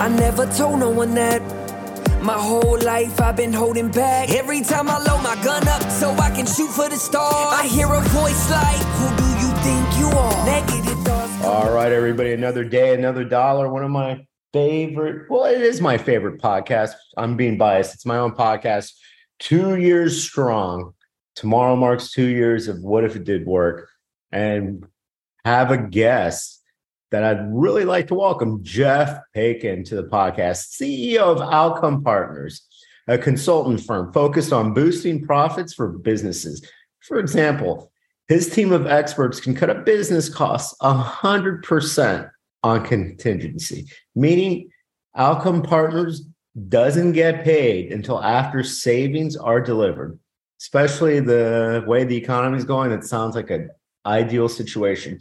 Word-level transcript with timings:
I 0.00 0.08
never 0.08 0.46
told 0.46 0.78
no 0.78 0.90
one 0.90 1.14
that. 1.14 1.42
My 2.22 2.38
whole 2.38 2.78
life 2.78 3.20
I've 3.20 3.36
been 3.36 3.52
holding 3.52 3.90
back. 3.90 4.30
Every 4.30 4.60
time 4.60 4.88
I 4.88 4.98
load 4.98 5.22
my 5.24 5.34
gun 5.42 5.66
up 5.66 5.82
so 5.90 6.12
I 6.12 6.30
can 6.30 6.46
shoot 6.46 6.68
for 6.68 6.88
the 6.88 6.94
stars, 6.94 7.52
I 7.52 7.66
hear 7.66 7.86
a 7.86 8.00
voice 8.00 8.48
like, 8.48 8.76
Who 8.76 9.08
do 9.16 9.28
you 9.42 9.52
think 9.64 9.98
you 9.98 10.06
are? 10.16 10.46
Negative 10.46 10.98
thoughts. 11.04 11.44
All 11.44 11.72
right, 11.72 11.90
everybody. 11.90 12.32
Another 12.32 12.62
day, 12.62 12.94
another 12.94 13.24
dollar. 13.24 13.68
One 13.72 13.82
of 13.82 13.90
my 13.90 14.24
favorite, 14.52 15.28
well, 15.28 15.46
it 15.46 15.60
is 15.60 15.80
my 15.80 15.98
favorite 15.98 16.40
podcast. 16.40 16.92
I'm 17.16 17.36
being 17.36 17.58
biased. 17.58 17.94
It's 17.94 18.06
my 18.06 18.18
own 18.18 18.36
podcast. 18.36 18.92
Two 19.40 19.76
years 19.76 20.22
strong. 20.22 20.94
Tomorrow 21.34 21.74
marks 21.74 22.12
two 22.12 22.28
years 22.28 22.68
of 22.68 22.80
What 22.80 23.02
If 23.02 23.16
It 23.16 23.24
Did 23.24 23.46
Work. 23.46 23.88
And 24.30 24.86
have 25.44 25.72
a 25.72 25.78
guest 25.78 26.57
that 27.10 27.24
I'd 27.24 27.52
really 27.52 27.84
like 27.84 28.06
to 28.08 28.14
welcome 28.14 28.62
Jeff 28.62 29.18
Paykin 29.34 29.84
to 29.86 29.96
the 29.96 30.04
podcast, 30.04 30.78
CEO 30.78 31.20
of 31.20 31.40
Outcome 31.40 32.02
Partners, 32.02 32.66
a 33.06 33.16
consultant 33.16 33.80
firm 33.80 34.12
focused 34.12 34.52
on 34.52 34.74
boosting 34.74 35.24
profits 35.24 35.72
for 35.72 35.88
businesses. 35.88 36.66
For 37.00 37.18
example, 37.18 37.90
his 38.28 38.50
team 38.50 38.72
of 38.72 38.86
experts 38.86 39.40
can 39.40 39.54
cut 39.54 39.70
a 39.70 39.76
business 39.76 40.28
costs 40.28 40.74
100% 40.82 42.30
on 42.62 42.84
contingency, 42.84 43.86
meaning 44.14 44.68
Outcome 45.16 45.62
Partners 45.62 46.26
doesn't 46.68 47.12
get 47.12 47.44
paid 47.44 47.92
until 47.92 48.22
after 48.22 48.62
savings 48.62 49.36
are 49.36 49.60
delivered. 49.60 50.18
Especially 50.60 51.20
the 51.20 51.84
way 51.86 52.04
the 52.04 52.16
economy 52.16 52.58
is 52.58 52.64
going, 52.64 52.90
it 52.90 53.04
sounds 53.04 53.36
like 53.36 53.48
an 53.48 53.70
ideal 54.04 54.48
situation. 54.48 55.18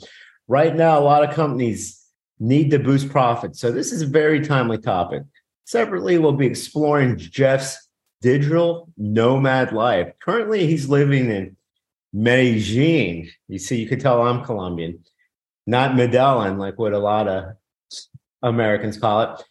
Right 0.48 0.76
now, 0.76 0.98
a 0.98 1.02
lot 1.02 1.28
of 1.28 1.36
companies 1.36 2.06
need 2.40 2.72
to 2.72 2.80
boost 2.80 3.10
profits. 3.10 3.60
So 3.60 3.72
this 3.72 3.92
is 3.92 4.02
a 4.02 4.08
very 4.08 4.42
timely 4.42 4.78
topic. 4.78 5.24
Separately, 5.66 6.18
we'll 6.18 6.32
be 6.32 6.46
exploring 6.46 7.18
Jeff's 7.18 7.90
digital 8.22 8.90
nomad 8.98 9.74
life. 9.74 10.14
Currently, 10.22 10.66
he's 10.66 10.88
living 10.88 11.30
in 11.30 11.58
Medellin. 12.14 13.30
You 13.48 13.60
see, 13.60 13.82
you 13.82 13.88
can 13.88 14.00
tell 14.00 14.22
I'm 14.22 14.44
Colombian, 14.44 15.04
not 15.66 15.96
Medellin, 15.96 16.58
like 16.58 16.80
what 16.80 16.94
a 16.94 17.00
lot 17.00 17.28
of 17.28 17.56
Americans 18.42 18.98
call 18.98 19.22
it. 19.22 19.44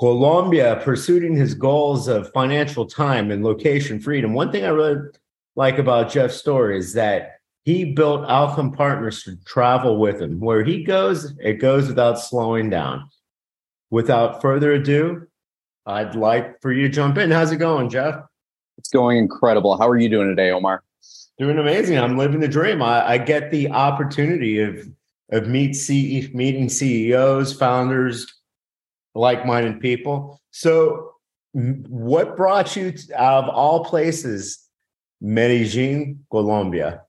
Colombia, 0.00 0.80
pursuing 0.82 1.36
his 1.36 1.54
goals 1.54 2.08
of 2.08 2.32
financial 2.32 2.86
time 2.86 3.30
and 3.30 3.44
location 3.44 4.00
freedom. 4.00 4.34
One 4.34 4.50
thing 4.50 4.64
I 4.64 4.70
really 4.70 5.10
like 5.54 5.78
about 5.78 6.10
Jeff's 6.10 6.36
story 6.36 6.76
is 6.76 6.94
that 6.94 7.36
he 7.64 7.92
built 7.92 8.28
Outcome 8.28 8.72
Partners 8.72 9.22
to 9.24 9.36
travel 9.44 9.98
with 9.98 10.20
him. 10.20 10.40
Where 10.40 10.64
he 10.64 10.82
goes, 10.82 11.34
it 11.38 11.54
goes 11.54 11.88
without 11.88 12.18
slowing 12.18 12.70
down. 12.70 13.08
Without 13.90 14.40
further 14.40 14.72
ado, 14.72 15.26
I'd 15.86 16.14
like 16.14 16.60
for 16.60 16.72
you 16.72 16.82
to 16.82 16.88
jump 16.88 17.18
in. 17.18 17.30
How's 17.30 17.52
it 17.52 17.56
going, 17.56 17.90
Jeff? 17.90 18.16
It's 18.78 18.88
going 18.88 19.18
incredible. 19.18 19.76
How 19.76 19.88
are 19.88 19.98
you 19.98 20.08
doing 20.08 20.28
today, 20.28 20.50
Omar? 20.50 20.82
Doing 21.38 21.58
amazing. 21.58 21.98
I'm 21.98 22.16
living 22.16 22.40
the 22.40 22.48
dream. 22.48 22.82
I, 22.82 23.10
I 23.10 23.18
get 23.18 23.50
the 23.50 23.70
opportunity 23.70 24.60
of 24.60 24.88
of 25.30 25.48
meet 25.48 25.74
C, 25.74 26.30
meeting 26.34 26.68
CEOs, 26.68 27.54
founders, 27.54 28.26
like-minded 29.14 29.80
people. 29.80 30.40
So, 30.50 31.14
what 31.54 32.36
brought 32.36 32.76
you 32.76 32.92
to, 32.92 33.20
out 33.20 33.44
of 33.44 33.50
all 33.50 33.84
places, 33.84 34.68
Medellin, 35.22 36.24
Colombia? 36.30 37.02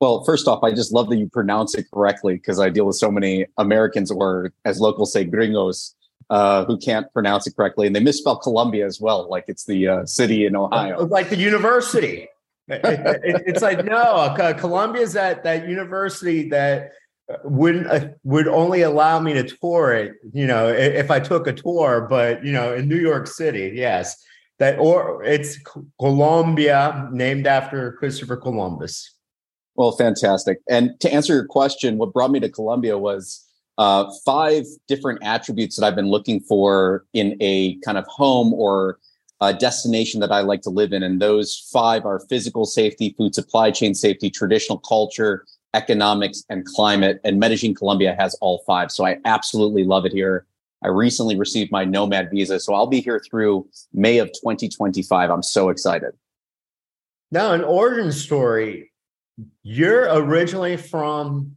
Well, 0.00 0.24
first 0.24 0.46
off, 0.46 0.62
I 0.62 0.72
just 0.72 0.92
love 0.92 1.08
that 1.08 1.16
you 1.16 1.28
pronounce 1.28 1.74
it 1.74 1.86
correctly 1.92 2.34
because 2.34 2.60
I 2.60 2.68
deal 2.68 2.84
with 2.84 2.96
so 2.96 3.10
many 3.10 3.46
Americans 3.56 4.10
or, 4.10 4.52
as 4.64 4.78
locals 4.78 5.12
say, 5.12 5.24
gringos, 5.24 5.94
uh, 6.30 6.64
who 6.64 6.76
can't 6.76 7.10
pronounce 7.12 7.46
it 7.46 7.56
correctly, 7.56 7.86
and 7.86 7.94
they 7.94 8.00
misspell 8.00 8.36
Columbia 8.36 8.84
as 8.84 9.00
well, 9.00 9.28
like 9.30 9.44
it's 9.48 9.64
the 9.64 9.88
uh, 9.88 10.06
city 10.06 10.44
in 10.44 10.56
Ohio, 10.56 10.98
uh, 10.98 11.06
like 11.06 11.30
the 11.30 11.36
university. 11.36 12.28
it, 12.68 12.80
it, 13.24 13.42
it's 13.46 13.62
like 13.62 13.84
no, 13.84 13.96
uh, 13.96 14.52
Columbia 14.54 15.02
is 15.02 15.12
that 15.12 15.44
that 15.44 15.68
university 15.68 16.48
that 16.48 16.92
wouldn't 17.44 17.86
uh, 17.86 18.08
would 18.24 18.48
only 18.48 18.82
allow 18.82 19.20
me 19.20 19.34
to 19.34 19.44
tour 19.44 19.92
it. 19.92 20.14
You 20.32 20.46
know, 20.46 20.68
if 20.68 21.10
I 21.10 21.20
took 21.20 21.46
a 21.46 21.52
tour, 21.52 22.06
but 22.08 22.44
you 22.44 22.52
know, 22.52 22.74
in 22.74 22.88
New 22.88 22.98
York 22.98 23.28
City, 23.28 23.72
yes, 23.74 24.20
that 24.58 24.78
or 24.78 25.22
it's 25.22 25.58
Columbia, 26.00 27.08
named 27.12 27.46
after 27.46 27.92
Christopher 27.92 28.36
Columbus. 28.36 29.15
Well, 29.76 29.92
fantastic. 29.92 30.58
And 30.68 30.98
to 31.00 31.12
answer 31.12 31.34
your 31.34 31.46
question, 31.46 31.98
what 31.98 32.12
brought 32.12 32.30
me 32.30 32.40
to 32.40 32.48
Colombia 32.48 32.98
was 32.98 33.46
uh, 33.78 34.10
five 34.24 34.64
different 34.88 35.22
attributes 35.22 35.76
that 35.76 35.84
I've 35.84 35.94
been 35.94 36.08
looking 36.08 36.40
for 36.40 37.04
in 37.12 37.36
a 37.40 37.76
kind 37.84 37.98
of 37.98 38.06
home 38.06 38.54
or 38.54 38.98
a 39.42 39.52
destination 39.52 40.20
that 40.20 40.32
I 40.32 40.40
like 40.40 40.62
to 40.62 40.70
live 40.70 40.94
in. 40.94 41.02
And 41.02 41.20
those 41.20 41.68
five 41.70 42.06
are 42.06 42.20
physical 42.20 42.64
safety, 42.64 43.14
food 43.18 43.34
supply 43.34 43.70
chain 43.70 43.94
safety, 43.94 44.30
traditional 44.30 44.78
culture, 44.78 45.44
economics, 45.74 46.42
and 46.48 46.64
climate. 46.64 47.20
And 47.22 47.38
Medellin, 47.38 47.74
Colombia 47.74 48.16
has 48.18 48.34
all 48.40 48.62
five. 48.66 48.90
So 48.90 49.04
I 49.04 49.18
absolutely 49.26 49.84
love 49.84 50.06
it 50.06 50.12
here. 50.12 50.46
I 50.82 50.88
recently 50.88 51.38
received 51.38 51.70
my 51.70 51.84
nomad 51.84 52.30
visa. 52.30 52.60
So 52.60 52.72
I'll 52.72 52.86
be 52.86 53.00
here 53.00 53.20
through 53.28 53.68
May 53.92 54.18
of 54.18 54.28
2025. 54.28 55.30
I'm 55.30 55.42
so 55.42 55.68
excited. 55.68 56.12
Now, 57.30 57.52
an 57.52 57.64
origin 57.64 58.12
story 58.12 58.90
you're 59.62 60.12
originally 60.14 60.76
from. 60.76 61.56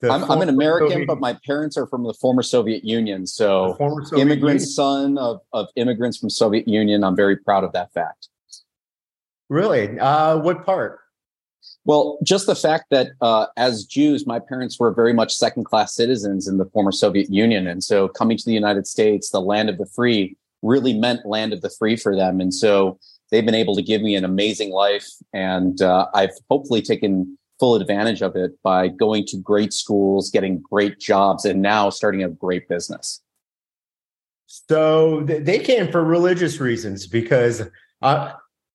I'm, 0.00 0.30
I'm, 0.30 0.42
an 0.42 0.48
American, 0.48 0.90
Soviet... 0.90 1.06
but 1.08 1.18
my 1.18 1.36
parents 1.44 1.76
are 1.76 1.86
from 1.88 2.04
the 2.04 2.14
former 2.14 2.44
Soviet 2.44 2.84
Union. 2.84 3.26
So, 3.26 3.74
Soviet 3.78 4.12
immigrant 4.12 4.60
Union. 4.60 4.60
son 4.60 5.18
of, 5.18 5.40
of 5.52 5.66
immigrants 5.74 6.18
from 6.18 6.30
Soviet 6.30 6.68
Union. 6.68 7.02
I'm 7.02 7.16
very 7.16 7.36
proud 7.36 7.64
of 7.64 7.72
that 7.72 7.92
fact. 7.92 8.28
Really? 9.48 9.98
Uh, 9.98 10.38
what 10.38 10.64
part? 10.64 11.00
Well, 11.84 12.18
just 12.22 12.46
the 12.46 12.54
fact 12.54 12.86
that 12.90 13.08
uh, 13.20 13.46
as 13.56 13.84
Jews, 13.84 14.26
my 14.26 14.38
parents 14.38 14.78
were 14.78 14.92
very 14.92 15.12
much 15.12 15.34
second 15.34 15.64
class 15.64 15.94
citizens 15.94 16.46
in 16.46 16.58
the 16.58 16.66
former 16.66 16.92
Soviet 16.92 17.30
Union. 17.30 17.66
And 17.66 17.82
so 17.82 18.08
coming 18.08 18.36
to 18.36 18.44
the 18.44 18.52
United 18.52 18.86
States, 18.86 19.30
the 19.30 19.40
land 19.40 19.68
of 19.70 19.78
the 19.78 19.86
free, 19.86 20.36
really 20.62 20.92
meant 20.92 21.26
land 21.26 21.52
of 21.52 21.60
the 21.60 21.70
free 21.70 21.96
for 21.96 22.14
them. 22.14 22.40
And 22.40 22.52
so 22.52 22.98
they've 23.30 23.44
been 23.44 23.54
able 23.54 23.76
to 23.76 23.82
give 23.82 24.02
me 24.02 24.14
an 24.14 24.24
amazing 24.24 24.70
life, 24.70 25.06
and 25.32 25.80
uh, 25.82 26.06
I've 26.14 26.36
hopefully 26.50 26.82
taken 26.82 27.38
full 27.58 27.74
advantage 27.74 28.22
of 28.22 28.36
it 28.36 28.52
by 28.62 28.88
going 28.88 29.24
to 29.26 29.36
great 29.36 29.72
schools, 29.72 30.30
getting 30.30 30.60
great 30.60 30.98
jobs, 30.98 31.44
and 31.44 31.60
now 31.60 31.90
starting 31.90 32.22
a 32.22 32.28
great 32.28 32.68
business. 32.68 33.20
So 34.46 35.22
they 35.24 35.58
came 35.58 35.90
for 35.90 36.02
religious 36.02 36.58
reasons 36.58 37.06
because 37.06 37.62
I, 38.00 38.32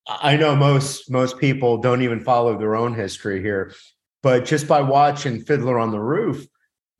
I 0.07 0.37
know 0.37 0.55
most 0.55 1.09
most 1.09 1.39
people 1.39 1.77
don't 1.77 2.03
even 2.03 2.19
follow 2.19 2.57
their 2.57 2.75
own 2.75 2.93
history 2.93 3.41
here, 3.41 3.73
but 4.21 4.45
just 4.45 4.67
by 4.67 4.81
watching 4.81 5.41
Fiddler 5.41 5.79
on 5.79 5.91
the 5.91 5.99
Roof, 5.99 6.45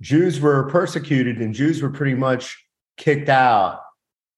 Jews 0.02 0.40
were 0.40 0.70
persecuted 0.70 1.38
and 1.38 1.54
Jews 1.54 1.82
were 1.82 1.92
pretty 1.92 2.16
much 2.16 2.58
kicked 2.98 3.30
out 3.30 3.82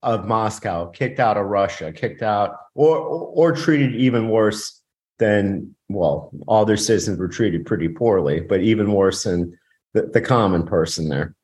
of 0.06 0.26
Moscow, 0.26 0.86
kicked 0.92 1.20
out 1.20 1.36
of 1.36 1.48
Russia, 1.48 1.92
kicked 1.92 2.22
out, 2.22 2.56
or 2.76 2.98
or 2.98 3.52
treated 3.52 3.96
even 3.96 4.30
worse 4.30 4.82
than 5.18 5.76
well, 5.90 6.32
all 6.48 6.66
their 6.66 6.78
citizens 6.78 7.20
were 7.20 7.28
treated 7.28 7.66
pretty 7.66 7.90
poorly, 7.90 8.40
but 8.40 8.62
even 8.62 8.94
worse 8.94 9.24
than 9.24 9.58
the, 9.94 10.04
the 10.04 10.22
common 10.22 10.66
person 10.66 11.10
there. 11.10 11.36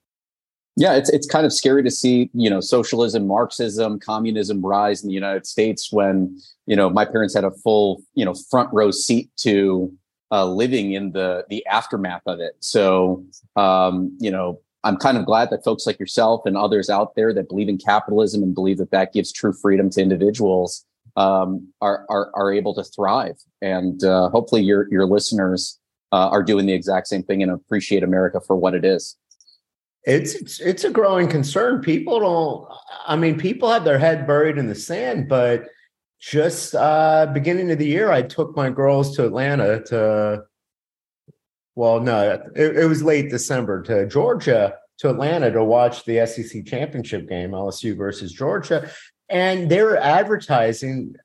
Yeah, 0.78 0.94
it's 0.94 1.10
it's 1.10 1.28
kind 1.28 1.46
of 1.46 1.52
scary 1.52 1.84
to 1.84 1.92
see, 1.92 2.30
you 2.34 2.50
know, 2.50 2.62
socialism, 2.62 3.28
Marxism, 3.28 4.00
communism 4.00 4.66
rise 4.66 5.04
in 5.04 5.10
the 5.10 5.14
United 5.14 5.46
States 5.46 5.92
when, 5.92 6.40
you 6.66 6.76
know, 6.76 6.90
my 6.90 7.04
parents 7.04 7.34
had 7.34 7.44
a 7.44 7.52
full, 7.52 8.02
you 8.14 8.24
know, 8.24 8.34
front 8.50 8.72
row 8.72 8.92
seat 8.92 9.30
to 9.38 9.92
uh, 10.32 10.46
living 10.46 10.94
in 10.94 11.12
the 11.12 11.46
the 11.50 11.66
aftermath 11.66 12.22
of 12.26 12.40
it. 12.40 12.54
So, 12.60 13.26
um, 13.56 14.16
you 14.20 14.32
know, 14.32 14.62
I'm 14.84 14.98
kind 14.98 15.18
of 15.18 15.26
glad 15.26 15.50
that 15.52 15.64
folks 15.64 15.86
like 15.86 16.00
yourself 16.00 16.42
and 16.46 16.58
others 16.58 16.90
out 16.90 17.16
there 17.16 17.34
that 17.34 17.50
believe 17.50 17.70
in 17.70 17.78
capitalism 17.78 18.42
and 18.42 18.56
believe 18.56 18.78
that 18.80 18.92
that 18.92 19.14
gives 19.14 19.32
true 19.32 19.54
freedom 19.54 19.90
to 19.92 20.02
individuals 20.02 20.86
um, 21.16 21.68
are, 21.82 22.06
are, 22.10 22.32
are 22.34 22.52
able 22.52 22.74
to 22.76 22.84
thrive. 22.84 23.36
And 23.62 24.04
uh, 24.04 24.30
hopefully, 24.30 24.64
your 24.64 24.88
your 24.92 25.06
listeners 25.06 25.80
uh, 26.12 26.30
are 26.30 26.44
doing 26.44 26.66
the 26.66 26.74
exact 26.74 27.08
same 27.08 27.24
thing 27.24 27.44
and 27.44 27.52
appreciate 27.52 28.04
America 28.04 28.42
for 28.42 28.56
what 28.56 28.74
it 28.74 28.84
is. 28.84 29.18
It's, 30.04 30.34
it's 30.34 30.60
it's 30.60 30.84
a 30.84 30.90
growing 30.90 31.28
concern. 31.28 31.82
People 31.82 32.20
don't. 32.20 32.68
I 33.06 33.16
mean, 33.16 33.38
people 33.38 33.70
have 33.70 33.84
their 33.84 34.00
head 34.00 34.26
buried 34.26 34.58
in 34.58 34.68
the 34.68 34.76
sand, 34.76 35.30
but 35.30 35.68
just 36.20 36.74
uh, 36.74 37.28
beginning 37.34 37.70
of 37.72 37.78
the 37.78 37.88
year, 37.88 38.12
I 38.12 38.24
took 38.24 38.56
my 38.56 38.70
girls 38.72 39.16
to 39.16 39.26
Atlanta 39.26 39.84
to 39.86 40.44
well, 41.76 42.00
no, 42.00 42.42
it, 42.56 42.78
it, 42.78 42.86
was 42.86 43.02
late 43.02 43.30
December 43.30 43.82
to 43.84 44.06
Georgia 44.06 44.76
to 45.02 45.10
Atlanta 45.10 45.52
to 45.52 45.64
watch 45.64 46.06
the 46.06 46.26
SEC 46.28 46.64
championship 46.66 47.28
game, 47.28 47.52
LSU 47.52 47.98
versus 47.98 48.32
Georgia. 48.32 48.90
And 49.30 49.68
they 49.70 49.82
were 49.82 49.98
advertising 49.98 51.16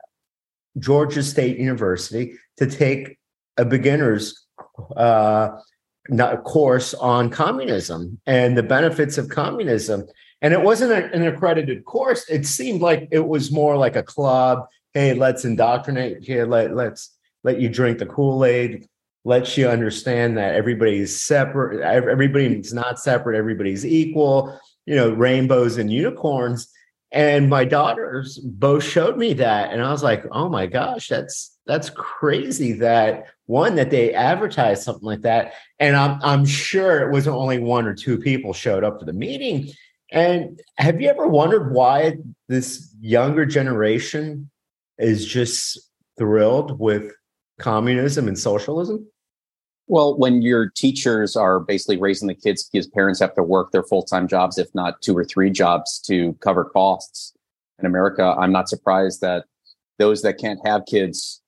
Georgia 0.79 1.23
State 1.23 1.59
University 1.59 2.35
to 2.57 2.67
take 2.67 3.19
a 3.59 3.67
beginner's 3.67 4.47
uh, 4.97 5.51
course 6.45 6.95
on 6.95 7.29
communism 7.29 8.19
and 8.27 8.57
the 8.57 8.63
benefits 8.63 9.19
of 9.19 9.29
communism. 9.29 10.07
And 10.41 10.55
it 10.55 10.63
wasn't 10.63 10.93
an 11.15 11.27
accredited 11.27 11.85
course. 11.85 12.29
It 12.31 12.47
seemed 12.47 12.81
like 12.81 13.09
it 13.11 13.27
was 13.27 13.53
more 13.53 13.77
like 13.77 13.97
a 13.97 14.03
club. 14.03 14.67
Hey, 14.95 15.13
let's 15.13 15.45
indoctrinate 15.45 16.23
here. 16.23 16.47
Let, 16.47 16.75
let's 16.75 17.15
let 17.45 17.61
you 17.61 17.69
drink 17.69 17.99
the 17.99 18.07
Kool-Aid, 18.07 18.89
lets 19.27 19.59
you 19.59 19.69
understand 19.69 20.39
that 20.39 20.55
everybody's 20.55 21.21
separate, 21.21 21.83
everybody's 21.83 22.73
not 22.73 23.01
separate, 23.01 23.37
everybody's 23.37 23.85
equal, 23.85 24.57
you 24.87 24.95
know, 24.95 25.11
rainbows 25.11 25.79
and 25.79 25.93
unicorns. 25.93 26.69
And 27.11 27.51
my 27.51 27.65
daughters 27.65 28.39
both 28.39 28.85
showed 28.85 29.19
me 29.19 29.33
that. 29.33 29.73
And 29.73 29.83
I 29.83 29.91
was 29.91 30.05
like, 30.05 30.25
oh 30.31 30.49
my 30.49 30.67
gosh, 30.67 31.09
that's 31.09 31.59
that's 31.67 31.91
crazy 31.91 32.75
that 32.75 33.27
one 33.47 33.75
that 33.75 33.91
they 33.91 34.15
advertised 34.15 34.85
something 34.85 35.05
like 35.05 35.23
that. 35.23 35.55
And 35.81 35.97
I'm 35.97 36.21
I'm 36.23 36.45
sure 36.45 37.01
it 37.01 37.11
wasn't 37.11 37.35
only 37.35 37.59
one 37.59 37.89
or 37.89 37.95
two 37.95 38.19
people 38.19 38.53
showed 38.53 38.85
up 38.85 39.01
for 39.01 39.07
the 39.07 39.13
meeting. 39.13 39.73
And 40.13 40.61
have 40.79 41.01
you 41.01 41.09
ever 41.09 41.27
wondered 41.27 41.73
why 41.73 42.19
this 42.49 42.95
younger 43.01 43.45
generation 43.45 44.53
is 44.99 45.27
just 45.27 45.81
thrilled 46.17 46.79
with 46.79 47.13
communism 47.59 48.29
and 48.29 48.39
socialism? 48.39 49.09
Well, 49.89 50.19
when 50.19 50.43
your 50.43 50.69
teachers 50.69 51.37
are 51.37 51.61
basically 51.61 51.97
raising 51.97 52.27
the 52.27 52.35
kids 52.35 52.69
because 52.69 52.89
parents 52.89 53.21
have 53.21 53.35
to 53.35 53.43
work 53.43 53.71
their 53.71 53.85
full 53.85 54.03
time 54.03 54.27
jobs, 54.27 54.59
if 54.59 54.75
not 54.75 55.01
two 55.01 55.17
or 55.17 55.25
three 55.25 55.51
jobs 55.51 56.01
to 56.07 56.33
cover 56.41 56.65
costs 56.65 57.33
in 57.79 57.87
America, 57.87 58.35
I'm 58.39 58.53
not 58.53 58.69
surprised 58.69 59.21
that 59.21 59.45
those 59.99 60.23
that 60.23 60.39
can't 60.39 60.59
have 60.67 60.87
kids, 60.87 61.41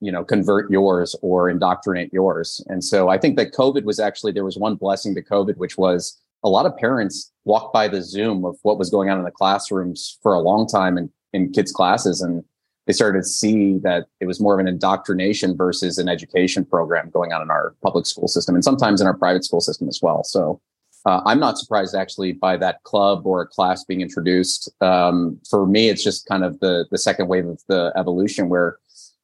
you 0.00 0.12
know, 0.12 0.24
convert 0.24 0.70
yours 0.70 1.16
or 1.20 1.50
indoctrinate 1.50 2.12
yours. 2.12 2.64
And 2.68 2.82
so 2.84 3.08
I 3.08 3.18
think 3.18 3.36
that 3.36 3.52
COVID 3.52 3.82
was 3.84 3.98
actually, 3.98 4.32
there 4.32 4.44
was 4.44 4.56
one 4.56 4.76
blessing 4.76 5.14
to 5.16 5.22
COVID, 5.22 5.56
which 5.56 5.76
was 5.76 6.20
a 6.44 6.48
lot 6.48 6.66
of 6.66 6.76
parents 6.76 7.32
walked 7.44 7.74
by 7.74 7.88
the 7.88 8.02
Zoom 8.02 8.44
of 8.44 8.56
what 8.62 8.78
was 8.78 8.88
going 8.88 9.10
on 9.10 9.18
in 9.18 9.24
the 9.24 9.30
classrooms 9.30 10.18
for 10.22 10.32
a 10.32 10.40
long 10.40 10.66
time 10.66 10.96
in, 10.96 11.10
in 11.32 11.52
kids' 11.52 11.72
classes. 11.72 12.22
And 12.22 12.44
they 12.86 12.92
started 12.92 13.18
to 13.20 13.24
see 13.24 13.78
that 13.78 14.06
it 14.20 14.26
was 14.26 14.40
more 14.40 14.54
of 14.54 14.60
an 14.60 14.68
indoctrination 14.68 15.56
versus 15.56 15.98
an 15.98 16.08
education 16.08 16.64
program 16.64 17.10
going 17.10 17.32
on 17.32 17.42
in 17.42 17.50
our 17.50 17.74
public 17.82 18.06
school 18.06 18.26
system 18.26 18.54
and 18.54 18.64
sometimes 18.64 19.00
in 19.00 19.06
our 19.06 19.16
private 19.16 19.44
school 19.44 19.60
system 19.60 19.88
as 19.88 20.00
well. 20.02 20.24
So 20.24 20.60
uh, 21.06 21.20
I'm 21.24 21.40
not 21.40 21.58
surprised 21.58 21.94
actually 21.94 22.32
by 22.32 22.56
that 22.58 22.82
club 22.82 23.26
or 23.26 23.42
a 23.42 23.46
class 23.46 23.84
being 23.84 24.00
introduced. 24.00 24.70
Um, 24.82 25.40
for 25.48 25.66
me, 25.66 25.88
it's 25.88 26.04
just 26.04 26.26
kind 26.26 26.44
of 26.44 26.60
the 26.60 26.86
the 26.90 26.98
second 26.98 27.28
wave 27.28 27.46
of 27.46 27.62
the 27.68 27.92
evolution 27.96 28.48
where, 28.48 28.78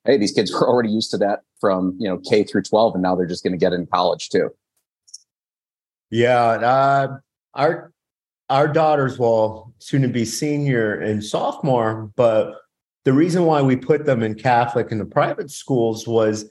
hey, 0.05 0.17
these 0.17 0.33
kids 0.33 0.53
were 0.55 0.67
already 0.67 0.91
used 0.91 1.11
to 1.11 1.19
that 1.19 1.41
from 1.61 1.95
you 1.99 2.09
know 2.09 2.19
K 2.19 2.45
through 2.45 2.63
12, 2.63 2.95
and 2.95 3.03
now 3.03 3.15
they're 3.15 3.27
just 3.27 3.43
going 3.43 3.53
to 3.53 3.59
get 3.59 3.73
in 3.73 3.87
college 3.87 4.31
too. 4.31 4.51
Yeah, 6.11 6.43
uh, 6.43 7.19
our 7.55 7.93
our 8.49 8.69
daughters 8.69 9.19
will 9.19 9.75
soon 9.79 10.03
to 10.03 10.09
be 10.09 10.25
senior 10.25 10.95
and 11.01 11.23
sophomore, 11.23 12.11
but 12.17 12.55
the 13.07 13.13
reason 13.13 13.45
why 13.45 13.63
we 13.63 13.77
put 13.77 14.05
them 14.05 14.25
in 14.25 14.35
Catholic 14.35 14.91
and 14.91 15.01
the 15.01 15.07
private 15.07 15.49
schools 15.49 16.09
was 16.09 16.51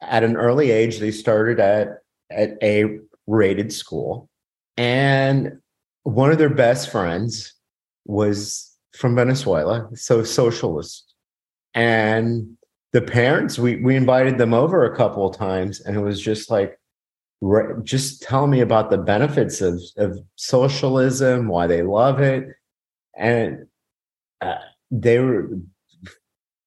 at 0.00 0.24
an 0.24 0.34
early 0.34 0.70
age, 0.70 0.98
they 0.98 1.10
started 1.10 1.60
at, 1.60 1.98
at 2.30 2.56
a 2.62 3.00
rated 3.26 3.70
school. 3.70 4.30
And 4.78 5.58
one 6.04 6.32
of 6.32 6.38
their 6.38 6.48
best 6.48 6.90
friends 6.90 7.52
was 8.06 8.74
from 8.96 9.14
Venezuela, 9.14 9.90
so 9.94 10.24
socialist. 10.24 11.12
And 11.74 12.56
the 12.94 13.02
parents, 13.02 13.58
we, 13.58 13.76
we 13.76 13.94
invited 13.94 14.38
them 14.38 14.54
over 14.54 14.86
a 14.86 14.96
couple 14.96 15.28
of 15.28 15.36
times, 15.36 15.82
and 15.82 15.96
it 15.96 16.00
was 16.00 16.18
just 16.18 16.50
like, 16.50 16.80
just 17.82 18.22
tell 18.22 18.46
me 18.46 18.60
about 18.60 18.88
the 18.88 18.96
benefits 18.96 19.60
of, 19.60 19.82
of 19.98 20.18
socialism, 20.36 21.46
why 21.48 21.66
they 21.66 21.82
love 21.82 22.20
it. 22.20 22.48
And 23.18 23.66
uh, 24.40 24.54
they 24.90 25.18
were 25.18 25.50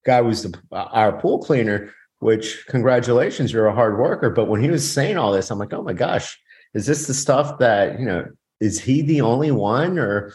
guy 0.07 0.21
was 0.21 0.43
the, 0.43 0.57
uh, 0.71 0.87
our 0.91 1.19
pool 1.19 1.37
cleaner, 1.39 1.93
which 2.19 2.65
congratulations, 2.67 3.51
you're 3.51 3.67
a 3.67 3.75
hard 3.75 3.99
worker. 3.99 4.31
But 4.31 4.45
when 4.45 4.63
he 4.63 4.71
was 4.71 4.89
saying 4.89 5.17
all 5.17 5.33
this, 5.33 5.51
I'm 5.51 5.59
like, 5.59 5.73
oh 5.73 5.83
my 5.83 5.93
gosh, 5.93 6.39
is 6.73 6.87
this 6.87 7.05
the 7.05 7.13
stuff 7.13 7.59
that, 7.59 7.99
you 7.99 8.05
know, 8.05 8.25
is 8.59 8.79
he 8.79 9.03
the 9.03 9.21
only 9.21 9.51
one 9.51 9.99
or, 9.99 10.33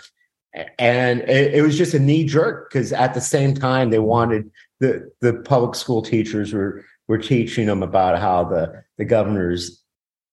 and 0.79 1.21
it, 1.23 1.55
it 1.55 1.63
was 1.63 1.77
just 1.77 1.95
a 1.95 1.99
knee 1.99 2.25
jerk 2.25 2.71
because 2.71 2.93
at 2.93 3.15
the 3.15 3.21
same 3.21 3.55
time 3.55 3.91
they 3.91 3.99
wanted 3.99 4.51
the, 4.79 5.11
the 5.23 5.33
public 5.33 5.75
school 5.75 6.03
teachers 6.03 6.53
were, 6.53 6.85
were 7.09 7.19
teaching 7.19 7.67
them 7.67 7.83
about 7.83 8.21
how 8.21 8.45
the, 8.45 8.85
the 8.99 9.05
governor's 9.05 9.83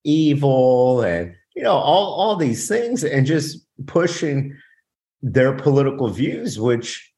evil 0.03 1.01
and, 1.01 1.33
you 1.55 1.63
know, 1.63 1.73
all, 1.73 2.13
all 2.13 2.35
these 2.35 2.67
things 2.67 3.03
and 3.03 3.25
just 3.25 3.65
pushing 3.87 4.55
their 5.21 5.53
political 5.53 6.09
views, 6.09 6.59
which 6.59 7.11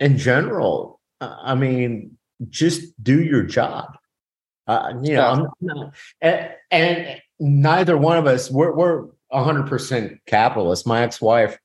in 0.00 0.18
general 0.18 0.97
I 1.20 1.54
mean, 1.54 2.16
just 2.48 3.02
do 3.02 3.22
your 3.22 3.42
job. 3.42 3.96
Uh, 4.66 4.92
you 5.02 5.14
know, 5.14 5.50
not, 5.60 5.94
and, 6.20 6.50
and, 6.70 7.22
neither 7.40 7.96
one 7.96 8.18
of 8.18 8.26
us 8.26 8.50
we're 8.50 8.74
we're 8.74 9.06
100% 9.32 10.18
capitalist. 10.26 10.86
My 10.86 11.02
ex-wife 11.02 11.56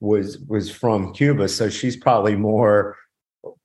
was 0.00 0.38
was 0.38 0.70
from 0.70 1.12
Cuba, 1.12 1.48
so 1.48 1.68
she's 1.68 1.96
probably 1.96 2.36
more 2.36 2.96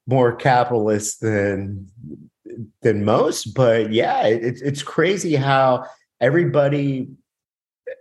more 0.07 0.35
capitalist 0.35 1.21
than 1.21 1.87
than 2.81 3.05
most. 3.05 3.53
But 3.53 3.93
yeah, 3.93 4.25
it's 4.25 4.61
it's 4.61 4.83
crazy 4.83 5.35
how 5.35 5.85
everybody 6.19 7.07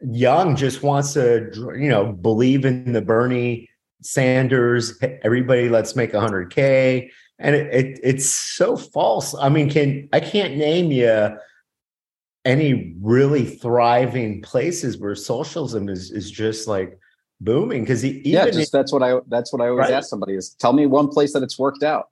young 0.03 0.57
just 0.57 0.83
wants 0.83 1.13
to 1.15 1.51
you 1.79 1.89
know 1.89 2.13
believe 2.13 2.65
in 2.65 2.93
the 2.93 3.03
Bernie 3.03 3.69
Sanders. 4.03 4.99
Everybody, 5.23 5.69
let's 5.69 5.95
make 5.95 6.13
100k 6.13 7.11
and 7.41 7.57
it, 7.57 7.75
it, 7.75 8.01
it's 8.03 8.27
so 8.27 8.77
false. 8.77 9.35
I 9.35 9.49
mean, 9.49 9.71
can 9.71 10.09
I 10.13 10.21
can't 10.21 10.57
name 10.57 10.93
you 10.93 11.37
any 12.45 12.95
really 13.01 13.45
thriving 13.45 14.43
places 14.43 14.99
where 14.99 15.15
socialism 15.15 15.89
is 15.89 16.11
is 16.11 16.31
just 16.31 16.69
like 16.69 16.99
booming 17.41 17.83
because 17.83 18.05
yeah, 18.05 18.49
just, 18.51 18.71
that's 18.71 18.93
what 18.93 19.03
I 19.03 19.19
that's 19.29 19.53
what 19.53 19.63
I 19.63 19.69
always 19.69 19.89
right? 19.89 19.95
ask 19.95 20.09
somebody 20.09 20.35
is 20.35 20.51
tell 20.51 20.75
me 20.75 20.87
one 20.87 21.09
place 21.09 21.33
that 21.33 21.43
it's 21.43 21.59
worked 21.59 21.83
out. 21.83 22.11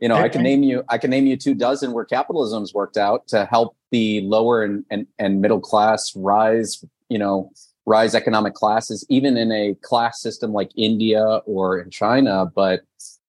You 0.00 0.08
know, 0.08 0.16
I 0.16 0.28
can 0.28 0.42
name 0.42 0.64
you 0.64 0.82
I 0.88 0.98
can 0.98 1.10
name 1.10 1.26
you 1.26 1.36
two 1.36 1.54
dozen 1.54 1.92
where 1.92 2.04
capitalism's 2.04 2.74
worked 2.74 2.96
out 2.96 3.28
to 3.28 3.46
help 3.46 3.76
the 3.92 4.20
lower 4.22 4.64
and 4.64 4.84
and, 4.90 5.06
and 5.18 5.40
middle 5.40 5.60
class 5.60 6.14
rise. 6.16 6.84
You 7.08 7.18
know, 7.18 7.52
rise 7.86 8.14
economic 8.14 8.54
classes, 8.54 9.06
even 9.08 9.36
in 9.36 9.52
a 9.52 9.74
class 9.82 10.20
system 10.20 10.52
like 10.52 10.70
India 10.76 11.22
or 11.46 11.78
in 11.78 11.90
China, 11.90 12.46
but 12.46 12.80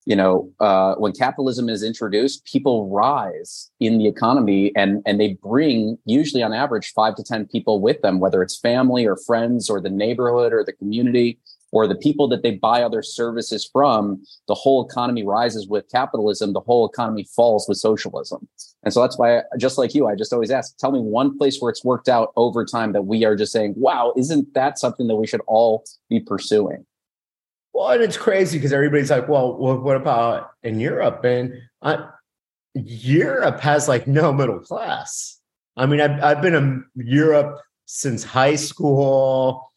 you 0.06 0.16
know, 0.16 0.52
uh, 0.60 0.96
when 0.96 1.12
capitalism 1.12 1.68
is 1.68 1.82
introduced, 1.84 2.46
people 2.46 2.90
rise 2.90 3.72
in 3.80 3.98
the 3.98 4.08
economy 4.08 4.72
and, 4.76 5.02
and 5.06 5.20
they 5.20 5.34
bring 5.42 5.98
usually 6.06 6.44
on 6.44 6.54
average 6.54 6.94
five 6.94 7.16
to 7.16 7.24
10 7.24 7.48
people 7.48 7.82
with 7.82 8.02
them, 8.02 8.20
whether 8.20 8.44
it's 8.44 8.60
family 8.60 9.06
or 9.06 9.18
friends 9.18 9.70
or 9.70 9.82
the 9.82 9.90
neighborhood 9.90 10.54
or 10.54 10.64
the 10.64 10.74
community 10.74 11.40
or 11.72 11.88
the 11.88 11.96
people 11.96 12.28
that 12.28 12.44
they 12.44 12.52
buy 12.52 12.84
other 12.84 13.02
services 13.02 13.68
from. 13.72 14.24
The 14.48 14.54
whole 14.54 14.88
economy 14.88 15.24
rises 15.26 15.68
with 15.68 15.90
capitalism. 15.92 16.54
The 16.54 16.62
whole 16.62 16.88
economy 16.88 17.28
falls 17.36 17.68
with 17.68 17.80
socialism. 17.80 18.48
And 18.84 18.94
so 18.94 19.02
that's 19.02 19.18
why, 19.18 19.42
just 19.58 19.80
like 19.80 19.96
you, 19.96 20.08
I 20.08 20.16
just 20.16 20.32
always 20.32 20.52
ask, 20.52 20.78
tell 20.78 20.92
me 20.92 21.00
one 21.00 21.36
place 21.36 21.60
where 21.60 21.72
it's 21.72 21.84
worked 21.84 22.08
out 22.08 22.32
over 22.36 22.64
time 22.64 22.94
that 22.94 23.08
we 23.08 23.26
are 23.26 23.36
just 23.36 23.52
saying, 23.52 23.74
wow, 23.76 24.14
isn't 24.16 24.54
that 24.54 24.78
something 24.78 25.08
that 25.08 25.16
we 25.16 25.26
should 25.26 25.42
all 25.48 25.84
be 26.10 26.20
pursuing? 26.20 26.86
Well, 27.76 27.90
and 27.90 28.02
it's 28.02 28.16
crazy 28.16 28.58
because 28.58 28.72
everybody's 28.72 29.12
like, 29.12 29.28
well, 29.28 29.58
what 29.58 29.98
about 29.98 30.52
in 30.64 30.80
Europe? 30.80 31.26
And 31.26 31.56
I, 31.82 32.08
Europe 32.74 33.60
has 33.60 33.90
like 33.90 34.08
no 34.08 34.32
middle 34.32 34.60
class. 34.60 35.42
I 35.76 35.86
mean, 35.86 36.00
I've, 36.00 36.24
I've 36.24 36.42
been 36.42 36.56
in 36.56 36.86
Europe 36.96 37.60
since 37.86 38.24
high 38.24 38.56
school, 38.56 39.74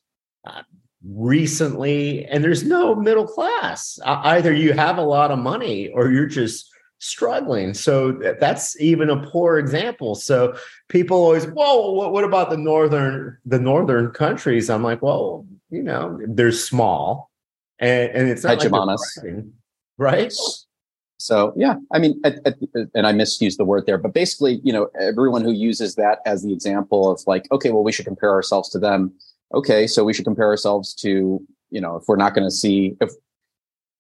uh, 0.47 0.62
recently, 1.05 2.25
and 2.26 2.45
there's 2.45 2.62
no 2.62 2.95
middle 2.95 3.26
class. 3.26 3.99
Uh, 4.05 4.21
either 4.26 4.52
you 4.52 4.75
have 4.75 4.99
a 4.99 5.02
lot 5.02 5.33
of 5.33 5.40
money 5.40 5.88
or 5.88 6.12
you're 6.12 6.26
just 6.26 6.71
struggling. 7.00 7.75
So 7.75 8.12
that's 8.38 8.81
even 8.81 9.11
a 9.11 9.26
poor 9.28 9.59
example. 9.59 10.14
So 10.14 10.57
people 10.88 11.17
always, 11.17 11.49
well, 11.49 11.97
what, 11.97 12.12
what 12.12 12.23
about 12.23 12.50
the 12.50 12.59
northern 12.59 13.38
the 13.45 13.59
northern 13.59 14.12
countries? 14.12 14.71
I'm 14.71 14.85
like, 14.85 15.02
well, 15.02 15.45
you 15.71 15.83
know, 15.83 16.17
they're 16.28 16.52
small 16.52 17.27
and, 17.80 18.11
and 18.12 18.28
it's 18.28 18.44
not 18.44 18.58
hegemonous, 18.58 19.00
like 19.23 19.44
right? 19.99 20.32
So 21.18 21.52
yeah, 21.56 21.75
I 21.92 21.99
mean, 21.99 22.20
at, 22.25 22.38
at, 22.47 22.56
and 22.94 23.06
I 23.06 23.12
misused 23.12 23.58
the 23.58 23.64
word 23.64 23.87
there, 23.87 23.99
but 23.99 24.14
basically, 24.14 24.61
you 24.62 24.73
know, 24.73 24.88
everyone 25.00 25.42
who 25.42 25.50
uses 25.50 25.97
that 25.97 26.20
as 26.25 26.42
the 26.44 26.52
example 26.52 27.11
of 27.11 27.20
like, 27.26 27.50
okay, 27.50 27.70
well, 27.70 27.82
we 27.82 27.92
should 27.92 28.06
compare 28.06 28.30
ourselves 28.30 28.68
to 28.70 28.78
them. 28.78 29.12
Okay, 29.52 29.87
so 29.87 30.04
we 30.04 30.12
should 30.12 30.25
compare 30.25 30.47
ourselves 30.47 30.94
to, 30.94 31.40
you 31.70 31.80
know, 31.80 31.97
if 31.97 32.04
we're 32.06 32.16
not 32.16 32.35
going 32.35 32.47
to 32.47 32.54
see 32.54 32.97
if 33.00 33.11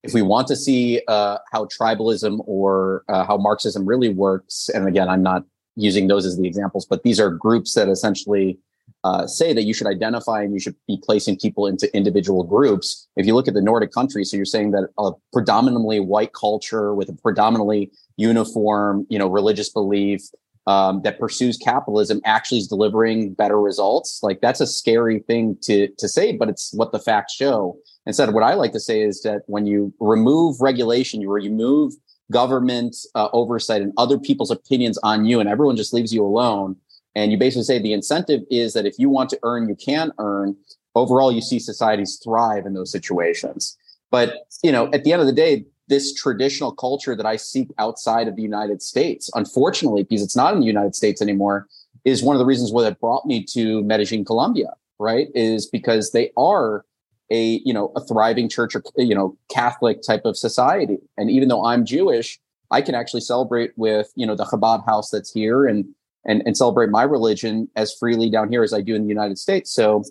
if 0.04 0.14
we 0.14 0.22
want 0.22 0.46
to 0.46 0.54
see 0.54 1.02
uh, 1.08 1.38
how 1.50 1.64
tribalism 1.64 2.38
or 2.46 3.02
uh, 3.08 3.24
how 3.24 3.36
Marxism 3.36 3.84
really 3.84 4.10
works, 4.10 4.68
and 4.72 4.86
again, 4.86 5.08
I'm 5.08 5.22
not 5.22 5.42
using 5.74 6.06
those 6.06 6.24
as 6.24 6.36
the 6.36 6.46
examples, 6.46 6.86
but 6.86 7.02
these 7.02 7.18
are 7.18 7.30
groups 7.30 7.74
that 7.74 7.88
essentially 7.88 8.58
uh, 9.04 9.26
say 9.26 9.52
that 9.52 9.62
you 9.62 9.72
should 9.72 9.86
identify 9.86 10.42
and 10.42 10.52
you 10.52 10.60
should 10.60 10.74
be 10.86 11.00
placing 11.02 11.36
people 11.38 11.66
into 11.66 11.94
individual 11.96 12.42
groups. 12.42 13.06
If 13.16 13.26
you 13.26 13.34
look 13.34 13.48
at 13.48 13.54
the 13.54 13.62
Nordic 13.62 13.92
countries, 13.92 14.30
so 14.30 14.36
you're 14.36 14.44
saying 14.44 14.72
that 14.72 14.88
a 14.98 15.12
predominantly 15.32 16.00
white 16.00 16.32
culture 16.32 16.94
with 16.94 17.08
a 17.08 17.12
predominantly 17.12 17.90
uniform, 18.16 19.06
you 19.08 19.18
know, 19.18 19.28
religious 19.28 19.68
belief 19.68 20.22
um, 20.66 21.00
that 21.02 21.18
pursues 21.18 21.56
capitalism 21.56 22.20
actually 22.26 22.58
is 22.58 22.68
delivering 22.68 23.32
better 23.32 23.58
results. 23.58 24.20
Like 24.22 24.40
that's 24.42 24.60
a 24.60 24.66
scary 24.66 25.20
thing 25.20 25.56
to 25.62 25.88
to 25.96 26.08
say, 26.08 26.32
but 26.32 26.48
it's 26.48 26.74
what 26.74 26.92
the 26.92 26.98
facts 26.98 27.34
show. 27.34 27.78
Instead, 28.04 28.34
what 28.34 28.42
I 28.42 28.54
like 28.54 28.72
to 28.72 28.80
say 28.80 29.00
is 29.02 29.22
that 29.22 29.42
when 29.46 29.66
you 29.66 29.94
remove 29.98 30.60
regulation, 30.60 31.20
you 31.20 31.30
remove 31.30 31.94
government 32.30 32.96
uh, 33.14 33.28
oversight 33.32 33.80
and 33.80 33.92
other 33.96 34.18
people's 34.18 34.50
opinions 34.50 34.98
on 35.02 35.24
you, 35.24 35.40
and 35.40 35.48
everyone 35.48 35.76
just 35.76 35.94
leaves 35.94 36.12
you 36.12 36.24
alone. 36.24 36.76
And 37.14 37.32
you 37.32 37.38
basically 37.38 37.64
say 37.64 37.78
the 37.78 37.92
incentive 37.92 38.42
is 38.50 38.74
that 38.74 38.86
if 38.86 38.98
you 38.98 39.08
want 39.08 39.30
to 39.30 39.38
earn, 39.42 39.68
you 39.68 39.74
can 39.74 40.12
earn. 40.18 40.56
Overall, 40.94 41.32
you 41.32 41.40
see 41.40 41.58
societies 41.58 42.20
thrive 42.22 42.66
in 42.66 42.74
those 42.74 42.90
situations. 42.90 43.76
But 44.10 44.46
you 44.62 44.72
know, 44.72 44.90
at 44.92 45.04
the 45.04 45.12
end 45.12 45.20
of 45.20 45.26
the 45.26 45.32
day, 45.32 45.64
this 45.88 46.12
traditional 46.14 46.72
culture 46.72 47.16
that 47.16 47.26
I 47.26 47.36
seek 47.36 47.68
outside 47.78 48.28
of 48.28 48.36
the 48.36 48.42
United 48.42 48.82
States, 48.82 49.30
unfortunately, 49.34 50.04
because 50.04 50.22
it's 50.22 50.36
not 50.36 50.54
in 50.54 50.60
the 50.60 50.66
United 50.66 50.94
States 50.94 51.22
anymore, 51.22 51.66
is 52.04 52.22
one 52.22 52.36
of 52.36 52.40
the 52.40 52.46
reasons 52.46 52.72
why 52.72 52.82
that 52.82 53.00
brought 53.00 53.26
me 53.26 53.44
to 53.52 53.82
Medellin, 53.82 54.24
Colombia. 54.24 54.74
Right, 55.00 55.28
is 55.32 55.66
because 55.66 56.10
they 56.10 56.32
are 56.36 56.84
a 57.30 57.60
you 57.64 57.72
know 57.72 57.92
a 57.94 58.00
thriving 58.00 58.48
church 58.48 58.74
or 58.74 58.82
you 58.96 59.14
know 59.14 59.36
Catholic 59.48 60.02
type 60.02 60.24
of 60.24 60.36
society. 60.36 60.98
And 61.16 61.30
even 61.30 61.48
though 61.48 61.64
I'm 61.64 61.84
Jewish, 61.84 62.38
I 62.70 62.82
can 62.82 62.94
actually 62.94 63.20
celebrate 63.20 63.72
with 63.76 64.12
you 64.16 64.26
know 64.26 64.34
the 64.34 64.44
Chabad 64.44 64.84
house 64.86 65.10
that's 65.10 65.32
here 65.32 65.66
and 65.66 65.86
and 66.28 66.42
and 66.46 66.56
celebrate 66.56 66.90
my 66.90 67.02
religion 67.02 67.68
as 67.74 67.92
freely 67.94 68.30
down 68.30 68.50
here 68.50 68.62
as 68.62 68.72
I 68.72 68.80
do 68.80 68.94
in 68.94 69.02
the 69.02 69.08
United 69.08 69.38
States. 69.38 69.72
So 69.72 70.04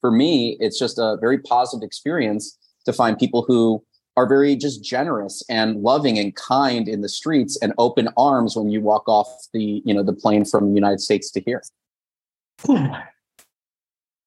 for 0.00 0.12
me, 0.12 0.56
it's 0.60 0.78
just 0.78 0.98
a 0.98 1.16
very 1.20 1.38
positive 1.38 1.84
experience 1.84 2.56
to 2.84 2.92
find 2.92 3.18
people 3.18 3.44
who 3.48 3.82
are 4.16 4.28
very 4.28 4.56
just 4.56 4.84
generous 4.84 5.42
and 5.48 5.82
loving 5.82 6.18
and 6.18 6.34
kind 6.36 6.88
in 6.88 7.00
the 7.00 7.08
streets 7.08 7.56
and 7.60 7.72
open 7.78 8.08
arms 8.16 8.56
when 8.56 8.68
you 8.68 8.80
walk 8.80 9.08
off 9.08 9.28
the 9.52 9.82
you 9.84 9.94
know 9.94 10.02
the 10.02 10.12
plane 10.12 10.44
from 10.44 10.68
the 10.68 10.74
United 10.74 11.00
States 11.00 11.30
to 11.32 11.40
here. 11.40 11.62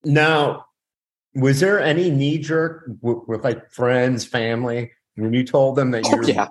Now, 0.04 0.66
was 1.36 1.60
there 1.60 1.80
any 1.80 2.10
knee 2.10 2.40
jerk 2.40 2.90
with, 3.01 3.20
with, 3.28 3.44
like 3.44 3.72
friends, 3.72 4.25
family 4.25 4.92
when 5.15 5.34
you 5.34 5.44
told 5.44 5.75
them 5.75 5.91
that 5.91 6.03
oh, 6.06 6.15
you're 6.15 6.24
yeah. 6.24 6.48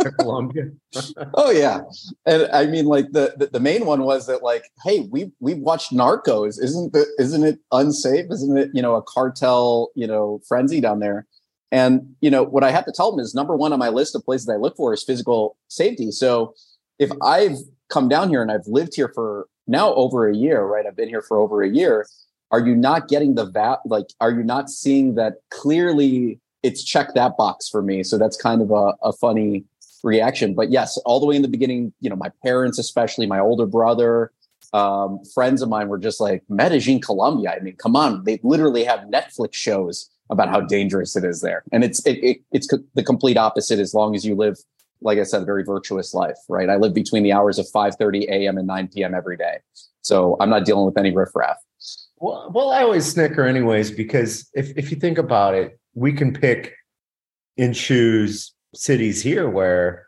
to 0.00 0.12
Colombia? 0.12 0.70
oh 1.34 1.50
yeah, 1.50 1.82
and 2.26 2.48
I 2.52 2.66
mean, 2.66 2.86
like 2.86 3.12
the, 3.12 3.34
the, 3.36 3.46
the 3.46 3.60
main 3.60 3.84
one 3.84 4.02
was 4.04 4.26
that 4.26 4.42
like, 4.42 4.64
hey, 4.84 5.00
we 5.10 5.30
we 5.40 5.54
watched 5.54 5.92
Narcos. 5.92 6.62
Isn't 6.62 6.92
the 6.92 7.06
isn't 7.18 7.44
it 7.44 7.58
unsafe? 7.72 8.26
Isn't 8.30 8.56
it 8.56 8.70
you 8.72 8.82
know 8.82 8.94
a 8.94 9.02
cartel 9.02 9.90
you 9.94 10.06
know 10.06 10.40
frenzy 10.48 10.80
down 10.80 11.00
there? 11.00 11.26
And 11.70 12.14
you 12.20 12.30
know 12.30 12.44
what 12.44 12.64
I 12.64 12.70
have 12.70 12.86
to 12.86 12.92
tell 12.92 13.10
them 13.10 13.20
is 13.20 13.34
number 13.34 13.54
one 13.54 13.72
on 13.72 13.78
my 13.78 13.90
list 13.90 14.14
of 14.14 14.24
places 14.24 14.48
I 14.48 14.56
look 14.56 14.76
for 14.76 14.94
is 14.94 15.04
physical 15.04 15.56
safety. 15.68 16.10
So 16.10 16.54
if 16.98 17.10
I've 17.22 17.56
come 17.90 18.08
down 18.08 18.30
here 18.30 18.42
and 18.42 18.50
I've 18.50 18.66
lived 18.66 18.94
here 18.94 19.10
for 19.14 19.48
now 19.66 19.92
over 19.94 20.28
a 20.28 20.34
year, 20.34 20.64
right? 20.64 20.86
I've 20.86 20.96
been 20.96 21.10
here 21.10 21.22
for 21.22 21.38
over 21.38 21.62
a 21.62 21.68
year 21.68 22.06
are 22.50 22.66
you 22.66 22.74
not 22.74 23.08
getting 23.08 23.34
the 23.34 23.44
vat 23.44 23.78
like 23.84 24.06
are 24.20 24.30
you 24.30 24.42
not 24.42 24.70
seeing 24.70 25.14
that 25.16 25.34
clearly 25.50 26.40
it's 26.62 26.82
checked 26.84 27.14
that 27.14 27.36
box 27.36 27.68
for 27.68 27.82
me. 27.82 28.02
So 28.02 28.18
that's 28.18 28.36
kind 28.36 28.62
of 28.62 28.70
a, 28.70 28.94
a 29.02 29.12
funny 29.12 29.64
reaction. 30.02 30.54
But 30.54 30.70
yes 30.70 30.96
all 31.04 31.20
the 31.20 31.26
way 31.26 31.36
in 31.36 31.42
the 31.42 31.48
beginning 31.48 31.92
you 32.00 32.10
know 32.10 32.16
my 32.16 32.30
parents 32.44 32.78
especially 32.78 33.26
my 33.26 33.40
older 33.40 33.66
brother 33.66 34.32
um, 34.74 35.20
friends 35.34 35.62
of 35.62 35.68
mine 35.68 35.88
were 35.88 35.98
just 35.98 36.20
like 36.20 36.42
medellin 36.48 37.00
colombia. 37.00 37.54
I 37.56 37.60
mean 37.60 37.76
come 37.76 37.96
on. 37.96 38.24
They 38.24 38.38
literally 38.42 38.84
have 38.84 39.00
netflix 39.00 39.54
shows 39.54 40.10
about 40.30 40.50
how 40.50 40.60
dangerous 40.60 41.16
it 41.16 41.24
is 41.24 41.40
there. 41.40 41.64
And 41.72 41.82
it's 41.84 42.04
it, 42.06 42.22
it, 42.22 42.38
it's 42.52 42.66
co- 42.66 42.84
the 42.94 43.02
complete 43.02 43.36
opposite 43.36 43.78
as 43.78 43.94
long 43.94 44.14
as 44.14 44.24
you 44.24 44.34
live 44.34 44.56
like 45.00 45.18
i 45.18 45.22
said 45.22 45.42
a 45.42 45.44
very 45.44 45.62
virtuous 45.62 46.12
life 46.12 46.36
right? 46.48 46.68
I 46.68 46.76
live 46.76 46.92
between 46.92 47.22
the 47.22 47.32
hours 47.32 47.58
of 47.58 47.68
5 47.68 47.96
30 47.96 48.26
a.m 48.28 48.58
and 48.58 48.66
9 48.66 48.88
p.m 48.88 49.14
every 49.14 49.36
day. 49.36 49.58
So 50.02 50.36
i'm 50.40 50.50
not 50.50 50.64
dealing 50.64 50.86
with 50.86 50.98
any 50.98 51.12
riffraff. 51.12 51.56
Well, 52.20 52.50
well, 52.52 52.70
I 52.70 52.82
always 52.82 53.06
snicker 53.06 53.44
anyways 53.44 53.90
because 53.92 54.50
if 54.54 54.76
if 54.76 54.90
you 54.90 54.96
think 54.96 55.18
about 55.18 55.54
it, 55.54 55.78
we 55.98 56.12
can 56.12 56.32
pick 56.32 56.74
and 57.56 57.74
choose 57.74 58.54
cities 58.74 59.22
here 59.22 59.48
where, 59.48 60.06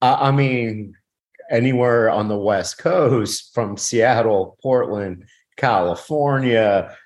I, 0.00 0.28
I 0.28 0.30
mean, 0.30 0.94
anywhere 1.50 2.08
on 2.10 2.28
the 2.28 2.38
West 2.38 2.78
Coast 2.78 3.52
from 3.54 3.76
Seattle, 3.76 4.56
Portland, 4.62 5.24
California, 5.56 6.96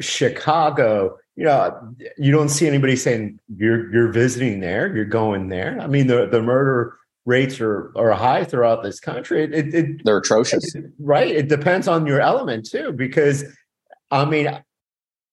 Chicago. 0.00 1.18
You 1.36 1.44
know, 1.44 1.94
you 2.18 2.30
don't 2.30 2.50
see 2.50 2.66
anybody 2.66 2.96
saying 2.96 3.38
you're 3.56 3.90
you're 3.92 4.12
visiting 4.12 4.60
there, 4.60 4.94
you're 4.94 5.04
going 5.06 5.48
there. 5.48 5.78
I 5.80 5.86
mean, 5.86 6.06
the 6.06 6.26
the 6.26 6.42
murder 6.42 6.96
rates 7.24 7.60
are 7.60 7.92
are 7.96 8.12
high 8.12 8.44
throughout 8.44 8.82
this 8.82 9.00
country. 9.00 9.44
It, 9.44 9.74
it, 9.74 10.04
They're 10.04 10.18
atrocious, 10.18 10.74
it, 10.74 10.84
right? 10.98 11.30
It 11.30 11.48
depends 11.48 11.88
on 11.88 12.06
your 12.06 12.20
element 12.20 12.68
too, 12.68 12.92
because 12.92 13.44
I 14.10 14.26
mean, 14.26 14.48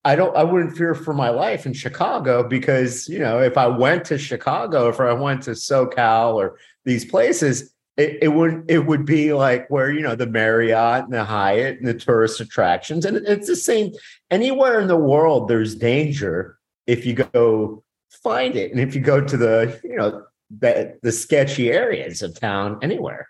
I 0.09 0.15
don't. 0.15 0.35
I 0.35 0.43
wouldn't 0.43 0.75
fear 0.75 0.95
for 0.95 1.13
my 1.13 1.29
life 1.29 1.67
in 1.67 1.73
Chicago 1.73 2.41
because 2.41 3.07
you 3.07 3.19
know 3.19 3.39
if 3.39 3.59
I 3.59 3.67
went 3.67 4.05
to 4.05 4.17
Chicago, 4.17 4.89
if 4.89 4.99
I 4.99 5.13
went 5.13 5.43
to 5.43 5.51
SoCal 5.51 6.33
or 6.33 6.57
these 6.83 7.05
places, 7.05 7.75
it, 7.95 8.17
it 8.23 8.27
would 8.29 8.65
it 8.67 8.87
would 8.87 9.05
be 9.05 9.33
like 9.33 9.69
where 9.69 9.91
you 9.91 10.01
know 10.01 10.15
the 10.15 10.25
Marriott 10.25 11.03
and 11.03 11.13
the 11.13 11.23
Hyatt 11.23 11.77
and 11.77 11.87
the 11.87 11.93
tourist 11.93 12.41
attractions, 12.41 13.05
and 13.05 13.17
it's 13.17 13.45
the 13.45 13.55
same 13.55 13.93
anywhere 14.31 14.79
in 14.79 14.87
the 14.87 14.97
world. 14.97 15.47
There's 15.47 15.75
danger 15.75 16.57
if 16.87 17.05
you 17.05 17.13
go 17.13 17.83
find 18.09 18.55
it, 18.55 18.71
and 18.71 18.79
if 18.79 18.95
you 18.95 19.01
go 19.01 19.21
to 19.23 19.37
the 19.37 19.79
you 19.83 19.95
know 19.95 20.23
the, 20.49 20.97
the 21.03 21.11
sketchy 21.11 21.71
areas 21.71 22.23
of 22.23 22.39
town 22.39 22.79
anywhere. 22.81 23.28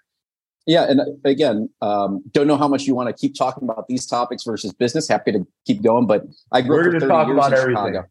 Yeah, 0.70 0.84
and 0.84 1.02
uh, 1.02 1.06
again, 1.26 1.68
um, 1.82 2.22
don't 2.32 2.46
know 2.46 2.56
how 2.56 2.68
much 2.68 2.84
you 2.84 2.94
want 2.94 3.10
to 3.10 3.14
keep 3.20 3.34
talking 3.34 3.68
about 3.68 3.88
these 3.88 4.06
topics 4.06 4.44
versus 4.44 4.72
business. 4.72 5.08
Happy 5.08 5.32
to 5.32 5.48
keep 5.66 5.82
going, 5.82 6.06
but 6.06 6.26
I 6.52 6.62
grew 6.62 6.78
We're 6.78 6.96
up 6.98 7.02
for 7.02 7.10
30 7.10 7.32
years 7.32 7.48
in 7.48 7.54
everything. 7.54 7.86
Chicago. 7.88 8.08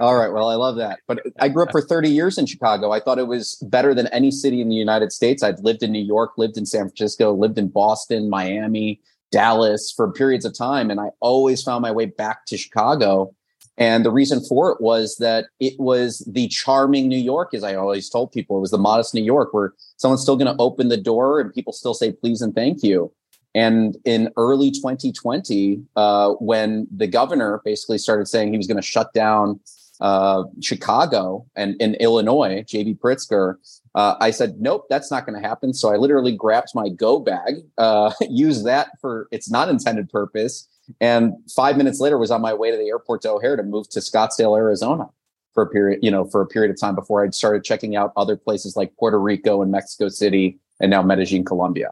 All 0.00 0.14
right, 0.14 0.32
well, 0.32 0.48
I 0.48 0.54
love 0.54 0.76
that. 0.76 1.00
But 1.08 1.22
I 1.40 1.48
grew 1.48 1.64
up 1.64 1.72
for 1.72 1.82
30 1.82 2.08
years 2.08 2.38
in 2.38 2.46
Chicago. 2.46 2.92
I 2.92 3.00
thought 3.00 3.18
it 3.18 3.26
was 3.26 3.56
better 3.68 3.94
than 3.94 4.06
any 4.08 4.30
city 4.30 4.60
in 4.60 4.68
the 4.68 4.76
United 4.76 5.10
States. 5.10 5.42
I'd 5.42 5.58
lived 5.58 5.82
in 5.82 5.90
New 5.90 6.04
York, 6.04 6.34
lived 6.36 6.56
in 6.56 6.66
San 6.66 6.82
Francisco, 6.82 7.32
lived 7.32 7.58
in 7.58 7.66
Boston, 7.66 8.30
Miami, 8.30 9.00
Dallas 9.32 9.92
for 9.96 10.12
periods 10.12 10.44
of 10.44 10.56
time, 10.56 10.92
and 10.92 11.00
I 11.00 11.08
always 11.18 11.64
found 11.64 11.82
my 11.82 11.90
way 11.90 12.06
back 12.06 12.46
to 12.46 12.56
Chicago 12.56 13.34
and 13.78 14.04
the 14.04 14.10
reason 14.10 14.44
for 14.44 14.70
it 14.72 14.80
was 14.80 15.16
that 15.16 15.46
it 15.60 15.78
was 15.78 16.18
the 16.30 16.48
charming 16.48 17.08
New 17.08 17.18
York, 17.18 17.54
as 17.54 17.62
I 17.62 17.76
always 17.76 18.10
told 18.10 18.32
people. 18.32 18.56
It 18.56 18.60
was 18.60 18.72
the 18.72 18.78
modest 18.78 19.14
New 19.14 19.22
York 19.22 19.54
where 19.54 19.72
someone's 19.96 20.22
still 20.22 20.36
going 20.36 20.54
to 20.54 20.60
open 20.60 20.88
the 20.88 20.96
door 20.96 21.40
and 21.40 21.54
people 21.54 21.72
still 21.72 21.94
say 21.94 22.12
please 22.12 22.42
and 22.42 22.54
thank 22.54 22.82
you. 22.82 23.12
And 23.54 23.96
in 24.04 24.30
early 24.36 24.70
2020, 24.70 25.82
uh, 25.96 26.30
when 26.34 26.86
the 26.94 27.06
governor 27.06 27.62
basically 27.64 27.98
started 27.98 28.26
saying 28.26 28.52
he 28.52 28.58
was 28.58 28.66
going 28.66 28.76
to 28.76 28.82
shut 28.82 29.12
down 29.14 29.60
uh, 30.00 30.44
Chicago 30.60 31.46
and 31.56 31.74
in 31.80 31.94
Illinois, 31.94 32.64
J.B. 32.66 32.94
Pritzker, 32.94 33.56
uh, 33.94 34.16
I 34.20 34.30
said, 34.30 34.60
nope, 34.60 34.86
that's 34.90 35.10
not 35.10 35.26
going 35.26 35.40
to 35.40 35.48
happen. 35.48 35.72
So 35.72 35.92
I 35.92 35.96
literally 35.96 36.36
grabbed 36.36 36.68
my 36.74 36.88
go 36.88 37.18
bag, 37.18 37.54
uh, 37.78 38.12
used 38.28 38.64
that 38.66 38.90
for 39.00 39.28
its 39.32 39.50
not 39.50 39.68
intended 39.68 40.08
purpose, 40.10 40.67
and 41.00 41.32
five 41.54 41.76
minutes 41.76 42.00
later 42.00 42.18
was 42.18 42.30
on 42.30 42.40
my 42.40 42.54
way 42.54 42.70
to 42.70 42.76
the 42.76 42.88
airport 42.88 43.22
to 43.22 43.30
O'Hare 43.30 43.56
to 43.56 43.62
move 43.62 43.88
to 43.90 44.00
Scottsdale, 44.00 44.56
Arizona 44.56 45.08
for 45.54 45.62
a 45.62 45.66
period, 45.66 46.00
you 46.02 46.10
know, 46.10 46.24
for 46.24 46.40
a 46.40 46.46
period 46.46 46.70
of 46.70 46.80
time 46.80 46.94
before 46.94 47.24
I'd 47.24 47.34
started 47.34 47.64
checking 47.64 47.96
out 47.96 48.12
other 48.16 48.36
places 48.36 48.76
like 48.76 48.96
Puerto 48.96 49.20
Rico 49.20 49.62
and 49.62 49.70
Mexico 49.70 50.08
City 50.08 50.58
and 50.80 50.90
now 50.90 51.02
Medellin, 51.02 51.44
Colombia. 51.44 51.90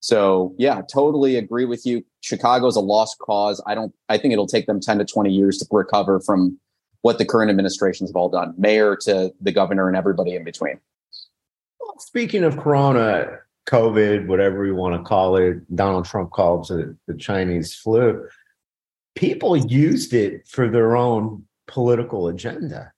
So 0.00 0.54
yeah, 0.58 0.82
totally 0.92 1.36
agree 1.36 1.64
with 1.64 1.84
you. 1.84 2.04
Chicago's 2.20 2.76
a 2.76 2.80
lost 2.80 3.18
cause. 3.18 3.62
I 3.66 3.74
don't 3.74 3.92
I 4.08 4.18
think 4.18 4.32
it'll 4.32 4.46
take 4.46 4.66
them 4.66 4.80
10 4.80 4.98
to 4.98 5.04
20 5.04 5.32
years 5.32 5.58
to 5.58 5.66
recover 5.70 6.20
from 6.20 6.58
what 7.02 7.18
the 7.18 7.24
current 7.24 7.50
administrations 7.50 8.10
have 8.10 8.16
all 8.16 8.28
done, 8.28 8.54
mayor 8.56 8.96
to 8.96 9.32
the 9.40 9.52
governor 9.52 9.88
and 9.88 9.96
everybody 9.96 10.34
in 10.34 10.44
between. 10.44 10.78
Well, 11.80 11.98
Speaking 11.98 12.44
of 12.44 12.56
Corona, 12.56 13.38
COVID, 13.66 14.26
whatever 14.26 14.64
you 14.64 14.74
want 14.74 14.94
to 14.94 15.02
call 15.02 15.36
it, 15.36 15.74
Donald 15.74 16.04
Trump 16.04 16.30
calls 16.30 16.70
it 16.70 16.88
the 17.06 17.14
Chinese 17.14 17.74
flu. 17.74 18.26
People 19.14 19.56
used 19.56 20.12
it 20.12 20.46
for 20.46 20.68
their 20.68 20.96
own 20.96 21.44
political 21.66 22.28
agenda. 22.28 22.92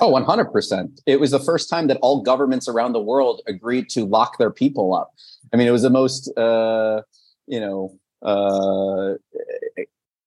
Oh, 0.00 0.12
100%. 0.12 1.00
It 1.06 1.20
was 1.20 1.30
the 1.30 1.38
first 1.40 1.70
time 1.70 1.86
that 1.88 1.98
all 2.02 2.22
governments 2.22 2.68
around 2.68 2.92
the 2.92 3.00
world 3.00 3.40
agreed 3.46 3.88
to 3.90 4.04
lock 4.04 4.38
their 4.38 4.50
people 4.50 4.94
up. 4.94 5.12
I 5.52 5.56
mean, 5.56 5.66
it 5.66 5.70
was 5.70 5.82
the 5.82 5.90
most, 5.90 6.30
uh, 6.36 7.02
you 7.46 7.60
know, 7.60 7.98
uh, 8.22 9.14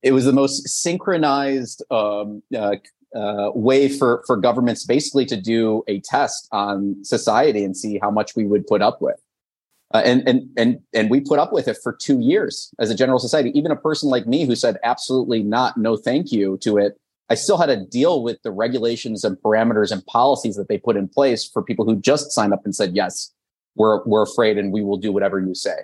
it 0.01 0.11
was 0.11 0.25
the 0.25 0.33
most 0.33 0.67
synchronized 0.67 1.83
um, 1.91 2.41
uh, 2.57 2.75
uh, 3.15 3.51
way 3.53 3.87
for 3.89 4.23
for 4.25 4.37
governments 4.37 4.85
basically 4.85 5.25
to 5.25 5.39
do 5.39 5.83
a 5.87 5.99
test 6.01 6.47
on 6.51 7.03
society 7.03 7.63
and 7.63 7.75
see 7.77 7.99
how 7.99 8.11
much 8.11 8.35
we 8.35 8.45
would 8.45 8.65
put 8.67 8.81
up 8.81 9.01
with. 9.01 9.19
Uh, 9.93 10.01
and 10.05 10.27
and 10.27 10.49
and 10.57 10.79
and 10.93 11.09
we 11.09 11.19
put 11.19 11.37
up 11.37 11.53
with 11.53 11.67
it 11.67 11.77
for 11.83 11.93
two 11.93 12.19
years 12.19 12.73
as 12.79 12.89
a 12.89 12.95
general 12.95 13.19
society. 13.19 13.51
Even 13.57 13.71
a 13.71 13.75
person 13.75 14.09
like 14.09 14.25
me 14.25 14.45
who 14.45 14.55
said 14.55 14.77
absolutely 14.83 15.43
not, 15.43 15.77
no, 15.77 15.95
thank 15.95 16.31
you 16.31 16.57
to 16.57 16.77
it, 16.77 16.97
I 17.29 17.35
still 17.35 17.57
had 17.57 17.67
to 17.67 17.85
deal 17.85 18.23
with 18.23 18.41
the 18.43 18.51
regulations 18.51 19.23
and 19.23 19.37
parameters 19.37 19.91
and 19.91 20.05
policies 20.07 20.55
that 20.55 20.67
they 20.67 20.77
put 20.77 20.97
in 20.97 21.07
place 21.07 21.47
for 21.47 21.61
people 21.61 21.85
who 21.85 21.95
just 21.95 22.31
signed 22.31 22.53
up 22.53 22.65
and 22.65 22.75
said 22.75 22.95
yes, 22.95 23.31
we're 23.75 24.03
we're 24.05 24.23
afraid 24.23 24.57
and 24.57 24.73
we 24.73 24.83
will 24.83 24.97
do 24.97 25.11
whatever 25.11 25.39
you 25.39 25.53
say. 25.53 25.75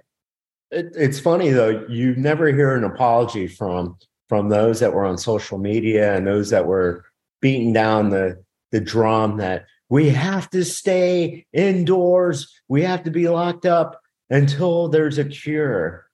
It, 0.71 0.87
it's 0.95 1.19
funny 1.19 1.49
though, 1.49 1.85
you 1.87 2.15
never 2.15 2.47
hear 2.47 2.75
an 2.75 2.83
apology 2.83 3.47
from 3.47 3.97
from 4.27 4.49
those 4.49 4.79
that 4.79 4.93
were 4.93 5.05
on 5.05 5.17
social 5.17 5.57
media 5.57 6.15
and 6.15 6.25
those 6.25 6.49
that 6.51 6.65
were 6.65 7.05
beating 7.41 7.73
down 7.73 8.09
the 8.09 8.43
the 8.71 8.79
drum 8.79 9.37
that 9.37 9.65
we 9.89 10.09
have 10.09 10.49
to 10.51 10.63
stay 10.63 11.45
indoors. 11.51 12.53
We 12.67 12.83
have 12.83 13.03
to 13.03 13.11
be 13.11 13.27
locked 13.27 13.65
up 13.65 13.99
until 14.29 14.87
there's 14.87 15.17
a 15.17 15.25
cure. 15.25 16.05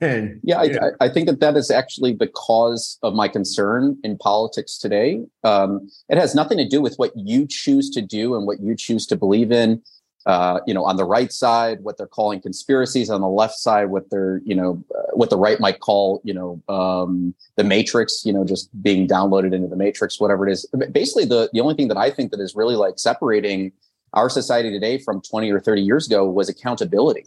And 0.00 0.40
yeah, 0.42 0.58
I, 0.58 1.04
I, 1.04 1.08
think 1.10 1.26
that 1.26 1.40
that 1.40 1.56
is 1.58 1.70
actually 1.70 2.14
the 2.14 2.28
cause 2.28 2.96
of 3.02 3.12
my 3.12 3.28
concern 3.28 3.98
in 4.02 4.16
politics 4.16 4.78
today. 4.78 5.20
Um, 5.44 5.90
it 6.08 6.16
has 6.16 6.34
nothing 6.34 6.56
to 6.56 6.66
do 6.66 6.80
with 6.80 6.96
what 6.96 7.12
you 7.14 7.46
choose 7.46 7.90
to 7.90 8.00
do 8.00 8.34
and 8.34 8.46
what 8.46 8.60
you 8.60 8.74
choose 8.74 9.06
to 9.08 9.16
believe 9.16 9.52
in 9.52 9.82
uh, 10.26 10.60
you 10.66 10.74
know, 10.74 10.84
on 10.84 10.96
the 10.96 11.04
right 11.04 11.32
side, 11.32 11.80
what 11.82 11.96
they're 11.96 12.06
calling 12.06 12.40
conspiracies, 12.40 13.08
on 13.08 13.20
the 13.20 13.28
left 13.28 13.54
side, 13.54 13.86
what 13.86 14.10
they're, 14.10 14.42
you 14.44 14.54
know, 14.54 14.82
uh, 14.94 15.02
what 15.12 15.30
the 15.30 15.36
right 15.36 15.58
might 15.60 15.80
call, 15.80 16.20
you 16.24 16.34
know, 16.34 16.62
um, 16.68 17.34
the 17.56 17.64
matrix, 17.64 18.24
you 18.24 18.32
know, 18.32 18.44
just 18.44 18.68
being 18.82 19.08
downloaded 19.08 19.54
into 19.54 19.68
the 19.68 19.76
matrix, 19.76 20.20
whatever 20.20 20.46
it 20.46 20.52
is. 20.52 20.66
Basically, 20.92 21.24
the 21.24 21.48
the 21.52 21.60
only 21.60 21.74
thing 21.74 21.88
that 21.88 21.96
I 21.96 22.10
think 22.10 22.30
that 22.32 22.40
is 22.40 22.54
really 22.54 22.76
like 22.76 22.98
separating 22.98 23.72
our 24.12 24.28
society 24.28 24.70
today 24.70 24.98
from 24.98 25.22
20 25.22 25.50
or 25.52 25.60
30 25.60 25.82
years 25.82 26.06
ago 26.06 26.28
was 26.28 26.48
accountability, 26.48 27.24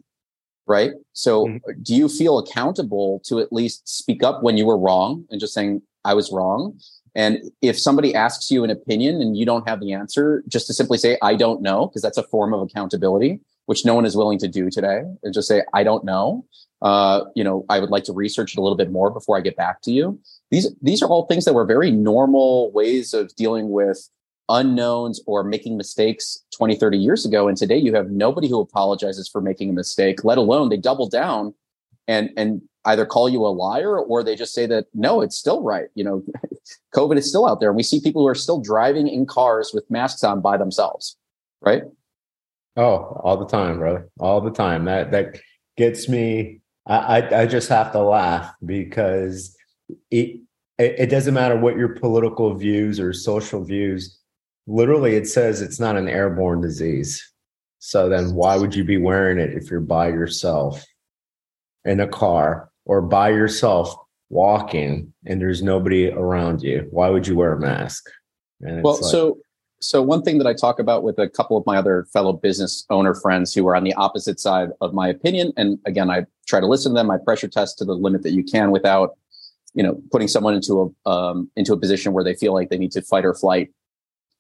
right? 0.67 0.91
So, 1.13 1.47
mm-hmm. 1.47 1.81
do 1.81 1.95
you 1.95 2.09
feel 2.09 2.38
accountable 2.38 3.21
to 3.25 3.39
at 3.39 3.51
least 3.51 3.88
speak 3.88 4.21
up 4.21 4.43
when 4.43 4.57
you 4.57 4.65
were 4.65 4.77
wrong 4.77 5.25
and 5.31 5.39
just 5.39 5.53
saying 5.53 5.81
I 6.05 6.13
was 6.13 6.31
wrong? 6.31 6.77
And 7.15 7.51
if 7.62 7.79
somebody 7.79 8.15
asks 8.15 8.50
you 8.50 8.63
an 8.63 8.70
opinion 8.70 9.22
and 9.22 9.38
you 9.38 9.46
don't 9.46 9.67
have 9.67 9.79
the 9.79 9.93
answer, 9.93 10.43
just 10.48 10.67
to 10.67 10.74
simply 10.74 10.98
say, 10.98 11.17
I 11.22 11.36
don't 11.36 11.62
know, 11.62 11.88
because 11.88 12.01
that's 12.01 12.17
a 12.17 12.24
form 12.24 12.53
of 12.53 12.62
accountability, 12.62 13.39
which 13.65 13.86
no 13.86 13.93
one 13.93 14.05
is 14.05 14.17
willing 14.17 14.39
to 14.39 14.48
do 14.48 14.70
today, 14.70 15.03
and 15.22 15.34
just 15.34 15.48
say, 15.48 15.62
I 15.74 15.84
don't 15.84 16.03
know. 16.03 16.46
Uh, 16.82 17.25
you 17.36 17.43
know, 17.43 17.65
I 17.70 17.79
would 17.79 17.91
like 17.91 18.03
to 18.05 18.13
research 18.13 18.53
it 18.53 18.60
a 18.60 18.62
little 18.62 18.77
bit 18.77 18.91
more 18.91 19.10
before 19.10 19.38
I 19.38 19.41
get 19.41 19.55
back 19.55 19.82
to 19.84 19.91
you. 19.91 20.20
These 20.51 20.75
these 20.82 21.01
are 21.01 21.10
all 21.10 21.25
things 21.27 21.46
that 21.46 21.53
were 21.53 21.65
very 21.65 21.91
normal 21.91 22.72
ways 22.74 23.13
of 23.13 23.34
dealing 23.36 23.70
with 23.70 24.10
unknowns 24.50 25.22
or 25.25 25.43
making 25.43 25.77
mistakes 25.77 26.43
20, 26.58 26.75
30 26.75 26.98
years 26.98 27.25
ago. 27.25 27.48
And 27.48 27.58
today 27.58 27.77
you 27.77 27.96
have 27.96 28.12
nobody 28.12 28.50
who 28.50 28.60
apologizes 28.60 29.29
for 29.29 29.39
making 29.39 29.70
a 29.70 29.74
mistake, 29.74 30.24
let 30.25 30.38
alone 30.38 30.70
they 30.70 30.77
double 30.77 31.08
down 31.08 31.53
and 32.08 32.32
and 32.36 32.62
either 32.86 33.05
call 33.05 33.29
you 33.29 33.46
a 33.46 33.48
liar 33.48 33.98
or 33.98 34.24
they 34.24 34.36
just 34.36 34.53
say 34.53 34.65
that 34.65 34.88
no, 34.93 35.22
it's 35.22 35.38
still 35.38 35.63
right. 35.63 35.88
You 35.96 36.03
know, 36.03 36.24
COVID 36.93 37.17
is 37.17 37.29
still 37.29 37.47
out 37.47 37.59
there, 37.59 37.69
and 37.69 37.77
we 37.77 37.83
see 37.83 37.99
people 37.99 38.21
who 38.21 38.27
are 38.27 38.35
still 38.35 38.59
driving 38.59 39.07
in 39.07 39.25
cars 39.25 39.71
with 39.73 39.89
masks 39.89 40.23
on 40.23 40.41
by 40.41 40.57
themselves, 40.57 41.17
right? 41.61 41.83
Oh, 42.75 43.21
all 43.23 43.37
the 43.37 43.47
time, 43.47 43.77
brother, 43.77 44.09
all 44.19 44.41
the 44.41 44.51
time. 44.51 44.85
That 44.85 45.11
that 45.11 45.39
gets 45.77 46.09
me. 46.09 46.61
I 46.87 47.21
I, 47.21 47.41
I 47.41 47.45
just 47.45 47.69
have 47.69 47.91
to 47.91 47.99
laugh 47.99 48.53
because 48.65 49.55
it, 50.11 50.41
it 50.77 50.99
it 50.99 51.09
doesn't 51.09 51.33
matter 51.33 51.57
what 51.57 51.77
your 51.77 51.89
political 51.89 52.53
views 52.55 52.99
or 52.99 53.13
social 53.13 53.63
views. 53.63 54.19
Literally, 54.65 55.15
it 55.15 55.27
says 55.27 55.61
it's 55.61 55.79
not 55.79 55.97
an 55.97 56.07
airborne 56.07 56.61
disease. 56.61 57.31
So 57.79 58.07
then, 58.07 58.33
why 58.33 58.57
would 58.57 58.73
you 58.73 58.83
be 58.83 58.97
wearing 58.97 59.37
it 59.37 59.53
if 59.53 59.69
you're 59.69 59.81
by 59.81 60.07
yourself 60.07 60.83
in 61.85 61.99
a 61.99 62.07
car 62.07 62.69
or 62.85 63.01
by 63.01 63.29
yourself 63.29 63.93
walking 64.33 65.13
and 65.25 65.39
there's 65.39 65.61
nobody 65.61 66.09
around 66.09 66.61
you 66.61 66.87
why 66.89 67.09
would 67.09 67.27
you 67.27 67.35
wear 67.35 67.53
a 67.53 67.59
mask? 67.59 68.09
Well 68.59 68.95
like, 68.95 69.03
so 69.03 69.37
so 69.79 70.01
one 70.01 70.23
thing 70.23 70.37
that 70.37 70.47
i 70.47 70.53
talk 70.53 70.79
about 70.79 71.03
with 71.03 71.19
a 71.19 71.29
couple 71.29 71.57
of 71.57 71.65
my 71.65 71.77
other 71.77 72.07
fellow 72.11 72.33
business 72.33 72.86
owner 72.89 73.13
friends 73.13 73.53
who 73.53 73.67
are 73.67 73.75
on 73.75 73.84
the 73.84 73.93
opposite 73.93 74.39
side 74.39 74.69
of 74.81 74.93
my 74.93 75.08
opinion 75.08 75.51
and 75.58 75.77
again 75.86 76.10
i 76.10 76.25
try 76.47 76.60
to 76.60 76.65
listen 76.65 76.93
to 76.93 76.95
them 76.95 77.12
i 77.12 77.17
pressure 77.17 77.47
test 77.47 77.77
to 77.77 77.86
the 77.86 77.93
limit 77.93 78.23
that 78.23 78.31
you 78.31 78.43
can 78.43 78.71
without 78.71 79.17
you 79.73 79.84
know 79.84 80.01
putting 80.12 80.27
someone 80.27 80.53
into 80.53 80.95
a 81.05 81.10
um, 81.10 81.49
into 81.55 81.73
a 81.73 81.77
position 81.77 82.13
where 82.13 82.23
they 82.23 82.34
feel 82.34 82.53
like 82.53 82.69
they 82.69 82.77
need 82.77 82.91
to 82.91 83.01
fight 83.01 83.25
or 83.25 83.34
flight. 83.34 83.71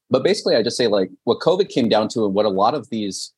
But 0.09 0.23
basically 0.23 0.55
i 0.55 0.63
just 0.63 0.77
say 0.77 0.87
like 0.87 1.09
what 1.25 1.39
covid 1.39 1.69
came 1.69 1.89
down 1.89 2.07
to 2.09 2.25
and 2.25 2.33
what 2.33 2.45
a 2.45 2.49
lot 2.49 2.73
of 2.73 2.89
these 2.89 3.33